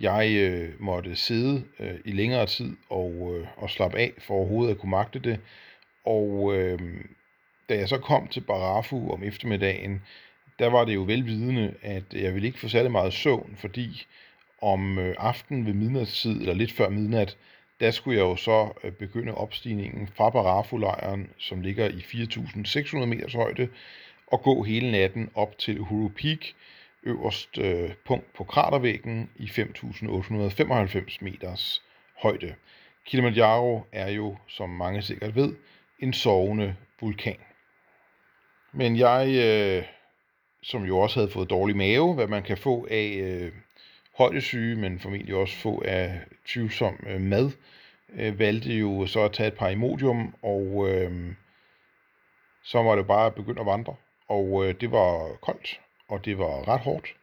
Jeg 0.00 0.34
øh, 0.36 0.80
måtte 0.80 1.16
sidde 1.16 1.64
øh, 1.80 1.94
i 2.04 2.12
længere 2.12 2.46
tid 2.46 2.76
og, 2.90 3.36
øh, 3.36 3.46
og 3.56 3.70
slappe 3.70 3.98
af 3.98 4.12
for 4.18 4.34
overhovedet 4.34 4.74
at 4.74 4.80
kunne 4.80 4.90
magte 4.90 5.18
det. 5.18 5.40
Og 6.04 6.54
øh, 6.56 6.78
da 7.68 7.76
jeg 7.76 7.88
så 7.88 7.98
kom 7.98 8.28
til 8.28 8.40
Barafu 8.40 9.12
om 9.12 9.22
eftermiddagen, 9.22 10.02
der 10.58 10.66
var 10.66 10.84
det 10.84 10.94
jo 10.94 11.02
velvidende, 11.02 11.74
at 11.82 12.04
jeg 12.12 12.34
ville 12.34 12.46
ikke 12.46 12.60
få 12.60 12.68
særlig 12.68 12.92
meget 12.92 13.12
søvn, 13.12 13.56
fordi 13.58 14.06
om 14.64 14.98
øh, 14.98 15.14
aftenen 15.18 15.66
ved 15.66 15.72
midnatstid, 15.72 16.40
eller 16.40 16.54
lidt 16.54 16.72
før 16.72 16.88
midnat, 16.88 17.36
der 17.80 17.90
skulle 17.90 18.18
jeg 18.18 18.24
jo 18.24 18.36
så 18.36 18.72
øh, 18.84 18.92
begynde 18.92 19.34
opstigningen 19.34 20.08
fra 20.08 20.30
Barafu-lejren, 20.30 21.30
som 21.38 21.60
ligger 21.60 21.88
i 21.88 21.98
4.600 21.98 23.04
meters 23.04 23.32
højde, 23.32 23.68
og 24.26 24.42
gå 24.42 24.62
hele 24.62 24.90
natten 24.90 25.30
op 25.34 25.58
til 25.58 25.80
Uhuru 25.80 26.08
Peak, 26.08 26.38
øverst 27.02 27.58
øh, 27.58 27.90
punkt 28.06 28.32
på 28.32 28.44
kratervæggen 28.44 29.30
i 29.36 29.44
5.895 29.44 31.16
meters 31.20 31.82
højde. 32.22 32.54
Kilimanjaro 33.06 33.82
er 33.92 34.10
jo, 34.10 34.36
som 34.46 34.70
mange 34.70 35.02
sikkert 35.02 35.34
ved, 35.34 35.54
en 35.98 36.12
sovende 36.12 36.76
vulkan. 37.00 37.36
Men 38.72 38.96
jeg 38.96 39.28
øh, 39.28 39.84
som 40.64 40.84
jo 40.84 40.98
også 40.98 41.20
havde 41.20 41.30
fået 41.30 41.50
dårlig 41.50 41.76
mave, 41.76 42.14
hvad 42.14 42.26
man 42.26 42.42
kan 42.42 42.56
få 42.58 42.86
af 42.90 43.18
øh, 43.20 43.52
højdesyge, 44.18 44.76
men 44.76 44.98
formentlig 44.98 45.34
også 45.34 45.56
få 45.56 45.82
af 45.84 46.20
tvivlsom 46.46 47.04
øh, 47.06 47.20
mad, 47.20 47.50
øh, 48.14 48.38
valgte 48.38 48.72
jo 48.72 49.06
så 49.06 49.20
at 49.20 49.32
tage 49.32 49.46
et 49.48 49.54
par 49.54 49.68
Imodium, 49.68 50.34
og 50.42 50.88
øh, 50.88 51.32
så 52.64 52.82
var 52.82 52.96
det 52.96 53.06
bare 53.06 53.26
at 53.26 53.34
begynde 53.34 53.60
at 53.60 53.66
vandre. 53.66 53.94
Og 54.28 54.66
øh, 54.66 54.74
det 54.80 54.90
var 54.90 55.36
koldt, 55.42 55.80
og 56.08 56.24
det 56.24 56.38
var 56.38 56.68
ret 56.68 56.80
hårdt. 56.80 57.14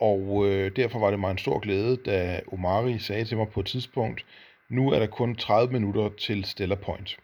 Og 0.00 0.46
øh, 0.46 0.76
derfor 0.76 0.98
var 0.98 1.10
det 1.10 1.20
mig 1.20 1.30
en 1.30 1.38
stor 1.38 1.58
glæde, 1.58 1.96
da 1.96 2.40
Omari 2.52 2.98
sagde 2.98 3.24
til 3.24 3.36
mig 3.36 3.48
på 3.48 3.60
et 3.60 3.66
tidspunkt, 3.66 4.26
nu 4.68 4.92
er 4.92 4.98
der 4.98 5.06
kun 5.06 5.36
30 5.36 5.72
minutter 5.72 6.08
til 6.08 6.44
Stella 6.44 6.74
Point. 6.74 7.16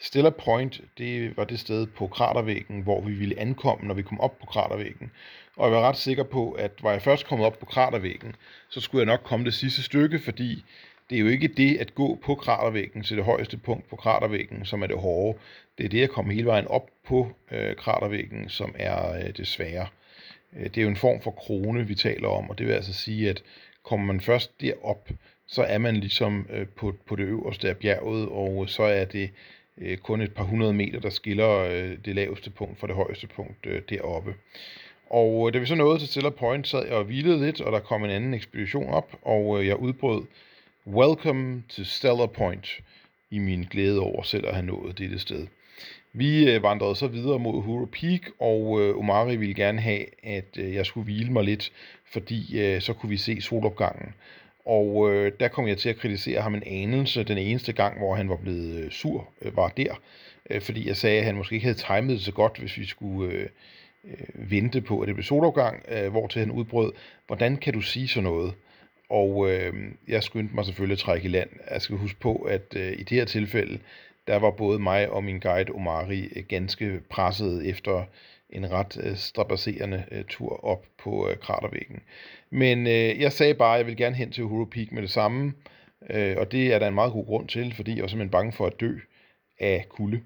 Stella 0.00 0.30
Point, 0.30 0.80
det 0.98 1.36
var 1.36 1.44
det 1.44 1.60
sted 1.60 1.86
på 1.86 2.06
kratervæggen, 2.06 2.80
hvor 2.80 3.00
vi 3.00 3.12
ville 3.12 3.38
ankomme, 3.38 3.86
når 3.86 3.94
vi 3.94 4.02
kom 4.02 4.20
op 4.20 4.38
på 4.38 4.46
kratervæggen. 4.46 5.10
Og 5.56 5.70
jeg 5.70 5.76
var 5.76 5.88
ret 5.88 5.96
sikker 5.96 6.22
på, 6.22 6.52
at 6.52 6.82
var 6.82 6.92
jeg 6.92 7.02
først 7.02 7.26
kommet 7.26 7.46
op 7.46 7.58
på 7.58 7.66
kratervæggen, 7.66 8.36
så 8.68 8.80
skulle 8.80 9.00
jeg 9.00 9.06
nok 9.06 9.24
komme 9.24 9.44
det 9.44 9.54
sidste 9.54 9.82
stykke, 9.82 10.18
fordi 10.18 10.64
det 11.10 11.16
er 11.16 11.20
jo 11.20 11.28
ikke 11.28 11.48
det 11.48 11.76
at 11.76 11.94
gå 11.94 12.18
på 12.22 12.34
kratervæggen 12.34 13.02
til 13.02 13.16
det 13.16 13.24
højeste 13.24 13.56
punkt 13.56 13.88
på 13.90 13.96
kratervæggen, 13.96 14.64
som 14.64 14.82
er 14.82 14.86
det 14.86 14.98
hårde. 14.98 15.38
Det 15.78 15.84
er 15.84 15.88
det 15.88 16.02
at 16.02 16.10
komme 16.10 16.34
hele 16.34 16.46
vejen 16.46 16.66
op 16.66 16.90
på 17.06 17.32
øh, 17.50 17.76
kratervæggen, 17.76 18.48
som 18.48 18.74
er 18.78 19.12
øh, 19.12 19.36
det 19.36 19.46
svære. 19.46 19.86
Øh, 20.56 20.64
det 20.64 20.78
er 20.78 20.82
jo 20.82 20.88
en 20.88 20.96
form 20.96 21.20
for 21.20 21.30
krone, 21.30 21.86
vi 21.86 21.94
taler 21.94 22.28
om, 22.28 22.50
og 22.50 22.58
det 22.58 22.66
vil 22.66 22.72
altså 22.72 22.92
sige, 22.92 23.30
at 23.30 23.42
kommer 23.82 24.06
man 24.06 24.20
først 24.20 24.60
derop, 24.60 25.10
så 25.46 25.62
er 25.62 25.78
man 25.78 25.96
ligesom 25.96 26.46
øh, 26.50 26.66
på, 26.66 26.94
på 27.06 27.16
det 27.16 27.24
øverste 27.24 27.68
af 27.68 27.76
bjerget, 27.76 28.28
og 28.28 28.68
så 28.68 28.82
er 28.82 29.04
det 29.04 29.30
øh, 29.80 29.98
kun 29.98 30.20
et 30.20 30.34
par 30.34 30.44
hundrede 30.44 30.72
meter, 30.72 31.00
der 31.00 31.10
skiller 31.10 31.58
øh, 31.58 31.96
det 32.04 32.14
laveste 32.14 32.50
punkt 32.50 32.78
fra 32.78 32.86
det 32.86 32.94
højeste 32.94 33.26
punkt 33.26 33.66
øh, 33.66 33.82
deroppe. 33.88 34.34
Og 35.10 35.48
øh, 35.48 35.54
da 35.54 35.58
vi 35.58 35.66
så 35.66 35.74
nåede 35.74 35.98
til 35.98 36.08
Stella 36.08 36.30
Point, 36.30 36.68
sad 36.68 36.86
jeg 36.86 36.94
og 36.94 37.04
hvilede 37.04 37.44
lidt, 37.44 37.60
og 37.60 37.72
der 37.72 37.80
kom 37.80 38.04
en 38.04 38.10
anden 38.10 38.34
ekspedition 38.34 38.90
op, 38.90 39.16
og 39.22 39.60
øh, 39.60 39.66
jeg 39.66 39.76
udbrød 39.76 40.22
Welcome 40.86 41.62
to 41.68 41.84
Stellar 41.84 42.26
Point 42.26 42.80
i 43.30 43.38
min 43.38 43.66
glæde 43.70 44.00
over 44.00 44.22
selv 44.22 44.46
at 44.46 44.54
have 44.54 44.66
nået 44.66 44.98
dette 44.98 45.18
sted. 45.18 45.46
Vi 46.12 46.50
øh, 46.50 46.62
vandrede 46.62 46.96
så 46.96 47.06
videre 47.06 47.38
mod 47.38 47.62
Huro 47.62 47.84
Peak, 47.84 48.20
og 48.38 48.80
øh, 48.80 48.98
Omari 48.98 49.36
ville 49.36 49.54
gerne 49.54 49.80
have, 49.80 50.04
at 50.22 50.58
øh, 50.58 50.74
jeg 50.74 50.86
skulle 50.86 51.04
hvile 51.04 51.32
mig 51.32 51.44
lidt, 51.44 51.72
fordi 52.12 52.60
øh, 52.60 52.80
så 52.80 52.92
kunne 52.92 53.10
vi 53.10 53.16
se 53.16 53.40
solopgangen. 53.40 54.14
Og 54.68 55.10
øh, 55.10 55.32
der 55.40 55.48
kom 55.48 55.68
jeg 55.68 55.78
til 55.78 55.88
at 55.88 55.96
kritisere 55.96 56.40
ham 56.40 56.54
en 56.54 56.62
anelse. 56.66 57.24
Den 57.24 57.38
eneste 57.38 57.72
gang, 57.72 57.98
hvor 57.98 58.14
han 58.14 58.28
var 58.28 58.36
blevet 58.36 58.84
øh, 58.84 58.90
sur, 58.90 59.28
øh, 59.42 59.56
var 59.56 59.68
der. 59.68 60.00
Øh, 60.50 60.60
fordi 60.60 60.88
jeg 60.88 60.96
sagde, 60.96 61.18
at 61.18 61.24
han 61.24 61.36
måske 61.36 61.54
ikke 61.54 61.66
havde 61.66 61.78
timet 61.78 62.10
det 62.10 62.20
så 62.20 62.32
godt, 62.32 62.58
hvis 62.58 62.78
vi 62.78 62.86
skulle 62.86 63.32
øh, 63.32 63.48
øh, 64.04 64.50
vente 64.50 64.80
på, 64.80 65.00
at 65.00 65.06
det 65.06 65.14
blev 65.14 65.24
solopgang. 65.24 65.84
Øh, 65.88 66.10
hvor 66.10 66.26
til 66.26 66.40
han 66.40 66.50
udbrød, 66.50 66.92
hvordan 67.26 67.56
kan 67.56 67.72
du 67.72 67.80
sige 67.80 68.08
sådan 68.08 68.24
noget? 68.24 68.54
Og 69.10 69.50
øh, 69.50 69.74
jeg 70.08 70.22
skyndte 70.22 70.54
mig 70.54 70.64
selvfølgelig 70.64 70.94
at 70.94 70.98
trække 70.98 71.24
i 71.24 71.30
land. 71.30 71.50
Jeg 71.70 71.82
skal 71.82 71.96
huske 71.96 72.20
på, 72.20 72.36
at 72.36 72.76
øh, 72.76 72.92
i 72.92 73.02
det 73.02 73.10
her 73.10 73.24
tilfælde, 73.24 73.78
der 74.26 74.36
var 74.36 74.50
både 74.50 74.78
mig 74.78 75.10
og 75.10 75.24
min 75.24 75.38
guide 75.40 75.72
Omari 75.72 76.28
øh, 76.36 76.44
ganske 76.48 77.00
presset 77.10 77.68
efter 77.68 78.04
en 78.50 78.70
ret 78.70 78.98
øh, 79.02 79.16
strapasserende 79.16 80.04
øh, 80.10 80.24
tur 80.24 80.64
op 80.64 80.86
på 80.98 81.28
øh, 81.28 81.36
kratervæggen. 81.36 82.00
Men 82.50 82.86
øh, 82.86 83.20
jeg 83.20 83.32
sagde 83.32 83.54
bare, 83.54 83.74
at 83.74 83.78
jeg 83.78 83.86
vil 83.86 83.96
gerne 83.96 84.16
hen 84.16 84.32
til 84.32 84.44
Uhuru 84.44 84.64
Peak 84.64 84.92
med 84.92 85.02
det 85.02 85.10
samme, 85.10 85.52
øh, 86.10 86.36
og 86.38 86.52
det 86.52 86.74
er 86.74 86.78
der 86.78 86.88
en 86.88 86.94
meget 86.94 87.12
god 87.12 87.26
grund 87.26 87.48
til, 87.48 87.74
fordi 87.74 87.94
jeg 87.94 88.02
var 88.02 88.08
simpelthen 88.08 88.30
bange 88.30 88.52
for 88.52 88.66
at 88.66 88.80
dø 88.80 88.98
af 89.60 89.86
kulde. 89.88 90.20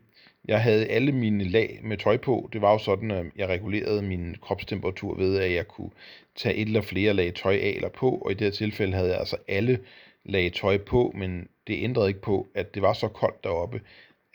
Jeg 0.48 0.62
havde 0.62 0.86
alle 0.86 1.12
mine 1.12 1.44
lag 1.44 1.80
med 1.82 1.96
tøj 1.96 2.16
på. 2.16 2.48
Det 2.52 2.60
var 2.60 2.72
jo 2.72 2.78
sådan, 2.78 3.10
at 3.10 3.26
jeg 3.36 3.48
regulerede 3.48 4.02
min 4.02 4.36
kropstemperatur 4.42 5.16
ved, 5.16 5.38
at 5.40 5.52
jeg 5.52 5.68
kunne 5.68 5.90
tage 6.36 6.54
et 6.54 6.66
eller 6.66 6.80
flere 6.80 7.14
lag 7.14 7.34
tøj 7.34 7.54
af 7.54 7.72
eller 7.76 7.88
på, 7.88 8.10
og 8.10 8.30
i 8.30 8.34
det 8.34 8.44
her 8.44 8.50
tilfælde 8.50 8.92
havde 8.92 9.08
jeg 9.08 9.18
altså 9.18 9.36
alle 9.48 9.78
lag 10.24 10.52
tøj 10.52 10.78
på, 10.78 11.12
men 11.14 11.48
det 11.66 11.82
ændrede 11.82 12.08
ikke 12.08 12.20
på, 12.20 12.48
at 12.54 12.74
det 12.74 12.82
var 12.82 12.92
så 12.92 13.08
koldt 13.08 13.44
deroppe, 13.44 13.80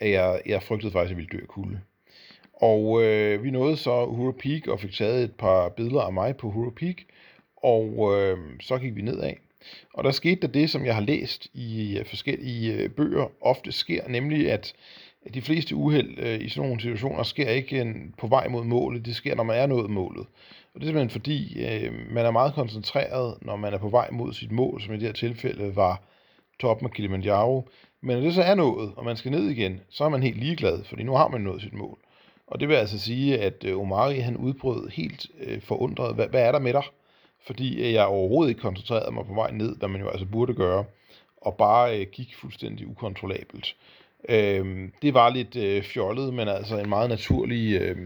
at 0.00 0.10
jeg, 0.10 0.42
jeg 0.46 0.62
frygtede 0.62 0.92
faktisk, 0.92 1.10
at 1.10 1.10
jeg 1.10 1.16
ville 1.16 1.38
dø 1.38 1.42
af 1.42 1.48
kulde. 1.48 1.80
Og 2.60 3.02
øh, 3.02 3.44
vi 3.44 3.50
nåede 3.50 3.76
så 3.76 4.04
Uhuru 4.04 4.32
Peak 4.32 4.66
og 4.66 4.80
fik 4.80 4.92
taget 4.92 5.24
et 5.24 5.34
par 5.34 5.68
billeder 5.68 6.02
af 6.02 6.12
mig 6.12 6.36
på 6.36 6.46
Uhuru 6.46 6.70
Peak, 6.70 6.96
og 7.56 8.14
øh, 8.14 8.38
så 8.60 8.78
gik 8.78 8.96
vi 8.96 9.02
nedad. 9.02 9.32
Og 9.94 10.04
der 10.04 10.10
skete 10.10 10.40
der 10.40 10.46
det, 10.46 10.70
som 10.70 10.86
jeg 10.86 10.94
har 10.94 11.02
læst 11.02 11.48
i 11.54 11.98
øh, 11.98 12.06
forskellige 12.06 12.74
øh, 12.74 12.90
bøger, 12.90 13.26
ofte 13.40 13.72
sker, 13.72 14.08
nemlig 14.08 14.52
at 14.52 14.74
de 15.34 15.42
fleste 15.42 15.74
uheld 15.74 16.18
øh, 16.18 16.40
i 16.40 16.48
sådan 16.48 16.68
nogle 16.68 16.80
situationer 16.80 17.22
sker 17.22 17.50
ikke 17.50 17.80
en, 17.80 18.14
på 18.18 18.26
vej 18.26 18.48
mod 18.48 18.64
målet, 18.64 19.06
det 19.06 19.16
sker, 19.16 19.34
når 19.34 19.42
man 19.42 19.56
er 19.56 19.66
nået 19.66 19.90
målet. 19.90 20.26
Og 20.74 20.80
det 20.80 20.82
er 20.82 20.86
simpelthen 20.86 21.10
fordi, 21.10 21.64
øh, 21.64 21.92
man 22.10 22.26
er 22.26 22.30
meget 22.30 22.54
koncentreret, 22.54 23.34
når 23.42 23.56
man 23.56 23.74
er 23.74 23.78
på 23.78 23.88
vej 23.88 24.08
mod 24.10 24.32
sit 24.32 24.52
mål, 24.52 24.80
som 24.80 24.94
i 24.94 24.96
det 24.96 25.06
her 25.06 25.12
tilfælde 25.12 25.76
var 25.76 26.02
toppen 26.60 26.86
af 26.86 26.92
Kilimanjaro. 26.92 27.68
Men 28.00 28.16
når 28.16 28.24
det 28.24 28.34
så 28.34 28.42
er 28.42 28.54
nået, 28.54 28.92
og 28.96 29.04
man 29.04 29.16
skal 29.16 29.30
ned 29.30 29.48
igen, 29.48 29.80
så 29.88 30.04
er 30.04 30.08
man 30.08 30.22
helt 30.22 30.36
ligeglad, 30.36 30.84
fordi 30.84 31.02
nu 31.02 31.14
har 31.14 31.28
man 31.28 31.40
nået 31.40 31.62
sit 31.62 31.74
mål. 31.74 31.98
Og 32.50 32.60
det 32.60 32.68
vil 32.68 32.74
altså 32.74 32.98
sige, 32.98 33.38
at 33.38 33.64
øh, 33.64 33.78
Omari 33.78 34.18
han 34.18 34.36
udbrød 34.36 34.88
helt 34.88 35.26
øh, 35.40 35.60
forundret, 35.60 36.14
hvad, 36.14 36.28
hvad 36.28 36.42
er 36.42 36.52
der 36.52 36.58
med 36.58 36.72
dig? 36.72 36.84
Fordi 37.46 37.82
øh, 37.82 37.92
jeg 37.92 38.06
overhovedet 38.06 38.50
ikke 38.50 38.60
koncentrerede 38.60 39.14
mig 39.14 39.26
på 39.26 39.34
vej 39.34 39.50
ned, 39.50 39.76
hvad 39.76 39.88
man 39.88 40.00
jo 40.00 40.08
altså 40.08 40.26
burde 40.26 40.54
gøre, 40.54 40.84
og 41.36 41.56
bare 41.56 42.00
øh, 42.00 42.06
gik 42.12 42.36
fuldstændig 42.36 42.86
ukontrollabelt. 42.86 43.76
Øh, 44.28 44.88
det 45.02 45.14
var 45.14 45.28
lidt 45.28 45.56
øh, 45.56 45.82
fjollet, 45.82 46.34
men 46.34 46.48
altså 46.48 46.78
en 46.78 46.88
meget 46.88 47.10
naturlig 47.10 47.80
øh, 47.80 47.96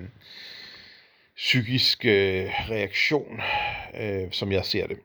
psykisk 1.37 2.05
øh, 2.05 2.51
reaktion, 2.71 3.41
øh, 4.01 4.29
som 4.31 4.53
jeg 4.53 4.65
ser 4.65 4.87
det. 4.87 4.99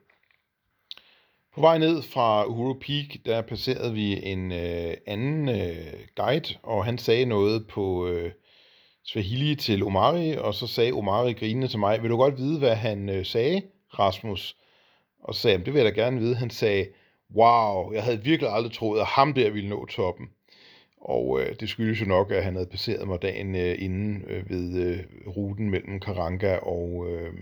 På 1.55 1.61
vej 1.61 1.77
ned 1.77 2.01
fra 2.01 2.45
Uhuru 2.45 2.73
Peak, 2.73 3.25
der 3.25 3.41
passerede 3.41 3.93
vi 3.93 4.23
en 4.23 4.51
øh, 4.51 4.93
anden 5.05 5.49
øh, 5.49 5.93
guide, 6.15 6.55
og 6.63 6.85
han 6.85 6.97
sagde 6.97 7.25
noget 7.25 7.67
på 7.67 8.07
øh, 8.07 8.31
Swahili 9.08 9.55
til 9.55 9.84
Omari, 9.84 10.36
og 10.38 10.53
så 10.53 10.68
sagde 10.68 10.91
Omari 10.91 11.34
grinende 11.34 11.68
til 11.68 11.80
mig, 11.80 12.01
vil 12.01 12.10
du 12.10 12.18
godt 12.18 12.38
vide, 12.38 12.60
hvad 12.60 12.76
han 12.76 13.10
øh, 13.10 13.26
sagde, 13.26 13.62
Rasmus? 13.99 14.58
Og 15.24 15.36
så 15.36 15.41
sagde 15.41 15.58
det 15.58 15.74
vil 15.74 15.82
jeg 15.84 15.95
da 15.95 16.01
gerne 16.01 16.20
vide. 16.20 16.36
Han 16.36 16.49
sagde, 16.49 16.88
wow, 17.36 17.91
jeg 17.93 18.03
havde 18.03 18.24
virkelig 18.24 18.51
aldrig 18.51 18.74
troet, 18.74 18.99
at 18.99 19.05
ham 19.05 19.34
der 19.34 19.49
ville 19.49 19.70
nå 19.70 19.86
toppen. 19.86 20.28
Og 21.01 21.41
øh, 21.41 21.55
det 21.60 21.70
skyldes 21.70 22.01
jo 22.01 22.05
nok, 22.05 22.32
at 22.32 22.43
han 22.43 22.53
havde 22.53 22.70
passeret 22.70 23.08
mig 23.08 23.22
dagen 23.22 23.55
øh, 23.55 23.76
inden 23.80 24.24
øh, 24.28 24.49
ved 24.49 24.84
øh, 24.86 25.03
ruten 25.28 25.70
mellem 25.70 25.99
Karanga 25.99 26.55
og 26.55 27.05
øh, 27.10 27.34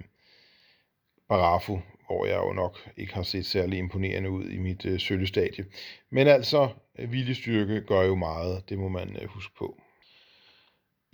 Barafu, 1.29 1.81
hvor 2.07 2.25
jeg 2.25 2.37
jo 2.37 2.53
nok 2.53 2.89
ikke 2.97 3.13
har 3.13 3.23
set 3.23 3.45
særlig 3.45 3.79
imponerende 3.79 4.29
ud 4.29 4.45
i 4.45 4.57
mit 4.57 4.85
øh, 4.85 4.99
sølvstadie. 4.99 5.65
Men 6.09 6.27
altså, 6.27 6.69
øh, 6.99 7.11
viljestyrke 7.11 7.81
gør 7.81 8.01
jo 8.01 8.15
meget, 8.15 8.69
det 8.69 8.79
må 8.79 8.87
man 8.89 9.17
øh, 9.21 9.27
huske 9.27 9.55
på. 9.57 9.81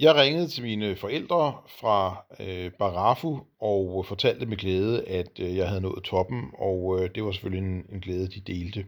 Jeg 0.01 0.15
ringede 0.15 0.47
til 0.47 0.63
mine 0.63 0.95
forældre 0.95 1.61
fra 1.79 2.25
øh, 2.39 2.71
Barafu 2.71 3.39
og 3.59 4.05
fortalte 4.05 4.45
med 4.45 4.57
glæde, 4.57 5.07
at 5.07 5.39
øh, 5.39 5.57
jeg 5.57 5.67
havde 5.67 5.81
nået 5.81 6.03
toppen, 6.03 6.51
og 6.53 6.99
øh, 6.99 7.09
det 7.15 7.23
var 7.23 7.31
selvfølgelig 7.31 7.67
en, 7.67 7.85
en 7.91 8.01
glæde, 8.01 8.27
de 8.27 8.39
delte. 8.39 8.85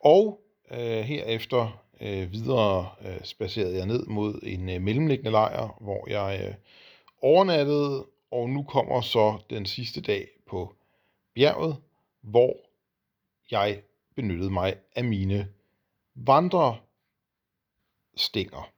Og 0.00 0.40
øh, 0.70 1.00
herefter 1.00 1.82
øh, 2.00 2.32
videre 2.32 2.88
øh, 3.04 3.24
spacerede 3.24 3.76
jeg 3.76 3.86
ned 3.86 4.06
mod 4.06 4.40
en 4.42 4.68
øh, 4.68 4.82
mellemliggende 4.82 5.30
lejr, 5.30 5.76
hvor 5.80 6.10
jeg 6.10 6.48
øh, 6.48 6.54
overnattede, 7.22 8.06
og 8.30 8.50
nu 8.50 8.62
kommer 8.62 9.00
så 9.00 9.38
den 9.50 9.66
sidste 9.66 10.00
dag 10.00 10.28
på 10.46 10.74
bjerget, 11.34 11.76
hvor 12.20 12.56
jeg 13.50 13.82
benyttede 14.16 14.50
mig 14.50 14.74
af 14.96 15.04
mine 15.04 15.48
vandrestænger. 16.14 18.73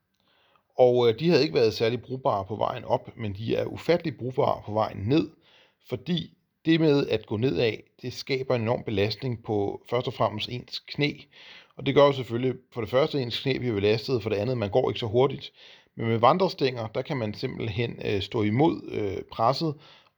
Og 0.78 1.08
øh, 1.08 1.18
de 1.18 1.28
havde 1.28 1.42
ikke 1.42 1.54
været 1.54 1.74
særlig 1.74 2.02
brugbare 2.02 2.44
på 2.44 2.56
vejen 2.56 2.84
op, 2.84 3.16
men 3.16 3.34
de 3.34 3.56
er 3.56 3.64
ufattelig 3.64 4.16
brugbare 4.16 4.62
på 4.66 4.72
vejen 4.72 4.98
ned, 4.98 5.28
fordi 5.88 6.36
det 6.64 6.80
med 6.80 7.06
at 7.06 7.26
gå 7.26 7.36
nedad, 7.36 7.72
det 8.02 8.12
skaber 8.12 8.54
en 8.54 8.62
enorm 8.62 8.82
belastning 8.82 9.44
på 9.44 9.80
først 9.90 10.06
og 10.06 10.14
fremmest 10.14 10.48
ens 10.48 10.78
knæ. 10.78 11.12
Og 11.76 11.86
det 11.86 11.94
gør 11.94 12.04
jo 12.04 12.12
selvfølgelig 12.12 12.54
for 12.72 12.80
det 12.80 12.90
første, 12.90 13.22
ens 13.22 13.40
knæ 13.40 13.58
bliver 13.58 13.74
belastet, 13.74 14.22
for 14.22 14.30
det 14.30 14.36
andet, 14.36 14.58
man 14.58 14.70
går 14.70 14.90
ikke 14.90 15.00
så 15.00 15.06
hurtigt. 15.06 15.52
Men 15.96 16.06
med 16.06 16.18
vandrestænger, 16.18 16.86
der 16.86 17.02
kan 17.02 17.16
man 17.16 17.34
simpelthen 17.34 18.00
øh, 18.04 18.20
stå 18.20 18.42
imod 18.42 18.80
øh, 18.92 19.22
presset 19.32 19.74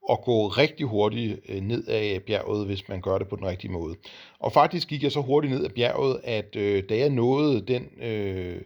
og 0.09 0.21
gå 0.23 0.47
rigtig 0.47 0.85
hurtigt 0.85 1.39
øh, 1.49 1.61
ned 1.61 1.87
ad 1.87 2.19
bjerget, 2.19 2.65
hvis 2.65 2.89
man 2.89 3.01
gør 3.01 3.17
det 3.17 3.27
på 3.27 3.35
den 3.35 3.45
rigtige 3.45 3.71
måde. 3.71 3.95
Og 4.39 4.51
faktisk 4.51 4.87
gik 4.87 5.03
jeg 5.03 5.11
så 5.11 5.21
hurtigt 5.21 5.53
ned 5.53 5.65
ad 5.65 5.69
bjerget, 5.69 6.19
at 6.23 6.55
øh, 6.55 6.83
da 6.89 6.97
jeg 6.97 7.09
nåede 7.09 7.61
den... 7.61 7.89
Øh, 8.01 8.61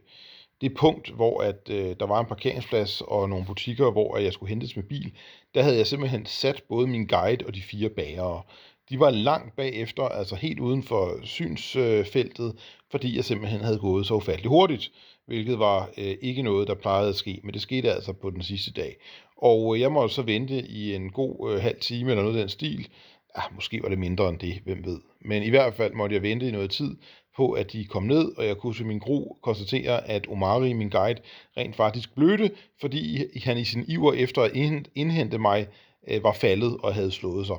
det 0.63 0.73
punkt, 0.73 1.09
hvor 1.09 1.41
at, 1.41 1.69
øh, 1.69 1.95
der 1.99 2.05
var 2.05 2.19
en 2.19 2.25
parkeringsplads 2.25 3.01
og 3.01 3.29
nogle 3.29 3.45
butikker, 3.45 3.91
hvor 3.91 4.17
jeg 4.17 4.33
skulle 4.33 4.49
hentes 4.49 4.75
med 4.75 4.83
bil, 4.83 5.13
der 5.55 5.61
havde 5.61 5.77
jeg 5.77 5.87
simpelthen 5.87 6.25
sat 6.25 6.63
både 6.69 6.87
min 6.87 7.07
guide 7.07 7.45
og 7.45 7.55
de 7.55 7.61
fire 7.61 7.89
bagere. 7.89 8.41
De 8.89 8.99
var 8.99 9.09
langt 9.09 9.55
bagefter, 9.55 10.03
altså 10.03 10.35
helt 10.35 10.59
uden 10.59 10.83
for 10.83 11.19
synsfeltet, 11.23 12.55
fordi 12.91 13.15
jeg 13.15 13.25
simpelthen 13.25 13.61
havde 13.61 13.79
gået 13.79 14.05
så 14.05 14.13
ufattelig 14.13 14.49
hurtigt, 14.49 14.91
hvilket 15.25 15.59
var 15.59 15.89
øh, 15.97 16.15
ikke 16.21 16.41
noget, 16.41 16.67
der 16.67 16.75
plejede 16.75 17.09
at 17.09 17.15
ske, 17.15 17.39
men 17.43 17.53
det 17.53 17.61
skete 17.61 17.91
altså 17.91 18.13
på 18.13 18.29
den 18.29 18.41
sidste 18.41 18.71
dag. 18.71 18.97
Og 19.37 19.75
øh, 19.75 19.81
jeg 19.81 19.91
måtte 19.91 20.15
så 20.15 20.21
vente 20.21 20.67
i 20.67 20.95
en 20.95 21.11
god 21.11 21.51
øh, 21.51 21.61
halv 21.61 21.79
time 21.79 22.11
eller 22.11 22.23
noget 22.23 22.37
af 22.37 22.41
den 22.41 22.49
stil. 22.49 22.87
Ah, 23.35 23.55
måske 23.55 23.83
var 23.83 23.89
det 23.89 23.99
mindre 23.99 24.29
end 24.29 24.39
det, 24.39 24.59
hvem 24.63 24.85
ved. 24.85 24.99
Men 25.21 25.43
i 25.43 25.49
hvert 25.49 25.73
fald 25.73 25.93
måtte 25.93 26.15
jeg 26.15 26.21
vente 26.21 26.47
i 26.47 26.51
noget 26.51 26.71
tid, 26.71 26.95
på, 27.37 27.51
at 27.51 27.71
de 27.71 27.85
kom 27.85 28.03
ned, 28.03 28.37
og 28.37 28.45
jeg 28.45 28.57
kunne 28.57 28.73
til 28.73 28.85
min 28.85 28.99
gro 28.99 29.37
konstatere, 29.41 30.07
at 30.07 30.27
Omari, 30.27 30.73
min 30.73 30.89
guide, 30.89 31.21
rent 31.57 31.75
faktisk 31.75 32.15
blødte, 32.15 32.51
fordi 32.81 33.23
han 33.43 33.57
i 33.57 33.63
sin 33.63 33.85
iver 33.87 34.13
efter 34.13 34.41
at 34.41 34.51
indhente 34.95 35.37
mig 35.37 35.67
øh, 36.07 36.23
var 36.23 36.33
faldet 36.33 36.77
og 36.83 36.93
havde 36.93 37.11
slået 37.11 37.47
sig. 37.47 37.57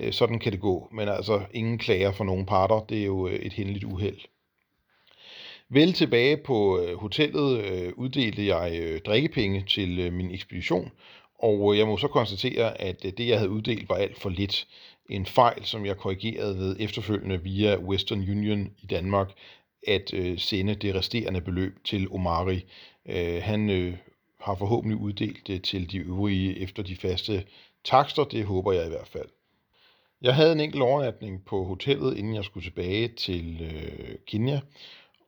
Øh, 0.00 0.12
sådan 0.12 0.38
kan 0.38 0.52
det 0.52 0.60
gå, 0.60 0.88
men 0.92 1.08
altså 1.08 1.40
ingen 1.52 1.78
klager 1.78 2.12
for 2.12 2.24
nogen 2.24 2.46
parter, 2.46 2.80
det 2.80 3.00
er 3.00 3.04
jo 3.04 3.28
øh, 3.28 3.34
et 3.34 3.52
hændeligt 3.52 3.84
uheld. 3.84 4.18
Vel 5.68 5.92
tilbage 5.92 6.36
på 6.36 6.80
øh, 6.80 6.96
hotellet 6.96 7.64
øh, 7.64 7.92
uddelte 7.96 8.46
jeg 8.46 9.00
drikkepenge 9.06 9.64
til 9.68 10.12
min 10.12 10.30
ekspedition, 10.30 10.90
og 11.38 11.78
jeg 11.78 11.86
må 11.86 11.96
så 11.96 12.08
konstatere, 12.08 12.80
at 12.80 13.02
det, 13.02 13.28
jeg 13.28 13.38
havde 13.38 13.50
uddelt, 13.50 13.88
var 13.88 13.94
alt 13.94 14.18
for 14.18 14.28
lidt 14.28 14.66
en 15.10 15.26
fejl, 15.26 15.64
som 15.64 15.86
jeg 15.86 15.96
korrigerede 15.96 16.58
ved 16.58 16.76
efterfølgende 16.80 17.42
via 17.42 17.76
Western 17.78 18.20
Union 18.20 18.70
i 18.82 18.86
Danmark, 18.86 19.32
at 19.86 20.14
øh, 20.14 20.38
sende 20.38 20.74
det 20.74 20.94
resterende 20.94 21.40
beløb 21.40 21.84
til 21.84 22.08
Omari. 22.10 22.64
Øh, 23.06 23.42
han 23.42 23.70
øh, 23.70 23.96
har 24.40 24.54
forhåbentlig 24.54 24.98
uddelt 24.98 25.46
det 25.46 25.62
til 25.62 25.90
de 25.90 25.98
øvrige 25.98 26.58
efter 26.58 26.82
de 26.82 26.96
faste 26.96 27.44
takster, 27.84 28.24
det 28.24 28.44
håber 28.44 28.72
jeg 28.72 28.86
i 28.86 28.88
hvert 28.88 29.08
fald. 29.08 29.28
Jeg 30.22 30.34
havde 30.34 30.52
en 30.52 30.60
enkelt 30.60 30.82
overnatning 30.82 31.44
på 31.44 31.64
hotellet, 31.64 32.16
inden 32.16 32.34
jeg 32.34 32.44
skulle 32.44 32.66
tilbage 32.66 33.08
til 33.08 33.60
øh, 33.60 34.14
Kenya, 34.26 34.60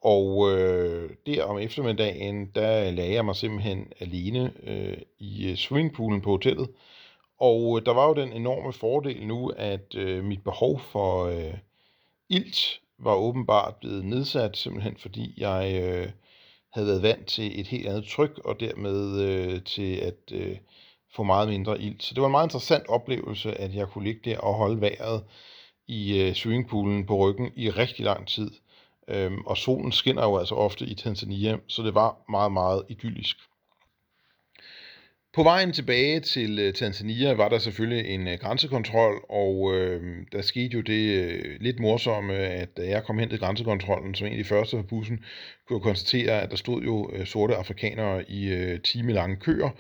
og 0.03 0.51
øh, 0.51 1.11
der 1.27 1.45
om 1.45 1.59
eftermiddagen, 1.59 2.47
der 2.55 2.91
lagde 2.91 3.13
jeg 3.13 3.25
mig 3.25 3.37
simpelthen 3.37 3.93
alene 4.01 4.53
øh, 4.63 4.97
i 5.19 5.51
øh, 5.51 5.57
swimmingpoolen 5.57 6.21
på 6.21 6.31
hotellet, 6.31 6.69
og 7.49 7.79
øh, 7.79 7.87
der 7.87 7.95
var 7.95 8.07
jo 8.09 8.15
den 8.15 8.33
enorme 8.33 8.73
fordel 8.73 9.27
nu, 9.27 9.49
at 9.57 9.95
øh, 9.95 10.25
mit 10.25 10.45
behov 10.45 10.81
for 10.81 11.25
øh, 11.25 11.55
ilt 12.29 12.81
var 12.99 13.15
åbenbart 13.15 13.77
blevet 13.77 14.05
nedsat, 14.05 14.57
simpelthen 14.57 14.97
fordi 14.97 15.35
jeg 15.37 15.83
øh, 15.83 16.09
havde 16.73 16.87
været 16.87 17.03
vant 17.03 17.27
til 17.27 17.61
et 17.61 17.67
helt 17.67 17.87
andet 17.87 18.05
tryk, 18.05 18.39
og 18.45 18.61
dermed 18.61 19.21
øh, 19.21 19.63
til 19.65 19.97
at 19.97 20.33
øh, 20.33 20.57
få 21.15 21.23
meget 21.23 21.49
mindre 21.49 21.81
ilt. 21.81 22.03
Så 22.03 22.15
det 22.15 22.21
var 22.21 22.27
en 22.27 22.33
meget 22.33 22.47
interessant 22.47 22.89
oplevelse, 22.89 23.61
at 23.61 23.75
jeg 23.75 23.89
kunne 23.89 24.05
ligge 24.05 24.31
der 24.31 24.39
og 24.39 24.55
holde 24.55 24.81
vejret 24.81 25.25
i 25.89 26.21
øh, 26.21 26.35
swimmingpoolen 26.35 27.07
på 27.07 27.17
ryggen 27.17 27.53
i 27.57 27.71
rigtig 27.71 28.05
lang 28.05 28.29
tid. 28.29 28.51
Øhm, 29.09 29.41
og 29.47 29.57
solen 29.57 29.93
skinner 29.93 30.23
jo 30.23 30.39
altså 30.39 30.55
ofte 30.55 30.87
i 30.87 30.95
Tanzania, 30.95 31.59
så 31.67 31.83
det 31.83 31.95
var 31.95 32.17
meget, 32.29 32.53
meget 32.53 32.83
idyllisk. 32.89 33.37
På 35.35 35.43
vejen 35.43 35.73
tilbage 35.73 36.21
til 36.21 36.59
øh, 36.59 36.73
Tanzania 36.73 37.33
var 37.33 37.49
der 37.49 37.59
selvfølgelig 37.59 38.11
en 38.15 38.29
øh, 38.29 38.39
grænsekontrol, 38.39 39.25
og 39.29 39.75
øh, 39.75 40.27
der 40.33 40.43
skete 40.43 40.75
jo 40.75 40.81
det 40.81 41.23
øh, 41.23 41.61
lidt 41.61 41.81
morsomme, 41.81 42.35
at 42.35 42.77
da 42.77 42.89
jeg 42.89 43.05
kom 43.05 43.19
hen 43.19 43.31
til 43.31 43.39
grænsekontrollen, 43.39 44.15
som 44.15 44.27
en 44.27 44.33
af 44.33 44.39
de 44.39 44.45
første 44.45 44.77
på 44.77 44.83
bussen, 44.83 45.25
kunne 45.67 45.77
jeg 45.77 45.83
konstatere, 45.83 46.43
at 46.43 46.51
der 46.51 46.57
stod 46.57 46.83
jo 46.83 47.11
øh, 47.13 47.27
sorte 47.27 47.57
afrikanere 47.57 48.31
i 48.31 48.49
øh, 48.49 48.81
timelange 48.81 49.37
køer. 49.37 49.71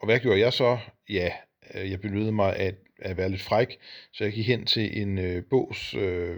Og 0.00 0.06
hvad 0.06 0.18
gjorde 0.18 0.40
jeg 0.40 0.52
så? 0.52 0.78
Ja, 1.08 1.30
øh, 1.74 1.90
jeg 1.90 2.00
benyttede 2.00 2.32
mig 2.32 2.56
af 2.56 2.74
at 2.98 3.16
være 3.16 3.28
lidt 3.28 3.42
fræk, 3.42 3.78
så 4.12 4.24
jeg 4.24 4.32
gik 4.32 4.46
hen 4.46 4.66
til 4.66 5.02
en 5.02 5.18
øh, 5.18 5.42
bås, 5.50 5.94
øh, 5.94 6.36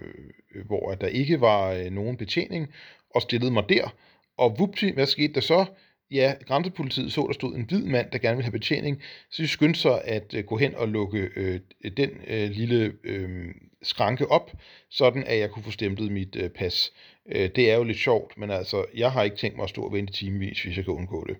hvor 0.66 0.94
der 0.94 1.06
ikke 1.06 1.40
var 1.40 1.72
øh, 1.72 1.90
nogen 1.90 2.16
betjening, 2.16 2.72
og 3.10 3.22
stillede 3.22 3.52
mig 3.52 3.68
der. 3.68 3.94
Og 4.38 4.56
vupti, 4.58 4.90
hvad 4.90 5.06
skete 5.06 5.32
der 5.32 5.40
så? 5.40 5.64
Ja, 6.10 6.34
grænsepolitiet 6.46 7.12
så, 7.12 7.24
der 7.26 7.32
stod 7.32 7.54
en 7.54 7.64
hvid 7.64 7.84
mand, 7.84 8.10
der 8.10 8.18
gerne 8.18 8.36
ville 8.36 8.44
have 8.44 8.58
betjening, 8.58 9.02
så 9.30 9.42
de 9.42 9.48
skyndte 9.48 9.80
sig 9.80 10.04
at 10.04 10.34
øh, 10.34 10.44
gå 10.44 10.56
hen 10.56 10.74
og 10.74 10.88
lukke 10.88 11.30
øh, 11.36 11.60
den 11.96 12.10
øh, 12.26 12.50
lille 12.50 12.92
øh, 13.04 13.54
skranke 13.82 14.30
op, 14.30 14.50
sådan 14.90 15.24
at 15.24 15.38
jeg 15.38 15.50
kunne 15.50 15.62
få 15.62 15.70
stemplet 15.70 16.12
mit 16.12 16.36
øh, 16.36 16.50
pas. 16.50 16.92
Øh, 17.26 17.50
det 17.56 17.70
er 17.70 17.76
jo 17.76 17.82
lidt 17.82 17.98
sjovt, 17.98 18.38
men 18.38 18.50
altså, 18.50 18.84
jeg 18.94 19.12
har 19.12 19.22
ikke 19.22 19.36
tænkt 19.36 19.56
mig 19.56 19.64
at 19.64 19.70
stå 19.70 19.82
og 19.82 19.92
vente 19.92 20.12
timevis, 20.12 20.62
hvis 20.62 20.76
jeg 20.76 20.84
kan 20.84 20.94
undgå 20.94 21.24
det. 21.28 21.36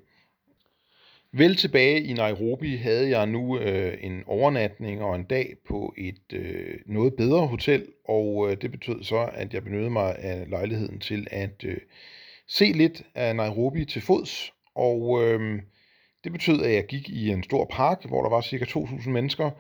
Vel 1.33 1.57
tilbage 1.57 2.03
i 2.03 2.13
Nairobi 2.13 2.77
havde 2.77 3.09
jeg 3.09 3.27
nu 3.27 3.59
øh, 3.59 3.99
en 4.01 4.23
overnatning 4.27 5.03
og 5.03 5.17
en 5.17 5.25
dag 5.25 5.55
på 5.69 5.95
et 5.99 6.33
øh, 6.33 6.75
noget 6.87 7.15
bedre 7.15 7.47
hotel, 7.47 7.87
og 8.05 8.51
øh, 8.51 8.57
det 8.63 8.71
betød 8.71 9.03
så, 9.03 9.31
at 9.33 9.55
jeg 9.55 9.65
benyttede 9.65 9.91
mig 9.91 10.19
af 10.19 10.51
lejligheden 10.51 11.01
til 11.01 11.27
at 11.31 11.65
øh, 11.65 11.77
se 12.49 12.65
lidt 12.65 13.03
af 13.15 13.37
Nairobi 13.37 13.85
til 13.85 14.03
fods, 14.03 14.53
og 14.77 15.23
øh, 15.23 15.63
det 16.25 16.33
betød, 16.33 16.63
at 16.63 16.75
jeg 16.75 16.87
gik 16.87 17.09
i 17.09 17.31
en 17.31 17.43
stor 17.43 17.67
park, 17.71 18.05
hvor 18.05 18.23
der 18.23 18.31
var 18.31 18.41
cirka 18.41 18.65
2.000 18.65 19.09
mennesker. 19.09 19.51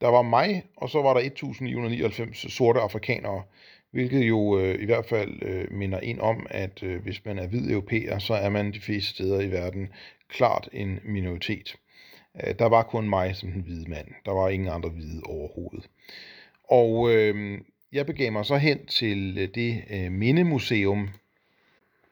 Der 0.00 0.08
var 0.08 0.22
mig, 0.22 0.62
og 0.76 0.90
så 0.90 1.02
var 1.02 1.14
der 1.14 1.20
1.999 1.20 2.48
sorte 2.48 2.80
afrikanere, 2.80 3.42
hvilket 3.90 4.28
jo 4.28 4.58
øh, 4.58 4.82
i 4.82 4.84
hvert 4.84 5.06
fald 5.06 5.42
øh, 5.42 5.72
minder 5.72 6.00
ind 6.00 6.20
om, 6.20 6.46
at 6.50 6.82
øh, 6.82 7.02
hvis 7.02 7.24
man 7.24 7.38
er 7.38 7.46
hvid 7.46 7.70
europæer, 7.70 8.18
så 8.18 8.34
er 8.34 8.48
man 8.48 8.72
de 8.72 8.80
fleste 8.80 9.10
steder 9.10 9.40
i 9.40 9.50
verden 9.50 9.88
klart 10.28 10.68
en 10.72 11.00
minoritet. 11.04 11.76
Øh, 12.46 12.54
der 12.58 12.66
var 12.66 12.82
kun 12.82 13.08
mig 13.08 13.36
som 13.36 13.52
den 13.52 13.62
hvide 13.62 13.90
mand. 13.90 14.08
Der 14.24 14.32
var 14.32 14.48
ingen 14.48 14.68
andre 14.68 14.88
hvide 14.88 15.22
overhovedet. 15.26 15.88
Og 16.70 17.14
øh, 17.14 17.60
jeg 17.92 18.06
begav 18.06 18.32
mig 18.32 18.44
så 18.44 18.56
hen 18.56 18.86
til 18.86 19.38
øh, 19.38 19.48
det 19.54 19.82
øh, 19.90 20.12
mindemuseum, 20.12 21.08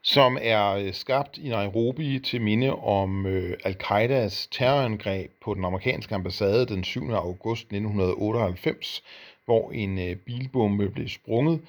som 0.07 0.39
er 0.41 0.71
øh, 0.71 0.95
skabt 0.95 1.39
i 1.39 1.49
Nairobi 1.49 2.19
til 2.19 2.41
minde 2.41 2.75
om 2.75 3.27
øh, 3.27 3.57
al-Qaidas 3.65 4.49
terrorangreb 4.51 5.31
på 5.41 5.55
den 5.55 5.65
amerikanske 5.65 6.15
ambassade 6.15 6.67
den 6.67 6.85
7. 6.85 7.11
august 7.11 7.63
1998, 7.63 9.03
hvor 9.45 9.71
en 9.71 9.99
øh, 9.99 10.17
bilbombe 10.17 10.89
blev 10.89 11.09
sprunget. 11.09 11.61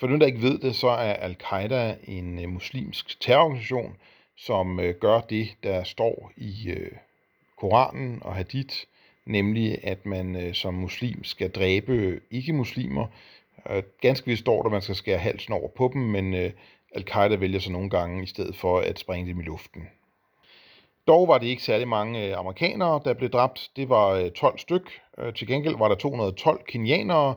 For 0.00 0.06
dem, 0.06 0.18
der 0.18 0.26
ikke 0.26 0.42
ved 0.42 0.58
det, 0.58 0.76
så 0.76 0.88
er 0.88 1.12
al-Qaida 1.12 1.96
en 2.04 2.38
øh, 2.38 2.48
muslimsk 2.48 3.20
terrororganisation, 3.20 3.96
som 4.36 4.80
øh, 4.80 4.94
gør 4.94 5.20
det, 5.20 5.48
der 5.62 5.84
står 5.84 6.32
i 6.36 6.70
øh, 6.70 6.90
Koranen 7.56 8.18
og 8.22 8.34
Hadith, 8.34 8.76
nemlig 9.26 9.78
at 9.84 10.06
man 10.06 10.36
øh, 10.36 10.54
som 10.54 10.74
muslim 10.74 11.24
skal 11.24 11.50
dræbe 11.50 12.20
ikke-muslimer. 12.30 13.06
Øh, 13.70 13.82
ganske 14.00 14.26
vist 14.26 14.40
står 14.40 14.62
der, 14.62 14.66
at 14.66 14.72
man 14.72 14.82
skal 14.82 14.94
skære 14.94 15.18
halsen 15.18 15.52
over 15.52 15.68
på 15.68 15.90
dem, 15.94 16.02
men 16.02 16.34
øh, 16.34 16.50
al-Qaida 16.94 17.36
vælger 17.36 17.60
så 17.60 17.72
nogle 17.72 17.90
gange 17.90 18.22
i 18.22 18.26
stedet 18.26 18.56
for 18.56 18.78
at 18.78 18.98
springe 18.98 19.30
dem 19.30 19.40
i 19.40 19.42
luften. 19.42 19.82
Dog 21.06 21.28
var 21.28 21.38
det 21.38 21.46
ikke 21.46 21.62
særlig 21.62 21.88
mange 21.88 22.28
øh, 22.28 22.38
amerikanere, 22.38 23.00
der 23.04 23.14
blev 23.14 23.30
dræbt. 23.30 23.70
Det 23.76 23.88
var 23.88 24.08
øh, 24.08 24.30
12 24.30 24.58
styk. 24.58 25.00
Øh, 25.18 25.34
til 25.34 25.46
gengæld 25.46 25.78
var 25.78 25.88
der 25.88 25.94
212 25.94 26.64
kenianere, 26.68 27.34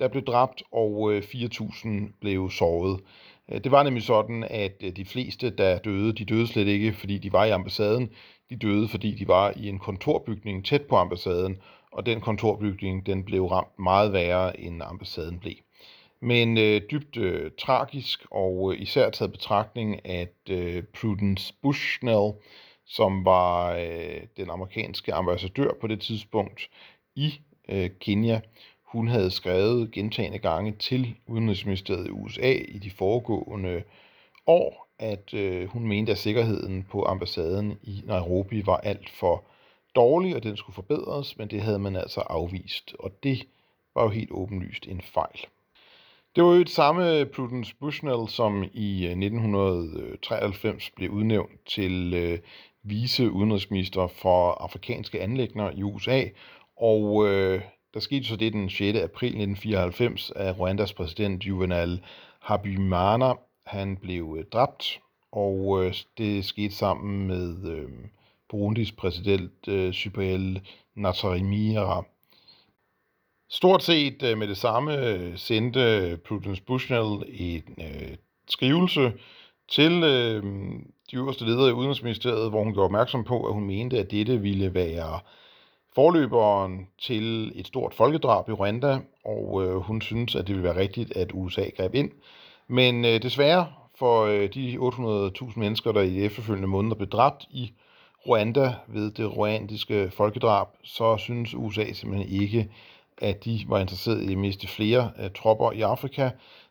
der 0.00 0.08
blev 0.08 0.24
dræbt, 0.24 0.62
og 0.72 1.18
4.000 1.18 1.90
blev 2.20 2.50
såret. 2.50 3.00
Det 3.64 3.70
var 3.72 3.82
nemlig 3.82 4.02
sådan, 4.02 4.44
at 4.50 4.80
de 4.96 5.04
fleste, 5.04 5.50
der 5.50 5.78
døde, 5.78 6.12
de 6.12 6.24
døde 6.24 6.46
slet 6.46 6.66
ikke, 6.66 6.92
fordi 6.92 7.18
de 7.18 7.32
var 7.32 7.44
i 7.44 7.50
ambassaden. 7.50 8.10
De 8.50 8.56
døde, 8.56 8.88
fordi 8.88 9.14
de 9.14 9.28
var 9.28 9.52
i 9.56 9.68
en 9.68 9.78
kontorbygning 9.78 10.64
tæt 10.64 10.82
på 10.82 10.96
ambassaden, 10.96 11.58
og 11.92 12.06
den 12.06 12.20
kontorbygning 12.20 13.06
den 13.06 13.24
blev 13.24 13.46
ramt 13.46 13.78
meget 13.78 14.12
værre, 14.12 14.60
end 14.60 14.82
ambassaden 14.82 15.38
blev. 15.38 15.54
Men 16.22 16.58
øh, 16.58 16.82
dybt 16.90 17.16
øh, 17.16 17.50
tragisk, 17.58 18.26
og 18.30 18.72
øh, 18.72 18.82
især 18.82 19.10
taget 19.10 19.32
betragtning, 19.32 20.06
at 20.06 20.36
øh, 20.50 20.82
Prudence 20.82 21.54
Bushnell, 21.62 22.32
som 22.86 23.24
var 23.24 23.74
øh, 23.74 24.20
den 24.36 24.50
amerikanske 24.50 25.14
ambassadør 25.14 25.70
på 25.80 25.86
det 25.86 26.00
tidspunkt 26.00 26.70
i 27.16 27.40
øh, 27.68 27.90
Kenya, 28.00 28.40
hun 28.84 29.08
havde 29.08 29.30
skrevet 29.30 29.90
gentagende 29.92 30.38
gange 30.38 30.72
til 30.72 31.14
Udenrigsministeriet 31.26 32.06
i 32.06 32.10
USA 32.10 32.52
i 32.52 32.78
de 32.78 32.90
foregående 32.90 33.82
år, 34.46 34.88
at 34.98 35.34
øh, 35.34 35.68
hun 35.68 35.88
mente, 35.88 36.12
at 36.12 36.18
sikkerheden 36.18 36.86
på 36.90 37.04
ambassaden 37.04 37.78
i 37.82 38.02
Nairobi 38.04 38.66
var 38.66 38.76
alt 38.76 39.10
for 39.10 39.44
dårlig, 39.94 40.36
og 40.36 40.42
den 40.42 40.56
skulle 40.56 40.74
forbedres, 40.74 41.38
men 41.38 41.50
det 41.50 41.62
havde 41.62 41.78
man 41.78 41.96
altså 41.96 42.20
afvist, 42.20 42.94
og 42.98 43.22
det 43.22 43.46
var 43.94 44.02
jo 44.02 44.08
helt 44.08 44.30
åbenlyst 44.30 44.86
en 44.86 45.00
fejl. 45.00 45.46
Det 46.36 46.44
var 46.44 46.54
jo 46.54 46.60
et 46.60 46.70
samme 46.70 47.18
øh, 47.18 47.26
Prudence 47.26 47.74
Bushnell, 47.80 48.28
som 48.28 48.64
i 48.72 49.06
øh, 49.06 49.10
1993 49.10 50.90
blev 50.90 51.10
udnævnt 51.10 51.66
til 51.66 52.14
øh, 52.14 52.38
vice 52.82 53.30
udenrigsminister 53.30 54.06
for 54.06 54.50
afrikanske 54.50 55.20
anlægner 55.20 55.70
i 55.70 55.82
USA, 55.82 56.24
og 56.76 57.28
øh, 57.28 57.62
der 57.94 58.00
skete 58.00 58.24
så 58.24 58.36
det 58.36 58.52
den 58.52 58.70
6. 58.70 58.80
april 58.80 59.28
1994, 59.28 60.32
at 60.36 60.58
Rwandas 60.58 60.92
præsident 60.92 61.44
Juvenal 61.44 62.00
Habimana 62.40 63.32
han 63.66 63.96
blev 63.96 64.36
øh, 64.38 64.44
dræbt, 64.52 65.00
og 65.32 65.84
øh, 65.84 65.94
det 66.18 66.44
skete 66.44 66.74
sammen 66.74 67.26
med 67.26 67.70
øh, 67.70 67.88
Burundis 68.48 68.92
præsident 68.92 69.68
øh, 69.68 69.92
Cypriel 69.92 70.60
Natarimira. 70.94 72.04
Stort 73.52 73.82
set 73.82 74.22
øh, 74.22 74.38
med 74.38 74.48
det 74.48 74.56
samme 74.56 75.06
øh, 75.06 75.36
sendte 75.38 75.80
øh, 75.80 76.18
Prudence 76.18 76.62
Bushnell 76.62 77.22
en 77.28 77.62
øh, 77.78 78.16
skrivelse 78.48 79.12
til 79.68 79.92
øh, 80.04 80.42
de 81.10 81.16
øverste 81.16 81.44
ledere 81.44 81.68
i 81.68 81.72
Udenrigsministeriet, 81.72 82.50
hvor 82.50 82.64
hun 82.64 82.72
gjorde 82.72 82.84
opmærksom 82.84 83.24
på, 83.24 83.46
at 83.46 83.54
hun 83.54 83.66
mente, 83.66 83.98
at 83.98 84.10
dette 84.10 84.40
ville 84.40 84.74
være 84.74 85.20
forløberen 85.94 86.88
til 87.02 87.52
et 87.54 87.66
stort 87.66 87.94
folkedrab 87.94 88.48
i 88.48 88.52
Rwanda, 88.52 88.98
og 89.24 89.64
øh, 89.64 89.76
hun 89.76 90.00
synes, 90.00 90.34
at 90.34 90.46
det 90.46 90.54
ville 90.54 90.68
være 90.68 90.80
rigtigt, 90.80 91.16
at 91.16 91.30
USA 91.34 91.64
greb 91.76 91.94
ind. 91.94 92.10
Men 92.68 93.04
øh, 93.04 93.22
desværre 93.22 93.66
for 93.98 94.24
øh, 94.24 94.48
de 94.54 94.78
800.000 94.78 95.58
mennesker, 95.58 95.92
der 95.92 96.00
i 96.00 96.10
de 96.10 96.24
efterfølgende 96.24 96.68
måneder 96.68 96.96
blev 96.96 97.08
dræbt 97.08 97.46
i 97.50 97.72
Rwanda 98.26 98.74
ved 98.88 99.10
det 99.10 99.36
rwandiske 99.36 100.10
folkedrab, 100.10 100.66
så 100.84 101.16
synes 101.16 101.54
USA 101.54 101.92
simpelthen 101.92 102.42
ikke, 102.42 102.70
at 103.20 103.44
de 103.44 103.64
var 103.68 103.78
interesseret 103.78 104.22
i 104.22 104.32
at 104.32 104.38
miste 104.38 104.68
flere 104.68 105.10
uh, 105.18 105.30
tropper 105.34 105.72
i 105.72 105.80
Afrika. 105.80 106.30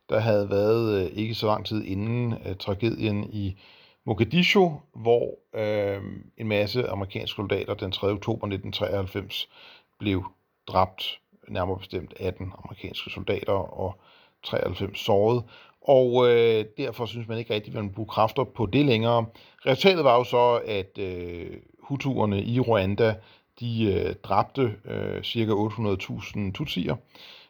Der 0.10 0.20
havde 0.20 0.50
været 0.50 1.06
uh, 1.06 1.18
ikke 1.18 1.36
så 1.36 1.46
lang 1.46 1.66
tid 1.66 1.86
inden 1.86 2.34
uh, 2.34 2.56
tragedien 2.60 3.30
i 3.34 3.56
Mogadishu, 4.06 4.72
hvor 4.96 5.26
uh, 5.54 6.04
en 6.38 6.48
masse 6.48 6.88
amerikanske 6.88 7.36
soldater 7.36 7.74
den 7.74 7.92
3. 7.92 8.08
oktober 8.08 8.48
1993 8.48 9.50
blev 10.00 10.24
dræbt, 10.68 11.20
nærmere 11.48 11.78
bestemt 11.78 12.14
18 12.20 12.54
amerikanske 12.64 13.10
soldater 13.10 13.54
og 13.54 14.00
93 14.44 15.00
såret. 15.00 15.44
Og 15.82 16.30
øh, 16.30 16.66
derfor 16.78 17.06
synes 17.06 17.28
man 17.28 17.38
ikke 17.38 17.54
rigtig, 17.54 17.72
at 17.72 17.84
man 17.84 17.94
bruge 17.94 18.08
kræfter 18.08 18.44
på 18.44 18.66
det 18.66 18.86
længere. 18.86 19.26
Resultatet 19.66 20.04
var 20.04 20.16
jo 20.16 20.24
så, 20.24 20.62
at 20.66 20.98
øh, 20.98 21.58
hutuerne 21.80 22.44
i 22.44 22.60
Rwanda 22.60 23.16
de 23.60 23.94
øh, 23.94 24.16
dræbte 24.24 24.76
øh, 24.86 25.24
ca. 25.24 25.46
800.000 25.46 26.52
tutsier. 26.52 26.96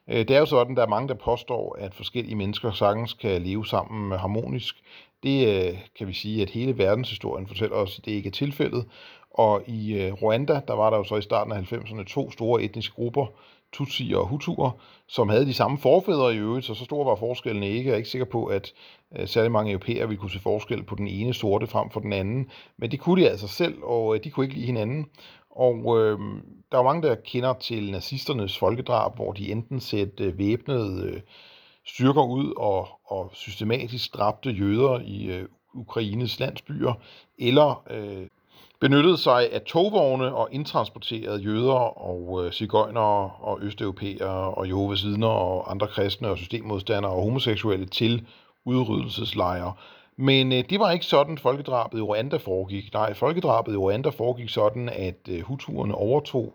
Øh, 0.07 0.18
det 0.18 0.32
er 0.32 0.39
jo 0.39 0.45
sådan, 0.45 0.76
der 0.76 0.82
er 0.82 0.88
mange, 0.88 1.07
der 1.07 1.14
påstår, 1.14 1.78
at 1.80 1.93
forskellige 1.95 2.36
mennesker 2.36 2.72
sagtens 2.72 3.14
kan 3.14 3.41
leve 3.41 3.66
sammen 3.66 4.14
øh, 4.14 4.20
harmonisk. 4.20 4.76
Det 5.24 5.68
øh, 5.68 5.78
kan 5.97 6.07
vi 6.07 6.14
sige, 6.14 6.41
at 6.41 6.49
hele 6.49 6.78
verdenshistorien 6.78 7.47
fortæller 7.47 7.76
os, 7.76 7.99
at 7.99 8.05
det 8.05 8.12
ikke 8.12 8.28
er 8.28 8.32
tilfældet. 8.32 8.86
Og 9.32 9.64
i 9.68 9.93
øh, 9.93 10.14
Rwanda, 10.14 10.62
der 10.68 10.74
var 10.74 10.89
der 10.89 10.97
jo 10.97 11.03
så 11.03 11.16
i 11.16 11.22
starten 11.22 11.53
af 11.53 11.72
90'erne 11.74 12.03
to 12.03 12.32
store 12.32 12.64
etniske 12.64 12.95
grupper, 12.95 13.26
Tutsier 13.72 14.18
og 14.18 14.28
Hutuer, 14.28 14.72
som 15.07 15.30
havde 15.30 15.45
de 15.45 15.53
samme 15.53 15.78
forfædre 15.78 16.36
i 16.36 16.38
øvrigt, 16.38 16.66
så 16.66 16.74
så 16.74 16.86
stor 16.86 17.03
var 17.03 17.16
forskellen 17.16 17.64
ikke. 17.64 17.88
Jeg 17.88 17.93
er 17.93 17.97
ikke 17.97 18.10
sikker 18.10 18.26
på, 18.26 18.45
at 18.45 18.74
øh, 19.16 19.28
særlig 19.28 19.51
mange 19.51 19.72
europæer 19.72 20.05
ville 20.05 20.20
kunne 20.20 20.32
se 20.32 20.39
forskel 20.39 20.84
på 20.84 20.95
den 20.95 21.07
ene 21.07 21.34
sorte 21.34 21.68
frem 21.68 21.89
for 21.89 21.99
den 21.99 22.14
anden, 22.14 22.49
men 22.78 22.91
det 22.91 22.99
kunne 22.99 23.22
de 23.22 23.30
altså 23.30 23.47
selv, 23.47 23.84
og 23.84 24.16
øh, 24.16 24.24
de 24.24 24.30
kunne 24.30 24.45
ikke 24.45 24.55
lide 24.55 24.66
hinanden. 24.66 25.05
Og 25.52 26.00
øh, 26.00 26.20
der 26.72 26.78
er 26.78 26.84
mange, 26.84 27.08
der 27.08 27.16
kender 27.16 27.54
til 27.54 27.91
nazisternes 27.91 28.58
folkedrab, 28.58 29.16
hvor 29.16 29.34
de 29.34 29.52
enten 29.52 29.80
sætte 29.80 30.38
væbnede 30.38 31.04
øh, 31.04 31.22
styrker 31.86 32.24
ud 32.24 32.54
og, 32.58 32.88
og 33.06 33.30
systematisk 33.34 34.14
dræbte 34.14 34.50
jøder 34.50 35.00
i 35.00 35.26
øh, 35.26 35.45
Ukraines 35.74 36.39
landsbyer, 36.39 36.93
eller 37.38 37.84
øh, 37.89 38.28
benyttede 38.80 39.18
sig 39.18 39.52
af 39.54 39.62
togvogne 39.62 40.36
og 40.36 40.50
indtransporterede 40.52 41.41
jøder 41.41 42.00
og 42.02 42.45
øh, 42.45 42.52
cigøjnere 42.52 43.32
og 43.39 43.60
østeuropæere 43.62 44.54
og 44.54 44.68
Jehovas 44.68 45.06
vidner 45.06 45.28
og 45.28 45.72
andre 45.72 45.88
kristne 45.88 46.28
og 46.28 46.38
systemmodstandere 46.38 47.12
og 47.12 47.24
homoseksuelle 47.24 47.86
til 47.86 48.28
udryddelseslejre. 48.66 49.74
Men 50.22 50.51
øh, 50.51 50.63
det 50.70 50.80
var 50.80 50.91
ikke 50.91 51.05
sådan, 51.05 51.38
folkedrabet 51.38 51.97
i 51.97 52.01
Rwanda 52.01 52.38
foregik. 52.38 52.93
Nej, 52.93 53.13
folkedrabet 53.13 53.74
i 53.74 53.78
Rwanda 53.78 54.09
foregik 54.09 54.49
sådan, 54.49 54.89
at 54.89 55.30
øh, 55.30 55.41
hutuerne 55.41 55.95
overtog 55.95 56.53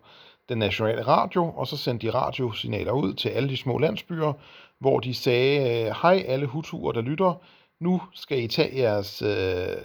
den 0.48 0.58
nationale 0.58 1.06
radio, 1.06 1.52
og 1.56 1.66
så 1.66 1.76
sendte 1.76 2.06
de 2.06 2.12
radiosignaler 2.12 2.92
ud 2.92 3.14
til 3.14 3.28
alle 3.28 3.48
de 3.48 3.56
små 3.56 3.78
landsbyer, 3.78 4.32
hvor 4.78 5.00
de 5.00 5.14
sagde, 5.14 5.86
øh, 5.86 5.94
hej 6.02 6.24
alle 6.26 6.46
hutuer, 6.46 6.92
der 6.92 7.00
lytter, 7.00 7.34
nu 7.80 8.02
skal 8.12 8.42
I 8.42 8.48
tage 8.48 8.78
jeres 8.82 9.22
øh, 9.22 9.76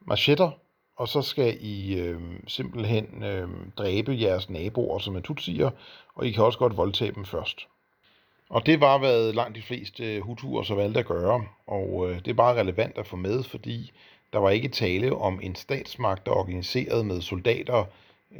machetter, 0.00 0.50
og 0.96 1.08
så 1.08 1.22
skal 1.22 1.56
I 1.60 1.94
øh, 1.94 2.20
simpelthen 2.46 3.22
øh, 3.22 3.48
dræbe 3.78 4.16
jeres 4.20 4.50
naboer, 4.50 4.98
som 4.98 5.16
er 5.16 5.20
tutsier, 5.20 5.70
og 6.14 6.26
I 6.26 6.30
kan 6.30 6.44
også 6.44 6.58
godt 6.58 6.76
voldtage 6.76 7.12
dem 7.12 7.24
først. 7.24 7.68
Og 8.54 8.66
det 8.66 8.80
var, 8.80 8.98
hvad 8.98 9.32
langt 9.32 9.56
de 9.56 9.62
fleste 9.62 10.14
øh, 10.14 10.22
hutuer 10.22 10.62
så 10.62 10.74
valgte 10.74 11.00
at 11.00 11.06
gøre, 11.06 11.44
og 11.66 12.10
øh, 12.10 12.18
det 12.18 12.28
er 12.28 12.34
bare 12.34 12.60
relevant 12.60 12.98
at 12.98 13.06
få 13.06 13.16
med, 13.16 13.42
fordi 13.42 13.92
der 14.32 14.38
var 14.38 14.50
ikke 14.50 14.68
tale 14.68 15.16
om 15.16 15.40
en 15.42 15.54
statsmagt, 15.54 16.26
der 16.26 16.32
organiseret 16.32 17.06
med 17.06 17.20
soldater, 17.20 17.84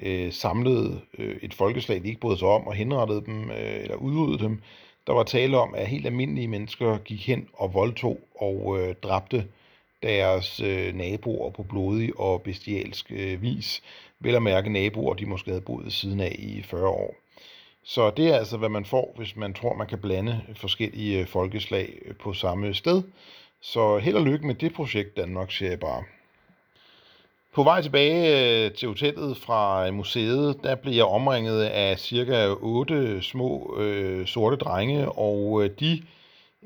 øh, 0.02 0.32
samlede 0.32 1.00
øh, 1.18 1.36
et 1.42 1.54
folkeslag, 1.54 2.02
de 2.02 2.08
ikke 2.08 2.20
brød 2.20 2.36
sig 2.36 2.48
om 2.48 2.66
og 2.66 2.74
henrettede 2.74 3.24
dem 3.26 3.50
øh, 3.50 3.82
eller 3.82 3.96
udryddede 3.96 4.44
dem. 4.44 4.62
Der 5.06 5.12
var 5.12 5.22
tale 5.22 5.58
om, 5.58 5.74
at 5.74 5.86
helt 5.86 6.06
almindelige 6.06 6.48
mennesker 6.48 6.98
gik 6.98 7.26
hen 7.26 7.48
og 7.52 7.74
voldtog 7.74 8.20
og 8.40 8.80
øh, 8.80 8.94
dræbte 9.02 9.46
deres 10.02 10.60
øh, 10.60 10.94
naboer 10.94 11.50
på 11.50 11.62
blodig 11.62 12.20
og 12.20 12.42
bestialsk 12.42 13.12
øh, 13.12 13.42
vis. 13.42 13.82
Vel 14.20 14.34
at 14.34 14.42
mærke 14.42 14.72
naboer, 14.72 15.14
de 15.14 15.26
måske 15.26 15.50
havde 15.50 15.64
boet 15.64 15.92
siden 15.92 16.20
af 16.20 16.36
i 16.38 16.62
40 16.62 16.88
år. 16.88 17.23
Så 17.84 18.10
det 18.10 18.28
er 18.28 18.36
altså, 18.36 18.56
hvad 18.56 18.68
man 18.68 18.84
får, 18.84 19.14
hvis 19.16 19.36
man 19.36 19.54
tror, 19.54 19.74
man 19.74 19.86
kan 19.86 19.98
blande 19.98 20.40
forskellige 20.54 21.20
øh, 21.20 21.26
folkeslag 21.26 21.98
øh, 22.04 22.16
på 22.16 22.32
samme 22.32 22.74
sted. 22.74 23.02
Så 23.60 23.98
held 23.98 24.16
og 24.16 24.22
lykke 24.22 24.46
med 24.46 24.54
det 24.54 24.74
projekt, 24.74 25.16
Danmark, 25.16 25.52
siger 25.52 25.70
jeg 25.70 25.80
bare. 25.80 26.04
På 27.54 27.62
vej 27.62 27.82
tilbage 27.82 28.64
øh, 28.64 28.72
til 28.72 28.88
hotellet 28.88 29.36
fra 29.36 29.90
museet, 29.90 30.56
der 30.64 30.74
blev 30.74 30.94
jeg 30.94 31.04
omringet 31.04 31.62
af 31.62 31.98
cirka 31.98 32.48
otte 32.48 33.22
små 33.22 33.76
øh, 33.78 34.26
sorte 34.26 34.56
drenge, 34.56 35.08
og 35.08 35.68
de 35.80 36.02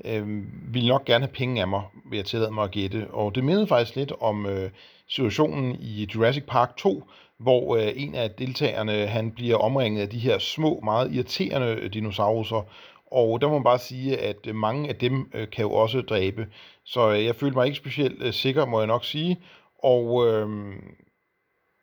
øh, 0.05 0.27
ville 0.75 0.89
nok 0.89 1.05
gerne 1.05 1.25
have 1.25 1.35
penge 1.35 1.61
af 1.61 1.69
mig, 1.69 1.83
vil 2.11 2.16
jeg 2.16 2.27
tillade 2.27 2.51
mig 2.51 2.64
at 2.64 2.71
gætte. 2.71 3.07
Og 3.11 3.35
det 3.35 3.45
mindede 3.45 3.66
faktisk 3.66 3.97
lidt 3.97 4.12
om 4.21 4.47
øh, 4.47 4.71
situationen 5.09 5.77
i 5.81 6.09
Jurassic 6.14 6.45
Park 6.47 6.77
2, 6.77 7.05
hvor 7.39 7.76
øh, 7.76 7.93
en 7.97 8.14
af 8.14 8.30
deltagerne 8.30 9.07
han 9.07 9.30
bliver 9.30 9.57
omringet 9.57 10.03
af 10.03 10.09
de 10.09 10.18
her 10.18 10.39
små, 10.39 10.80
meget 10.84 11.12
irriterende 11.12 11.66
øh, 11.66 11.93
dinosaurer, 11.93 12.62
og 13.07 13.41
der 13.41 13.49
må 13.49 13.53
man 13.55 13.64
bare 13.64 13.78
sige, 13.78 14.18
at 14.18 14.47
øh, 14.47 14.55
mange 14.55 14.89
af 14.89 14.97
dem 14.97 15.30
øh, 15.34 15.51
kan 15.51 15.64
jo 15.64 15.72
også 15.72 16.01
dræbe. 16.01 16.47
Så 16.84 17.11
øh, 17.11 17.24
jeg 17.24 17.36
følte 17.36 17.57
mig 17.57 17.66
ikke 17.66 17.78
specielt 17.78 18.22
øh, 18.22 18.32
sikker, 18.32 18.66
må 18.66 18.78
jeg 18.80 18.86
nok 18.86 19.05
sige. 19.05 19.41
Og 19.82 20.26
øh, 20.26 20.49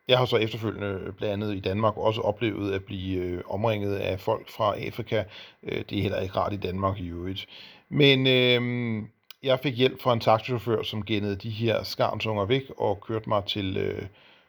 jeg 0.07 0.17
har 0.17 0.25
så 0.25 0.37
efterfølgende, 0.37 0.87
øh, 0.87 1.13
blandt 1.13 1.33
andet 1.33 1.55
i 1.55 1.59
Danmark, 1.59 1.97
også 1.97 2.21
oplevet 2.21 2.73
at 2.73 2.83
blive 2.83 3.17
øh, 3.17 3.41
omringet 3.49 3.95
af 3.95 4.19
folk 4.19 4.49
fra 4.49 4.75
Afrika. 4.79 5.23
Øh, 5.63 5.83
det 5.89 5.97
er 5.97 6.01
heller 6.01 6.19
ikke 6.19 6.35
rart 6.35 6.53
i 6.53 6.57
Danmark 6.57 6.99
i 6.99 7.07
øvrigt. 7.07 7.45
Men 7.89 8.27
øh, 8.27 9.03
jeg 9.43 9.59
fik 9.59 9.77
hjælp 9.77 10.01
fra 10.01 10.13
en 10.13 10.19
taxichauffør, 10.19 10.83
som 10.83 11.05
gennede 11.05 11.35
de 11.35 11.49
her 11.49 11.83
skarnsunger 11.83 12.45
væk 12.45 12.63
og 12.77 13.01
kørte 13.01 13.29
mig 13.29 13.43
til 13.45 13.77
øh, 13.77 14.01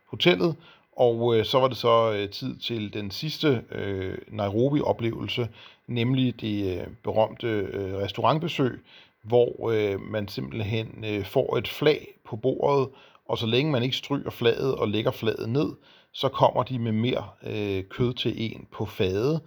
hotellet. 0.07 0.57
Og 0.97 1.36
øh, 1.36 1.44
så 1.44 1.59
var 1.61 1.68
det 1.68 1.76
så 1.76 2.12
øh, 2.12 2.28
tid 2.30 2.57
til 2.57 2.92
den 2.92 3.11
sidste 3.11 3.62
øh, 3.72 4.18
Nairobi-oplevelse, 4.28 5.49
nemlig 5.86 6.40
det 6.40 6.78
øh, 6.78 6.86
berømte 7.05 7.47
øh, 7.47 7.94
restaurantbesøg, 7.94 8.80
hvor 9.22 9.70
øh, 9.70 10.01
man 10.01 10.28
simpelthen 10.28 11.05
øh, 11.07 11.24
får 11.24 11.57
et 11.57 11.68
flag 11.68 12.07
på 12.24 12.36
bordet, 12.36 12.88
og 13.28 13.38
så 13.38 13.47
længe 13.47 13.72
man 13.72 13.82
ikke 13.82 13.97
stryger 13.97 14.30
flaget 14.30 14.74
og 14.74 14.88
lægger 14.88 15.11
flaget 15.11 15.49
ned, 15.49 15.72
så 16.12 16.28
kommer 16.28 16.62
de 16.62 16.78
med 16.78 16.92
mere 16.92 17.28
øh, 17.42 17.84
kød 17.84 18.14
til 18.14 18.34
en 18.53 18.66
på 18.72 18.86
fade. 18.86 19.40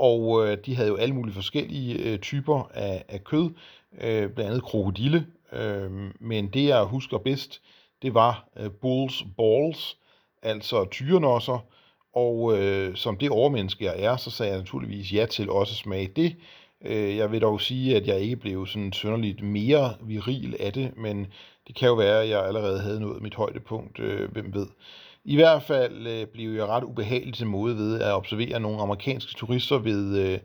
Og 0.00 0.46
øh, 0.46 0.58
de 0.66 0.76
havde 0.76 0.88
jo 0.88 0.96
alle 0.96 1.14
mulige 1.14 1.34
forskellige 1.34 1.94
øh, 1.94 2.18
typer 2.18 2.70
af, 2.74 3.04
af 3.08 3.24
kød, 3.24 3.50
øh, 4.00 4.30
blandt 4.30 4.40
andet 4.40 4.62
krokodille. 4.62 5.26
Øh, 5.52 5.90
men 6.20 6.48
det 6.48 6.64
jeg 6.64 6.82
husker 6.82 7.18
bedst, 7.18 7.60
det 8.02 8.14
var 8.14 8.48
øh, 8.56 8.70
bulls 8.70 9.24
balls, 9.36 9.96
altså 10.42 10.84
tyrenosser. 10.90 11.64
Og 12.14 12.58
øh, 12.58 12.96
som 12.96 13.16
det 13.16 13.30
overmenneske 13.30 13.84
jeg 13.84 13.94
er, 13.98 14.16
så 14.16 14.30
sagde 14.30 14.52
jeg 14.52 14.60
naturligvis 14.60 15.12
ja 15.12 15.26
til 15.26 15.50
også 15.50 15.72
at 15.72 15.76
smage 15.76 16.08
det. 16.16 16.36
Øh, 16.84 17.16
jeg 17.16 17.32
vil 17.32 17.40
dog 17.40 17.60
sige, 17.60 17.96
at 17.96 18.06
jeg 18.06 18.20
ikke 18.20 18.36
blev 18.36 18.66
sådan 18.66 18.92
sønderligt 18.92 19.42
mere 19.42 19.94
viril 20.02 20.56
af 20.60 20.72
det, 20.72 20.96
men 20.96 21.26
det 21.66 21.76
kan 21.76 21.88
jo 21.88 21.94
være, 21.94 22.22
at 22.22 22.28
jeg 22.28 22.46
allerede 22.46 22.80
havde 22.80 23.00
nået 23.00 23.22
mit 23.22 23.34
højdepunkt, 23.34 24.00
øh, 24.00 24.32
hvem 24.32 24.54
ved. 24.54 24.66
I 25.24 25.36
hvert 25.36 25.62
fald 25.62 26.06
øh, 26.06 26.26
blev 26.26 26.50
jeg 26.50 26.66
ret 26.66 26.84
ubehagelig 26.84 27.34
til 27.34 27.46
mode 27.46 27.76
ved 27.76 28.00
at 28.00 28.12
observere 28.12 28.60
nogle 28.60 28.80
amerikanske 28.80 29.34
turister 29.34 29.78
ved 29.78 30.18
øh, 30.18 30.38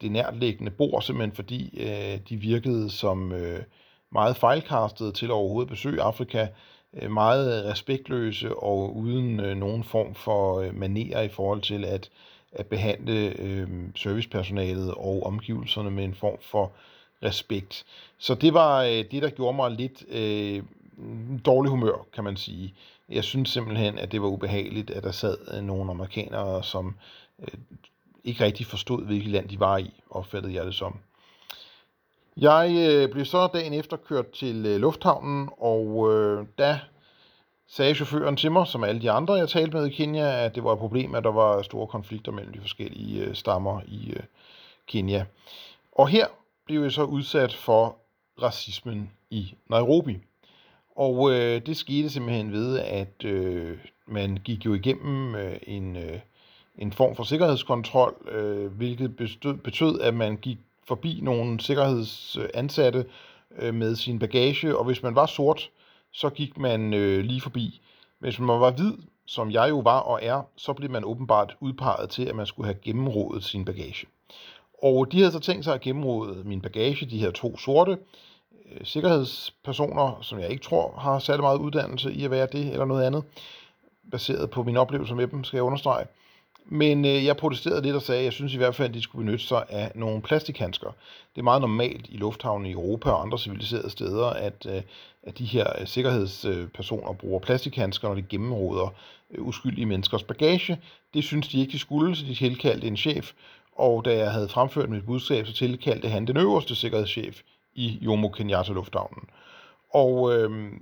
det 0.00 0.12
nærliggende 0.12 0.70
bord, 0.70 1.02
simpelthen 1.02 1.36
fordi 1.36 1.78
øh, 1.80 2.18
de 2.28 2.36
virkede 2.36 2.90
som 2.90 3.32
øh, 3.32 3.60
meget 4.12 4.36
fejlkastede 4.36 5.12
til 5.12 5.30
overhovedet 5.30 5.70
besøge 5.70 6.02
Afrika, 6.02 6.46
Øh, 6.94 7.10
meget 7.10 7.64
respektløse 7.64 8.56
og 8.56 8.96
uden 8.96 9.40
øh, 9.40 9.56
nogen 9.56 9.84
form 9.84 10.14
for 10.14 10.60
øh, 10.60 10.74
manerer 10.74 11.22
i 11.22 11.28
forhold 11.28 11.62
til 11.62 11.84
at, 11.84 12.10
at 12.52 12.66
behandle 12.66 13.40
øh, 13.40 13.68
servicepersonalet 13.94 14.94
og 14.94 15.22
omgivelserne 15.26 15.90
med 15.90 16.04
en 16.04 16.14
form 16.14 16.38
for 16.40 16.72
respekt. 17.22 17.84
Så 18.18 18.34
det 18.34 18.54
var 18.54 18.82
øh, 18.82 19.04
det, 19.10 19.22
der 19.22 19.30
gjorde 19.30 19.56
mig 19.56 19.70
lidt 19.70 20.04
øh, 20.08 20.62
dårlig 21.44 21.70
humør, 21.70 22.06
kan 22.14 22.24
man 22.24 22.36
sige. 22.36 22.74
Jeg 23.08 23.24
synes 23.24 23.50
simpelthen, 23.50 23.98
at 23.98 24.12
det 24.12 24.22
var 24.22 24.28
ubehageligt, 24.28 24.90
at 24.90 25.02
der 25.02 25.10
sad 25.10 25.36
øh, 25.54 25.62
nogle 25.64 25.90
amerikanere, 25.90 26.62
som 26.62 26.94
øh, 27.38 27.58
ikke 28.24 28.44
rigtig 28.44 28.66
forstod, 28.66 29.04
hvilket 29.04 29.30
land 29.30 29.48
de 29.48 29.60
var 29.60 29.78
i, 29.78 29.90
opfattede 30.10 30.54
jeg 30.54 30.66
det 30.66 30.74
som. 30.74 30.98
Jeg 32.36 32.88
øh, 32.88 33.12
blev 33.12 33.24
så 33.24 33.46
dagen 33.46 33.72
efter 33.72 33.96
kørt 33.96 34.30
til 34.30 34.66
øh, 34.66 34.80
lufthavnen, 34.80 35.48
og 35.58 36.12
øh, 36.12 36.46
da 36.58 36.80
sagde 37.68 37.94
chaufføren 37.94 38.36
til 38.36 38.52
mig, 38.52 38.66
som 38.66 38.84
alle 38.84 39.02
de 39.02 39.10
andre, 39.10 39.34
jeg 39.34 39.48
talte 39.48 39.76
med 39.76 39.86
i 39.86 39.90
Kenya, 39.90 40.44
at 40.44 40.54
det 40.54 40.64
var 40.64 40.72
et 40.72 40.78
problem, 40.78 41.14
at 41.14 41.24
der 41.24 41.32
var 41.32 41.62
store 41.62 41.86
konflikter 41.86 42.32
mellem 42.32 42.52
de 42.52 42.60
forskellige 42.60 43.24
øh, 43.24 43.34
stammer 43.34 43.80
i 43.86 44.12
øh, 44.16 44.22
Kenya. 44.86 45.24
Og 45.92 46.08
her 46.08 46.26
blev 46.66 46.82
jeg 46.82 46.92
så 46.92 47.04
udsat 47.04 47.54
for 47.54 47.96
racismen 48.42 49.10
i 49.30 49.54
Nairobi. 49.70 50.18
Og 50.96 51.32
øh, 51.32 51.66
det 51.66 51.76
skete 51.76 52.10
simpelthen 52.10 52.52
ved, 52.52 52.78
at 52.78 53.24
øh, 53.24 53.78
man 54.06 54.38
gik 54.44 54.66
jo 54.66 54.74
igennem 54.74 55.34
øh, 55.34 55.56
en, 55.62 55.96
øh, 55.96 56.18
en 56.78 56.92
form 56.92 57.16
for 57.16 57.24
sikkerhedskontrol, 57.24 58.14
øh, 58.30 58.66
hvilket 58.66 59.16
bestød, 59.16 59.54
betød, 59.54 60.00
at 60.00 60.14
man 60.14 60.36
gik 60.36 60.58
forbi 60.88 61.20
nogle 61.22 61.60
sikkerhedsansatte 61.60 63.06
øh, 63.58 63.74
med 63.74 63.96
sin 63.96 64.18
bagage, 64.18 64.76
og 64.78 64.84
hvis 64.84 65.02
man 65.02 65.14
var 65.14 65.26
sort, 65.26 65.70
så 66.12 66.30
gik 66.30 66.58
man 66.58 66.94
øh, 66.94 67.24
lige 67.24 67.40
forbi. 67.40 67.80
Hvis 68.18 68.38
man 68.38 68.60
var 68.60 68.70
hvid, 68.70 68.92
som 69.26 69.50
jeg 69.50 69.68
jo 69.68 69.78
var 69.78 69.98
og 69.98 70.18
er, 70.22 70.42
så 70.56 70.72
blev 70.72 70.90
man 70.90 71.04
åbenbart 71.04 71.56
udpeget 71.60 72.10
til, 72.10 72.24
at 72.24 72.36
man 72.36 72.46
skulle 72.46 72.66
have 72.66 72.78
gennemrådet 72.82 73.44
sin 73.44 73.64
bagage. 73.64 74.06
Og 74.82 75.12
de 75.12 75.18
havde 75.18 75.32
så 75.32 75.40
tænkt 75.40 75.64
sig 75.64 75.74
at 75.74 75.80
gennemråde 75.80 76.42
min 76.44 76.60
bagage, 76.60 77.06
de 77.06 77.18
her 77.18 77.30
to 77.30 77.58
sorte 77.58 77.98
øh, 78.72 78.80
sikkerhedspersoner, 78.84 80.18
som 80.22 80.38
jeg 80.38 80.50
ikke 80.50 80.62
tror 80.62 80.94
har 80.98 81.18
særlig 81.18 81.42
meget 81.42 81.58
uddannelse 81.58 82.12
i 82.12 82.24
at 82.24 82.30
være 82.30 82.48
det 82.52 82.72
eller 82.72 82.84
noget 82.84 83.04
andet, 83.04 83.24
baseret 84.10 84.50
på 84.50 84.62
min 84.62 84.76
oplevelse 84.76 85.14
med 85.14 85.26
dem, 85.26 85.44
skal 85.44 85.56
jeg 85.56 85.64
understrege. 85.64 86.06
Men 86.64 87.04
øh, 87.04 87.24
jeg 87.24 87.36
protesterede 87.36 87.82
lidt 87.82 87.96
og 87.96 88.02
sagde, 88.02 88.18
at 88.18 88.24
jeg 88.24 88.32
synes 88.32 88.54
i 88.54 88.56
hvert 88.56 88.74
fald, 88.74 88.88
at 88.88 88.94
de 88.94 89.02
skulle 89.02 89.24
benytte 89.24 89.46
sig 89.46 89.64
af 89.68 89.92
nogle 89.94 90.22
plastikhandsker. 90.22 90.88
Det 91.34 91.40
er 91.40 91.42
meget 91.42 91.60
normalt 91.60 92.06
i 92.08 92.16
lufthavnen 92.16 92.66
i 92.66 92.72
Europa 92.72 93.10
og 93.10 93.22
andre 93.22 93.38
civiliserede 93.38 93.90
steder, 93.90 94.26
at, 94.26 94.66
øh, 94.68 94.82
at 95.22 95.38
de 95.38 95.44
her 95.44 95.80
øh, 95.80 95.86
sikkerhedspersoner 95.86 97.12
bruger 97.12 97.40
plastikhandsker, 97.40 98.08
når 98.08 98.14
de 98.14 98.22
gennemråder 98.22 98.94
øh, 99.30 99.46
uskyldige 99.46 99.86
menneskers 99.86 100.22
bagage. 100.22 100.78
Det 101.14 101.24
synes 101.24 101.48
de 101.48 101.60
ikke, 101.60 101.72
de 101.72 101.78
skulle, 101.78 102.16
så 102.16 102.24
de 102.26 102.34
tilkaldte 102.34 102.86
en 102.86 102.96
chef. 102.96 103.32
Og 103.76 104.04
da 104.04 104.16
jeg 104.16 104.32
havde 104.32 104.48
fremført 104.48 104.90
mit 104.90 105.06
budskab, 105.06 105.46
så 105.46 105.52
tilkaldte 105.52 106.08
han 106.08 106.26
den 106.26 106.36
øverste 106.36 106.74
sikkerhedschef 106.74 107.40
i 107.74 107.98
Jomo 108.00 108.28
Kenyatta 108.28 108.72
Lufthavnen. 108.72 109.24
Og 109.94 110.34
øh, 110.36 110.72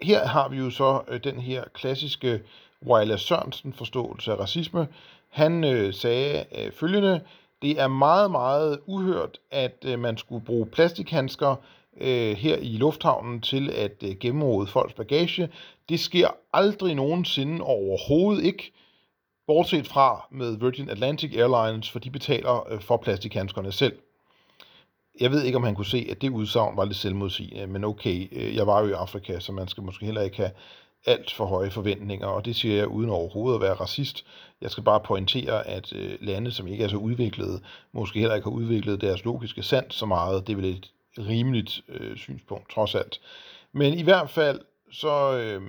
her 0.00 0.26
har 0.26 0.48
vi 0.48 0.56
jo 0.56 0.70
så 0.70 1.02
øh, 1.08 1.24
den 1.24 1.40
her 1.40 1.64
klassiske 1.74 2.40
Waila 2.86 3.16
Sørensen 3.16 3.72
forståelse 3.72 4.32
af 4.32 4.38
racisme. 4.38 4.88
Han 5.28 5.64
øh, 5.64 5.94
sagde 5.94 6.44
øh, 6.58 6.72
følgende, 6.72 7.20
det 7.62 7.80
er 7.80 7.88
meget, 7.88 8.30
meget 8.30 8.80
uhørt, 8.86 9.38
at 9.50 9.84
øh, 9.86 9.98
man 9.98 10.16
skulle 10.16 10.44
bruge 10.44 10.66
plastikhandsker 10.66 11.56
øh, 12.00 12.36
her 12.36 12.56
i 12.56 12.76
lufthavnen 12.76 13.40
til 13.40 13.70
at 13.70 14.02
øh, 14.02 14.16
gennemrode 14.20 14.66
folks 14.66 14.94
bagage. 14.94 15.48
Det 15.88 16.00
sker 16.00 16.28
aldrig 16.52 16.94
nogensinde 16.94 17.62
overhovedet 17.62 18.44
ikke, 18.44 18.72
bortset 19.46 19.86
fra 19.86 20.26
med 20.30 20.56
Virgin 20.56 20.90
Atlantic 20.90 21.36
Airlines, 21.36 21.90
for 21.90 21.98
de 21.98 22.10
betaler 22.10 22.72
øh, 22.72 22.80
for 22.80 22.96
plastikhandskerne 22.96 23.72
selv. 23.72 23.98
Jeg 25.20 25.30
ved 25.30 25.42
ikke, 25.42 25.56
om 25.56 25.64
han 25.64 25.74
kunne 25.74 25.86
se, 25.86 26.06
at 26.10 26.22
det 26.22 26.30
udsagn 26.30 26.76
var 26.76 26.84
lidt 26.84 26.96
selvmodsigende, 26.96 27.66
men 27.66 27.84
okay, 27.84 28.28
øh, 28.32 28.56
jeg 28.56 28.66
var 28.66 28.80
jo 28.80 28.88
i 28.88 28.92
Afrika, 28.92 29.38
så 29.38 29.52
man 29.52 29.68
skal 29.68 29.82
måske 29.82 30.04
heller 30.04 30.22
ikke 30.22 30.36
have 30.36 30.50
alt 31.06 31.32
for 31.32 31.46
høje 31.46 31.70
forventninger, 31.70 32.26
og 32.26 32.44
det 32.44 32.56
siger 32.56 32.76
jeg 32.76 32.88
uden 32.88 33.10
overhovedet 33.10 33.56
at 33.56 33.62
være 33.62 33.74
racist. 33.74 34.26
Jeg 34.60 34.70
skal 34.70 34.84
bare 34.84 35.00
pointere, 35.00 35.66
at 35.66 35.92
øh, 35.92 36.18
lande, 36.20 36.50
som 36.50 36.66
ikke 36.66 36.84
er 36.84 36.88
så 36.88 36.96
udviklede, 36.96 37.60
måske 37.92 38.18
heller 38.18 38.34
ikke 38.34 38.48
har 38.48 38.56
udviklet 38.56 39.00
deres 39.00 39.24
logiske 39.24 39.62
sand 39.62 39.90
så 39.90 40.06
meget. 40.06 40.46
Det 40.46 40.52
er 40.52 40.56
vel 40.56 40.64
et 40.64 40.90
rimeligt 41.18 41.80
øh, 41.88 42.16
synspunkt, 42.16 42.70
trods 42.70 42.94
alt. 42.94 43.20
Men 43.72 43.98
i 43.98 44.02
hvert 44.02 44.30
fald, 44.30 44.60
så 44.92 45.36
øh, 45.36 45.62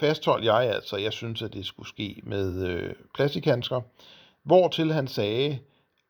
fastholdt 0.00 0.44
jeg 0.44 0.74
altså, 0.74 0.96
jeg 0.96 1.12
synes, 1.12 1.42
at 1.42 1.54
det 1.54 1.66
skulle 1.66 1.88
ske 1.88 2.20
med 2.22 2.66
øh, 2.66 2.94
plastikhandsker, 3.14 3.80
hvortil 4.42 4.92
han 4.92 5.08
sagde, 5.08 5.58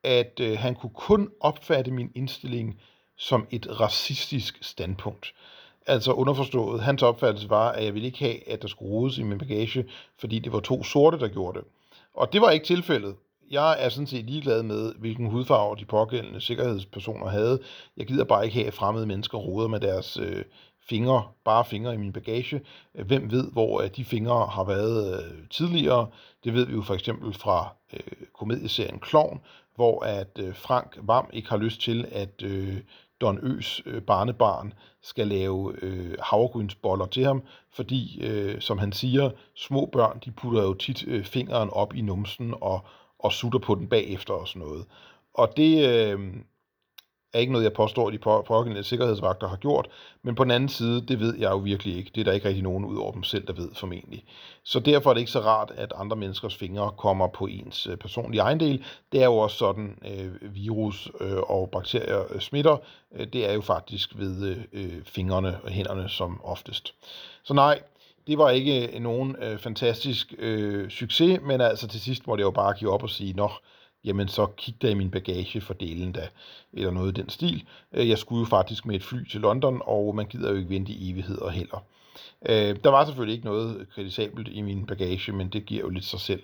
at 0.04 0.40
øh, 0.40 0.58
han 0.58 0.74
kunne 0.74 0.94
kun 0.94 1.30
opfatte 1.40 1.90
min 1.90 2.12
indstilling 2.14 2.80
som 3.16 3.46
et 3.50 3.80
racistisk 3.80 4.58
standpunkt. 4.62 5.34
Altså 5.88 6.12
underforstået, 6.12 6.80
hans 6.80 7.02
opfattelse 7.02 7.50
var, 7.50 7.72
at 7.72 7.84
jeg 7.84 7.94
ville 7.94 8.06
ikke 8.06 8.18
have, 8.18 8.48
at 8.48 8.62
der 8.62 8.68
skulle 8.68 8.92
rodes 8.92 9.18
i 9.18 9.22
min 9.22 9.38
bagage, 9.38 9.84
fordi 10.18 10.38
det 10.38 10.52
var 10.52 10.60
to 10.60 10.84
sorte, 10.84 11.18
der 11.18 11.28
gjorde 11.28 11.58
det. 11.58 11.66
Og 12.14 12.32
det 12.32 12.40
var 12.40 12.50
ikke 12.50 12.66
tilfældet. 12.66 13.14
Jeg 13.50 13.84
er 13.84 13.88
sådan 13.88 14.06
set 14.06 14.24
ligeglad 14.24 14.62
med, 14.62 14.92
hvilken 14.98 15.26
hudfarve 15.26 15.76
de 15.76 15.84
pågældende 15.84 16.40
sikkerhedspersoner 16.40 17.28
havde. 17.28 17.58
Jeg 17.96 18.06
gider 18.06 18.24
bare 18.24 18.44
ikke 18.44 18.54
have, 18.54 18.66
at 18.66 18.74
fremmede 18.74 19.06
mennesker 19.06 19.38
roder 19.38 19.68
med 19.68 19.80
deres 19.80 20.16
øh, 20.16 20.44
fingre, 20.88 21.22
bare 21.44 21.64
fingre 21.64 21.94
i 21.94 21.96
min 21.96 22.12
bagage. 22.12 22.60
Hvem 22.92 23.30
ved, 23.30 23.52
hvor 23.52 23.82
øh, 23.82 23.90
de 23.96 24.04
fingre 24.04 24.46
har 24.46 24.64
været 24.64 25.14
øh, 25.14 25.48
tidligere? 25.50 26.06
Det 26.44 26.54
ved 26.54 26.66
vi 26.66 26.72
jo 26.74 26.82
for 26.82 26.94
eksempel 26.94 27.34
fra 27.34 27.68
øh, 27.92 28.26
komedieserien 28.34 28.98
Klovn, 28.98 29.40
hvor 29.74 30.04
at 30.04 30.38
øh, 30.38 30.54
Frank 30.54 30.98
Vam 31.02 31.26
ikke 31.32 31.48
har 31.48 31.56
lyst 31.56 31.80
til, 31.80 32.08
at 32.12 32.42
øh, 32.42 32.76
Don 33.20 33.38
Øs 33.42 33.82
øh, 33.86 34.02
barnebarn 34.02 34.72
skal 35.02 35.28
lave 35.28 35.74
øh, 35.82 36.16
havregrynsboller 36.22 37.06
til 37.06 37.24
ham, 37.24 37.42
fordi, 37.70 38.20
øh, 38.22 38.60
som 38.60 38.78
han 38.78 38.92
siger, 38.92 39.30
små 39.54 39.86
børn, 39.92 40.20
de 40.24 40.30
putter 40.30 40.62
jo 40.62 40.74
tit 40.74 41.04
øh, 41.06 41.24
fingeren 41.24 41.70
op 41.70 41.94
i 41.94 42.00
numsen 42.00 42.54
og, 42.60 42.80
og 43.18 43.32
sutter 43.32 43.58
på 43.58 43.74
den 43.74 43.88
bagefter 43.88 44.34
og 44.34 44.48
sådan 44.48 44.62
noget. 44.62 44.86
Og 45.34 45.56
det, 45.56 45.88
øh, 45.88 46.34
er 47.32 47.38
ikke 47.38 47.52
noget, 47.52 47.64
jeg 47.64 47.72
påstår, 47.72 48.06
at 48.06 48.12
de 48.12 48.18
pågældende 48.18 48.84
sikkerhedsvagter 48.84 49.48
har 49.48 49.56
gjort, 49.56 49.88
men 50.22 50.34
på 50.34 50.44
den 50.44 50.50
anden 50.50 50.68
side, 50.68 51.06
det 51.06 51.20
ved 51.20 51.36
jeg 51.38 51.50
jo 51.50 51.56
virkelig 51.56 51.96
ikke. 51.96 52.10
Det 52.14 52.20
er 52.20 52.24
der 52.24 52.32
ikke 52.32 52.48
rigtig 52.48 52.62
nogen 52.62 52.84
ud 52.84 52.96
over 52.96 53.12
dem 53.12 53.22
selv, 53.22 53.46
der 53.46 53.52
ved 53.52 53.68
formentlig. 53.74 54.24
Så 54.64 54.80
derfor 54.80 55.10
er 55.10 55.14
det 55.14 55.20
ikke 55.20 55.32
så 55.32 55.40
rart, 55.40 55.72
at 55.76 55.92
andre 55.96 56.16
menneskers 56.16 56.56
fingre 56.56 56.92
kommer 56.98 57.28
på 57.28 57.46
ens 57.46 57.86
øh, 57.86 57.96
personlige 57.96 58.40
ejendel. 58.42 58.84
Det 59.12 59.20
er 59.20 59.24
jo 59.24 59.36
også 59.36 59.56
sådan, 59.56 59.98
øh, 60.04 60.54
virus 60.54 61.10
øh, 61.20 61.36
og 61.36 61.70
bakterier 61.70 62.32
øh, 62.34 62.40
smitter. 62.40 62.76
Øh, 63.14 63.26
det 63.32 63.50
er 63.50 63.52
jo 63.52 63.60
faktisk 63.60 64.18
ved 64.18 64.56
øh, 64.72 65.04
fingrene 65.04 65.58
og 65.62 65.70
hænderne 65.70 66.08
som 66.08 66.40
oftest. 66.44 66.94
Så 67.42 67.54
nej, 67.54 67.80
det 68.26 68.38
var 68.38 68.50
ikke 68.50 68.98
nogen 69.00 69.36
øh, 69.42 69.58
fantastisk 69.58 70.34
øh, 70.38 70.90
succes, 70.90 71.40
men 71.42 71.60
altså 71.60 71.88
til 71.88 72.00
sidst 72.00 72.26
måtte 72.26 72.42
jeg 72.42 72.46
jo 72.46 72.50
bare 72.50 72.74
give 72.74 72.92
op 72.92 73.02
og 73.02 73.10
sige, 73.10 73.32
nå, 73.32 73.50
jamen 74.08 74.28
så 74.28 74.46
kig 74.46 74.82
da 74.82 74.88
i 74.88 74.94
min 74.94 75.10
bagage 75.10 75.60
for 75.60 75.74
delen 75.74 76.12
da, 76.12 76.28
eller 76.72 76.90
noget 76.90 77.18
i 77.18 77.20
den 77.20 77.28
stil. 77.28 77.64
Øh, 77.92 78.08
jeg 78.08 78.18
skulle 78.18 78.40
jo 78.40 78.46
faktisk 78.46 78.86
med 78.86 78.94
et 78.94 79.04
fly 79.04 79.28
til 79.30 79.40
London, 79.40 79.82
og 79.84 80.14
man 80.14 80.26
gider 80.26 80.50
jo 80.50 80.56
ikke 80.56 80.70
vente 80.70 80.92
i 80.92 81.10
evigheder 81.10 81.50
heller. 81.50 81.84
Øh, 82.48 82.76
der 82.84 82.90
var 82.90 83.04
selvfølgelig 83.04 83.34
ikke 83.34 83.46
noget 83.46 83.86
kritisabelt 83.94 84.48
i 84.48 84.60
min 84.60 84.86
bagage, 84.86 85.32
men 85.32 85.48
det 85.48 85.66
giver 85.66 85.80
jo 85.80 85.88
lidt 85.88 86.04
sig 86.04 86.20
selv. 86.20 86.42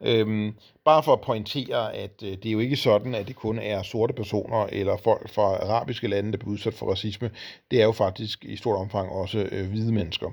Øhm, 0.00 0.54
bare 0.84 1.02
for 1.02 1.12
at 1.12 1.20
pointere, 1.20 1.94
at 1.94 2.22
øh, 2.22 2.30
det 2.30 2.46
er 2.46 2.52
jo 2.52 2.58
ikke 2.58 2.76
sådan, 2.76 3.14
at 3.14 3.28
det 3.28 3.36
kun 3.36 3.58
er 3.58 3.82
sorte 3.82 4.14
personer 4.14 4.66
eller 4.72 4.96
folk 4.96 5.30
fra 5.30 5.42
arabiske 5.42 6.08
lande, 6.08 6.32
der 6.32 6.38
bliver 6.38 6.52
udsat 6.52 6.74
for 6.74 6.90
racisme. 6.90 7.30
Det 7.70 7.80
er 7.80 7.84
jo 7.84 7.92
faktisk 7.92 8.44
i 8.44 8.56
stort 8.56 8.76
omfang 8.76 9.10
også 9.10 9.48
øh, 9.52 9.68
hvide 9.68 9.92
mennesker. 9.92 10.30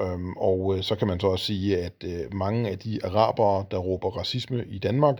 Øhm, 0.00 0.32
og 0.36 0.76
øh, 0.76 0.82
så 0.82 0.96
kan 0.96 1.08
man 1.08 1.20
så 1.20 1.26
også 1.26 1.44
sige, 1.44 1.78
at 1.78 2.04
øh, 2.04 2.34
mange 2.34 2.70
af 2.70 2.78
de 2.78 3.00
arabere, 3.04 3.64
der 3.70 3.78
råber 3.78 4.10
racisme 4.10 4.64
i 4.68 4.78
Danmark, 4.78 5.18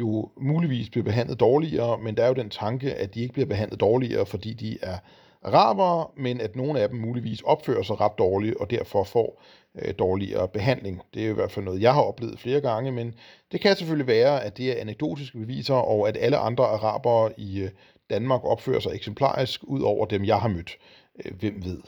jo 0.00 0.28
muligvis 0.36 0.90
bliver 0.90 1.04
behandlet 1.04 1.40
dårligere, 1.40 1.98
men 1.98 2.16
der 2.16 2.22
er 2.22 2.28
jo 2.28 2.34
den 2.34 2.50
tanke, 2.50 2.94
at 2.94 3.14
de 3.14 3.20
ikke 3.20 3.32
bliver 3.32 3.46
behandlet 3.46 3.80
dårligere, 3.80 4.26
fordi 4.26 4.52
de 4.52 4.78
er 4.82 4.98
arabere, 5.42 6.06
men 6.16 6.40
at 6.40 6.56
nogle 6.56 6.80
af 6.80 6.88
dem 6.88 6.98
muligvis 6.98 7.40
opfører 7.40 7.82
sig 7.82 8.00
ret 8.00 8.18
dårligt, 8.18 8.56
og 8.56 8.70
derfor 8.70 9.04
får 9.04 9.42
øh, 9.74 9.94
dårligere 9.98 10.48
behandling. 10.48 11.00
Det 11.14 11.22
er 11.22 11.26
jo 11.26 11.32
i 11.32 11.34
hvert 11.34 11.50
fald 11.50 11.64
noget, 11.64 11.82
jeg 11.82 11.94
har 11.94 12.02
oplevet 12.02 12.38
flere 12.40 12.60
gange, 12.60 12.92
men 12.92 13.14
det 13.52 13.60
kan 13.60 13.76
selvfølgelig 13.76 14.06
være, 14.06 14.44
at 14.44 14.56
det 14.56 14.70
er 14.70 14.80
anekdotiske 14.80 15.38
beviser, 15.38 15.74
og 15.74 16.08
at 16.08 16.16
alle 16.20 16.36
andre 16.36 16.64
arabere 16.64 17.40
i 17.40 17.60
øh, 17.60 17.70
Danmark 18.10 18.44
opfører 18.44 18.80
sig 18.80 18.94
eksemplarisk, 18.94 19.64
ud 19.64 19.80
over 19.80 20.06
dem, 20.06 20.24
jeg 20.24 20.40
har 20.40 20.48
mødt. 20.48 20.76
Øh, 21.24 21.32
hvem 21.38 21.64
ved? 21.64 21.78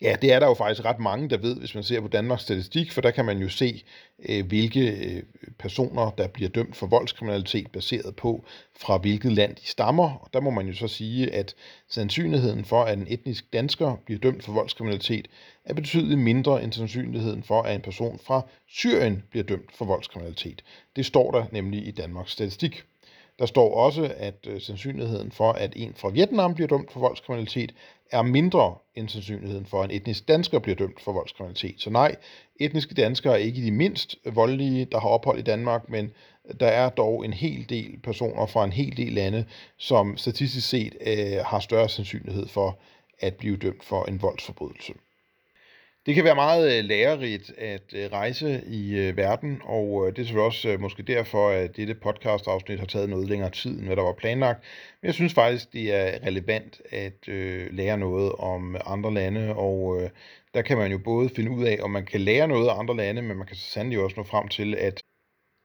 Ja, 0.00 0.16
det 0.22 0.32
er 0.32 0.38
der 0.38 0.46
jo 0.46 0.54
faktisk 0.54 0.84
ret 0.84 0.98
mange, 0.98 1.28
der 1.28 1.36
ved, 1.36 1.56
hvis 1.56 1.74
man 1.74 1.84
ser 1.84 2.00
på 2.00 2.08
Danmarks 2.08 2.42
Statistik, 2.42 2.92
for 2.92 3.00
der 3.00 3.10
kan 3.10 3.24
man 3.24 3.38
jo 3.38 3.48
se, 3.48 3.84
øh, 4.28 4.46
hvilke 4.46 4.90
øh, 4.90 5.22
personer, 5.58 6.10
der 6.10 6.26
bliver 6.26 6.48
dømt 6.48 6.76
for 6.76 6.86
voldskriminalitet 6.86 7.70
baseret 7.70 8.16
på, 8.16 8.44
fra 8.76 8.96
hvilket 8.98 9.32
land 9.32 9.56
de 9.56 9.66
stammer. 9.66 10.14
Og 10.14 10.28
der 10.32 10.40
må 10.40 10.50
man 10.50 10.66
jo 10.66 10.74
så 10.74 10.88
sige, 10.88 11.34
at 11.34 11.54
sandsynligheden 11.88 12.64
for, 12.64 12.82
at 12.82 12.98
en 12.98 13.06
etnisk 13.08 13.52
dansker 13.52 13.96
bliver 14.06 14.20
dømt 14.20 14.44
for 14.44 14.52
voldskriminalitet, 14.52 15.28
er 15.64 15.74
betydeligt 15.74 16.20
mindre 16.20 16.62
end 16.62 16.72
sandsynligheden 16.72 17.42
for, 17.42 17.62
at 17.62 17.74
en 17.74 17.82
person 17.82 18.20
fra 18.24 18.42
Syrien 18.68 19.22
bliver 19.30 19.44
dømt 19.44 19.76
for 19.76 19.84
voldskriminalitet. 19.84 20.64
Det 20.96 21.06
står 21.06 21.30
der 21.30 21.44
nemlig 21.52 21.86
i 21.86 21.90
Danmarks 21.90 22.32
Statistik. 22.32 22.84
Der 23.38 23.46
står 23.46 23.74
også, 23.74 24.14
at 24.16 24.46
øh, 24.46 24.60
sandsynligheden 24.60 25.32
for, 25.32 25.52
at 25.52 25.72
en 25.76 25.94
fra 25.96 26.08
Vietnam 26.08 26.54
bliver 26.54 26.68
dømt 26.68 26.92
for 26.92 27.00
voldskriminalitet, 27.00 27.74
er 28.14 28.22
mindre 28.22 28.74
end 28.94 29.08
sandsynligheden 29.08 29.66
for, 29.66 29.82
at 29.82 29.90
en 29.90 29.96
etnisk 29.96 30.28
dansker 30.28 30.58
bliver 30.58 30.76
dømt 30.76 31.00
for 31.00 31.12
voldskriminalitet. 31.12 31.80
Så 31.80 31.90
nej, 31.90 32.16
etniske 32.60 32.94
danskere 32.94 33.32
er 33.32 33.44
ikke 33.44 33.62
de 33.62 33.70
mindst 33.70 34.16
voldelige, 34.24 34.84
der 34.84 35.00
har 35.00 35.08
ophold 35.08 35.38
i 35.38 35.42
Danmark, 35.42 35.88
men 35.88 36.10
der 36.60 36.66
er 36.66 36.88
dog 36.88 37.24
en 37.24 37.32
hel 37.32 37.68
del 37.68 37.98
personer 38.02 38.46
fra 38.46 38.64
en 38.64 38.72
hel 38.72 38.96
del 38.96 39.12
lande, 39.12 39.44
som 39.76 40.16
statistisk 40.16 40.68
set 40.68 40.96
øh, 41.06 41.44
har 41.44 41.60
større 41.60 41.88
sandsynlighed 41.88 42.48
for 42.48 42.78
at 43.20 43.34
blive 43.34 43.56
dømt 43.56 43.84
for 43.84 44.04
en 44.04 44.22
voldsforbrydelse. 44.22 44.92
Det 46.06 46.14
kan 46.14 46.24
være 46.24 46.34
meget 46.34 46.78
øh, 46.78 46.84
lærerigt 46.84 47.52
at 47.58 47.94
øh, 47.94 48.12
rejse 48.12 48.64
i 48.66 48.94
øh, 48.94 49.16
verden, 49.16 49.60
og 49.64 50.06
det 50.06 50.18
er 50.18 50.24
selvfølgelig 50.24 50.46
også 50.46 50.76
måske 50.80 51.02
derfor, 51.02 51.48
at 51.48 51.76
dette 51.76 51.94
podcast-afsnit 51.94 52.78
har 52.78 52.86
taget 52.86 53.08
noget 53.08 53.28
længere 53.28 53.50
tid, 53.50 53.78
end 53.78 53.86
hvad 53.86 53.96
der 53.96 54.02
var 54.02 54.12
planlagt. 54.12 54.64
Men 55.00 55.06
jeg 55.06 55.14
synes 55.14 55.34
faktisk, 55.34 55.72
det 55.72 55.94
er 55.94 56.26
relevant 56.26 56.80
at 56.90 57.28
lære 57.74 57.98
noget 57.98 58.32
om 58.32 58.76
andre 58.86 59.14
lande, 59.14 59.54
og 59.54 60.10
der 60.54 60.62
kan 60.62 60.78
man 60.78 60.92
jo 60.92 60.98
både 60.98 61.28
finde 61.28 61.50
ud 61.50 61.64
af, 61.64 61.78
om 61.82 61.90
man 61.90 62.06
kan 62.06 62.20
lære 62.20 62.48
noget 62.48 62.68
af 62.68 62.78
andre 62.78 62.96
lande, 62.96 63.22
men 63.22 63.36
man 63.36 63.46
kan 63.46 63.56
så 63.56 63.70
sandelig 63.70 63.98
også 63.98 64.16
nå 64.16 64.22
frem 64.22 64.48
til, 64.48 64.74
at 64.74 65.00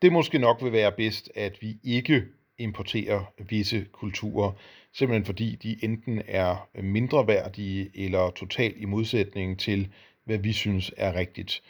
det 0.02 0.14
måske 0.14 0.38
nok 0.40 0.64
vil 0.64 0.72
være 0.72 0.92
bedst, 0.92 1.32
at 1.36 1.62
vi 1.62 1.78
ikke 1.84 2.24
importerer 2.58 3.34
visse 3.50 3.86
kulturer, 3.92 4.52
simpelthen 4.94 5.26
fordi 5.26 5.56
de 5.56 5.84
enten 5.84 6.22
er 6.28 6.70
mindre 6.82 7.28
værdige 7.28 7.92
eller 8.06 8.30
totalt 8.30 8.78
i 8.78 8.86
modsætning 8.86 9.60
til 9.60 9.90
hvad 10.30 10.38
vi 10.38 10.54
synes 10.54 10.92
er 10.98 11.16
rigtigt. 11.16 11.62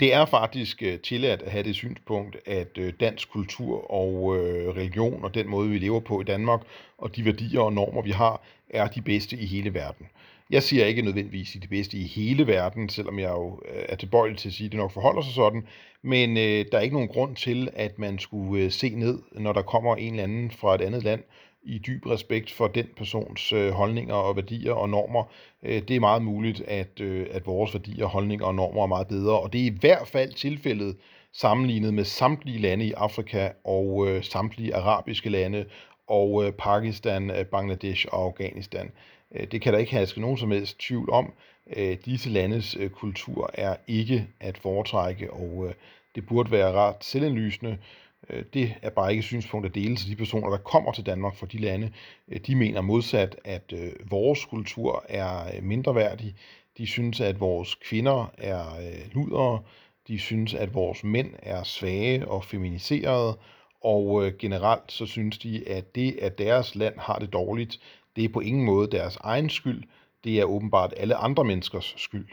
Det 0.00 0.14
er 0.14 0.24
faktisk 0.24 0.82
øh, 0.82 0.98
tilladt 0.98 1.42
at 1.42 1.52
have 1.52 1.64
det 1.64 1.74
synspunkt, 1.74 2.36
at 2.46 2.78
øh, 2.78 2.92
dansk 3.00 3.30
kultur 3.30 3.90
og 3.90 4.36
øh, 4.36 4.68
religion 4.68 5.24
og 5.24 5.34
den 5.34 5.48
måde, 5.48 5.70
vi 5.70 5.78
lever 5.78 6.00
på 6.00 6.20
i 6.20 6.24
Danmark, 6.24 6.60
og 6.98 7.16
de 7.16 7.24
værdier 7.24 7.60
og 7.60 7.72
normer, 7.72 8.02
vi 8.02 8.10
har, 8.10 8.42
er 8.70 8.86
de 8.88 9.02
bedste 9.02 9.36
i 9.36 9.46
hele 9.46 9.74
verden. 9.74 10.06
Jeg 10.50 10.62
siger 10.62 10.86
ikke 10.86 11.02
nødvendigvis 11.02 11.56
de 11.62 11.68
bedste 11.68 11.96
i 11.96 12.02
hele 12.06 12.46
verden, 12.46 12.88
selvom 12.88 13.18
jeg 13.18 13.30
jo 13.30 13.60
er 13.64 13.96
tilbøjelig 13.96 14.38
til 14.38 14.48
at 14.48 14.54
sige, 14.54 14.66
at 14.66 14.72
det 14.72 14.78
nok 14.78 14.92
forholder 14.92 15.22
sig 15.22 15.34
sådan, 15.34 15.66
men 16.02 16.36
øh, 16.36 16.64
der 16.72 16.78
er 16.78 16.80
ikke 16.80 16.96
nogen 16.96 17.08
grund 17.08 17.36
til, 17.36 17.68
at 17.72 17.98
man 17.98 18.18
skulle 18.18 18.64
øh, 18.64 18.70
se 18.70 18.88
ned, 18.88 19.18
når 19.32 19.52
der 19.52 19.62
kommer 19.62 19.96
en 19.96 20.12
eller 20.12 20.24
anden 20.24 20.50
fra 20.50 20.74
et 20.74 20.80
andet 20.80 21.02
land, 21.02 21.22
i 21.66 21.78
dyb 21.78 22.06
respekt 22.06 22.52
for 22.52 22.68
den 22.68 22.86
persons 22.96 23.52
øh, 23.52 23.70
holdninger 23.70 24.14
og 24.14 24.36
værdier 24.36 24.72
og 24.72 24.88
normer. 24.88 25.24
Øh, 25.62 25.82
det 25.88 25.96
er 25.96 26.00
meget 26.00 26.22
muligt, 26.22 26.60
at, 26.60 27.00
øh, 27.00 27.26
at 27.30 27.46
vores 27.46 27.74
værdier, 27.74 28.06
holdninger 28.06 28.46
og 28.46 28.54
normer 28.54 28.82
er 28.82 28.86
meget 28.86 29.06
bedre, 29.08 29.40
og 29.40 29.52
det 29.52 29.60
er 29.60 29.66
i 29.66 29.78
hvert 29.80 30.08
fald 30.08 30.32
tilfældet 30.32 30.96
sammenlignet 31.32 31.94
med 31.94 32.04
samtlige 32.04 32.58
lande 32.58 32.84
i 32.84 32.92
Afrika 32.92 33.50
og 33.64 34.08
øh, 34.08 34.22
samtlige 34.22 34.74
arabiske 34.74 35.30
lande 35.30 35.64
og 36.06 36.44
øh, 36.44 36.52
Pakistan, 36.52 37.30
øh, 37.30 37.44
Bangladesh 37.44 38.06
og 38.12 38.24
Afghanistan. 38.24 38.90
Øh, 39.34 39.46
det 39.46 39.62
kan 39.62 39.72
der 39.72 39.78
ikke 39.78 39.92
herske 39.92 40.20
nogen 40.20 40.38
som 40.38 40.50
helst 40.50 40.78
tvivl 40.80 41.10
om. 41.10 41.32
Øh, 41.76 41.96
disse 42.04 42.30
landes 42.30 42.76
øh, 42.76 42.90
kultur 42.90 43.50
er 43.54 43.76
ikke 43.86 44.26
at 44.40 44.58
foretrække, 44.58 45.32
og 45.32 45.64
øh, 45.68 45.74
det 46.14 46.26
burde 46.26 46.50
være 46.50 46.72
ret 46.72 47.04
selvindlysende, 47.04 47.70
Øh, 47.70 48.05
Øh, 48.30 48.44
det 48.54 48.74
er 48.82 48.90
bare 48.90 49.10
ikke 49.10 49.20
et 49.20 49.24
synspunkt, 49.24 49.66
at 49.66 49.74
dele 49.74 49.96
til 49.96 50.10
de 50.10 50.16
personer, 50.16 50.50
der 50.50 50.58
kommer 50.58 50.92
til 50.92 51.06
Danmark 51.06 51.36
fra 51.36 51.46
de 51.46 51.58
lande. 51.58 51.92
Øh, 52.28 52.40
de 52.46 52.56
mener 52.56 52.80
modsat, 52.80 53.36
at 53.44 53.72
øh, 53.72 53.92
vores 54.10 54.44
kultur 54.44 55.04
er 55.08 55.60
mindre 55.62 55.94
værdig. 55.94 56.34
De 56.78 56.86
synes, 56.86 57.20
at 57.20 57.40
vores 57.40 57.74
kvinder 57.74 58.32
er 58.38 58.64
ludere. 59.12 59.62
De 60.08 60.18
synes, 60.18 60.54
at 60.54 60.74
vores 60.74 61.04
mænd 61.04 61.34
er 61.42 61.62
svage 61.62 62.28
og 62.28 62.44
feminiserede. 62.44 63.38
Og 63.80 64.32
generelt 64.38 64.92
så 64.92 65.06
synes 65.06 65.38
de, 65.38 65.68
at 65.68 65.94
det, 65.94 66.18
at 66.22 66.38
deres 66.38 66.74
land 66.74 66.94
har 66.98 67.18
det 67.18 67.32
dårligt, 67.32 67.80
det 68.16 68.24
er 68.24 68.28
på 68.28 68.40
ingen 68.40 68.64
måde 68.64 68.90
deres 68.90 69.16
egen 69.16 69.50
skyld. 69.50 69.82
Det 70.24 70.40
er 70.40 70.44
åbenbart 70.44 70.94
alle 70.96 71.14
andre 71.14 71.44
menneskers 71.44 71.94
skyld. 71.96 72.28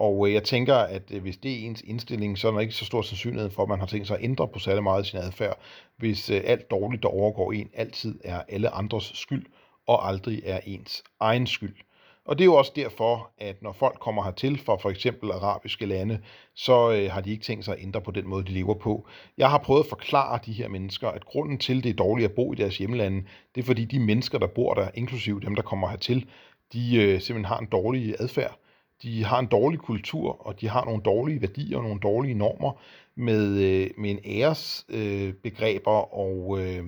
Og 0.00 0.28
øh, 0.28 0.34
jeg 0.34 0.44
tænker, 0.44 0.74
at 0.74 1.02
øh, 1.10 1.22
hvis 1.22 1.36
det 1.36 1.52
er 1.52 1.66
ens 1.66 1.82
indstilling, 1.82 2.38
så 2.38 2.48
er 2.48 2.52
der 2.52 2.60
ikke 2.60 2.74
så 2.74 2.84
stor 2.84 3.02
sandsynlighed 3.02 3.50
for, 3.50 3.62
at 3.62 3.68
man 3.68 3.78
har 3.78 3.86
tænkt 3.86 4.06
sig 4.06 4.18
at 4.18 4.24
ændre 4.24 4.48
på 4.48 4.58
særlig 4.58 4.82
meget 4.82 5.06
sin 5.06 5.18
adfærd, 5.18 5.58
hvis 5.96 6.30
øh, 6.30 6.40
alt 6.44 6.70
dårligt, 6.70 7.02
der 7.02 7.08
overgår 7.08 7.52
en, 7.52 7.70
altid 7.74 8.20
er 8.24 8.42
alle 8.48 8.70
andres 8.70 9.12
skyld, 9.14 9.46
og 9.86 10.08
aldrig 10.08 10.42
er 10.44 10.60
ens 10.66 11.02
egen 11.20 11.46
skyld. 11.46 11.76
Og 12.24 12.38
det 12.38 12.44
er 12.44 12.46
jo 12.46 12.54
også 12.54 12.72
derfor, 12.76 13.30
at 13.38 13.62
når 13.62 13.72
folk 13.72 13.98
kommer 13.98 14.24
hertil 14.24 14.58
fra 14.58 14.76
for 14.76 14.90
eksempel 14.90 15.30
arabiske 15.30 15.86
lande, 15.86 16.20
så 16.54 16.92
øh, 16.92 17.10
har 17.10 17.20
de 17.20 17.30
ikke 17.30 17.44
tænkt 17.44 17.64
sig 17.64 17.76
at 17.76 17.82
ændre 17.82 18.00
på 18.00 18.10
den 18.10 18.28
måde, 18.28 18.44
de 18.44 18.52
lever 18.52 18.74
på. 18.74 19.08
Jeg 19.38 19.50
har 19.50 19.58
prøvet 19.58 19.80
at 19.80 19.88
forklare 19.88 20.38
de 20.46 20.52
her 20.52 20.68
mennesker, 20.68 21.08
at 21.08 21.24
grunden 21.24 21.58
til, 21.58 21.84
det 21.84 21.90
er 21.90 21.94
dårligt 21.94 22.28
at 22.28 22.34
bo 22.34 22.52
i 22.52 22.56
deres 22.56 22.78
hjemlande, 22.78 23.22
det 23.54 23.60
er 23.60 23.66
fordi 23.66 23.84
de 23.84 23.98
mennesker, 23.98 24.38
der 24.38 24.46
bor 24.46 24.74
der, 24.74 24.88
inklusive 24.94 25.40
dem, 25.40 25.54
der 25.54 25.62
kommer 25.62 25.88
hertil, 25.88 26.28
de 26.72 26.96
øh, 26.96 27.20
simpelthen 27.20 27.44
har 27.44 27.58
en 27.58 27.66
dårlig 27.66 28.14
adfærd 28.18 28.60
de 29.02 29.24
har 29.24 29.38
en 29.38 29.46
dårlig 29.46 29.78
kultur, 29.78 30.46
og 30.46 30.60
de 30.60 30.68
har 30.68 30.84
nogle 30.84 31.02
dårlige 31.02 31.40
værdier 31.40 31.76
og 31.76 31.82
nogle 31.82 32.00
dårlige 32.00 32.34
normer 32.34 32.72
med, 33.14 33.58
øh, 33.58 33.90
med 33.98 34.10
en 34.10 34.18
æresbegreber 34.24 35.98
øh, 35.98 36.18
og, 36.18 36.60
øh, 36.60 36.84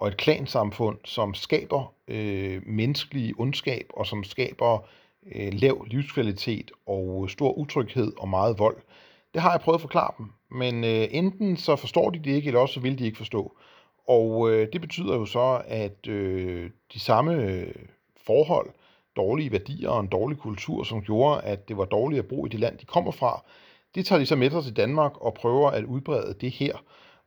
og 0.00 0.08
et 0.08 0.16
klansamfund, 0.16 0.98
som 1.04 1.34
skaber 1.34 1.92
øh, 2.08 2.62
menneskelig 2.66 3.34
ondskab 3.38 3.86
og 3.90 4.06
som 4.06 4.24
skaber 4.24 4.78
øh, 5.34 5.52
lav 5.52 5.84
livskvalitet 5.86 6.70
og 6.86 7.30
stor 7.30 7.52
utryghed 7.52 8.12
og 8.18 8.28
meget 8.28 8.58
vold. 8.58 8.76
Det 9.34 9.42
har 9.42 9.50
jeg 9.50 9.60
prøvet 9.60 9.76
at 9.76 9.80
forklare 9.80 10.10
dem, 10.18 10.26
Men 10.50 10.84
øh, 10.84 11.08
enten 11.10 11.56
så 11.56 11.76
forstår 11.76 12.10
de 12.10 12.18
det 12.18 12.30
ikke, 12.30 12.46
eller 12.46 12.60
også 12.60 12.74
så 12.74 12.80
vil 12.80 12.98
de 12.98 13.04
ikke 13.04 13.18
forstå. 13.18 13.56
Og 14.08 14.50
øh, 14.50 14.68
det 14.72 14.80
betyder 14.80 15.14
jo 15.14 15.26
så, 15.26 15.62
at 15.66 16.08
øh, 16.08 16.70
de 16.94 17.00
samme 17.00 17.34
øh, 17.34 17.74
forhold, 18.26 18.70
dårlige 19.18 19.52
værdier 19.52 19.88
og 19.88 20.00
en 20.00 20.06
dårlig 20.06 20.38
kultur, 20.38 20.84
som 20.84 21.02
gjorde, 21.02 21.42
at 21.42 21.68
det 21.68 21.76
var 21.76 21.84
dårligt 21.84 22.18
at 22.18 22.28
bo 22.28 22.46
i 22.46 22.48
det 22.48 22.60
land, 22.60 22.78
de 22.78 22.86
kommer 22.86 23.10
fra, 23.10 23.44
det 23.94 24.06
tager 24.06 24.18
de 24.18 24.26
så 24.26 24.36
med 24.36 24.50
sig 24.50 24.62
til 24.62 24.76
Danmark 24.76 25.20
og 25.20 25.34
prøver 25.34 25.70
at 25.70 25.84
udbrede 25.84 26.34
det 26.40 26.50
her. 26.50 26.76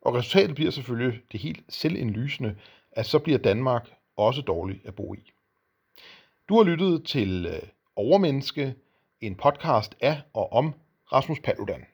Og 0.02 0.14
resultatet 0.16 0.56
bliver 0.56 0.72
selvfølgelig 0.72 1.22
det 1.32 1.40
helt 1.40 1.64
selvindlysende, 1.70 2.56
at 2.92 3.06
så 3.06 3.20
bliver 3.20 3.40
Danmark 3.40 3.90
også 4.18 4.42
dårligt 4.42 4.86
at 4.86 4.96
bo 4.96 5.14
i. 5.14 5.32
Du 6.50 6.58
har 6.58 6.64
lyttet 6.64 7.06
til 7.06 7.46
øh, 7.46 7.68
Overmenneske, 7.96 8.76
en 9.22 9.36
podcast 9.36 9.96
af 10.02 10.22
og 10.34 10.54
om 10.54 10.74
Rasmus 11.14 11.40
Paludan. 11.40 11.86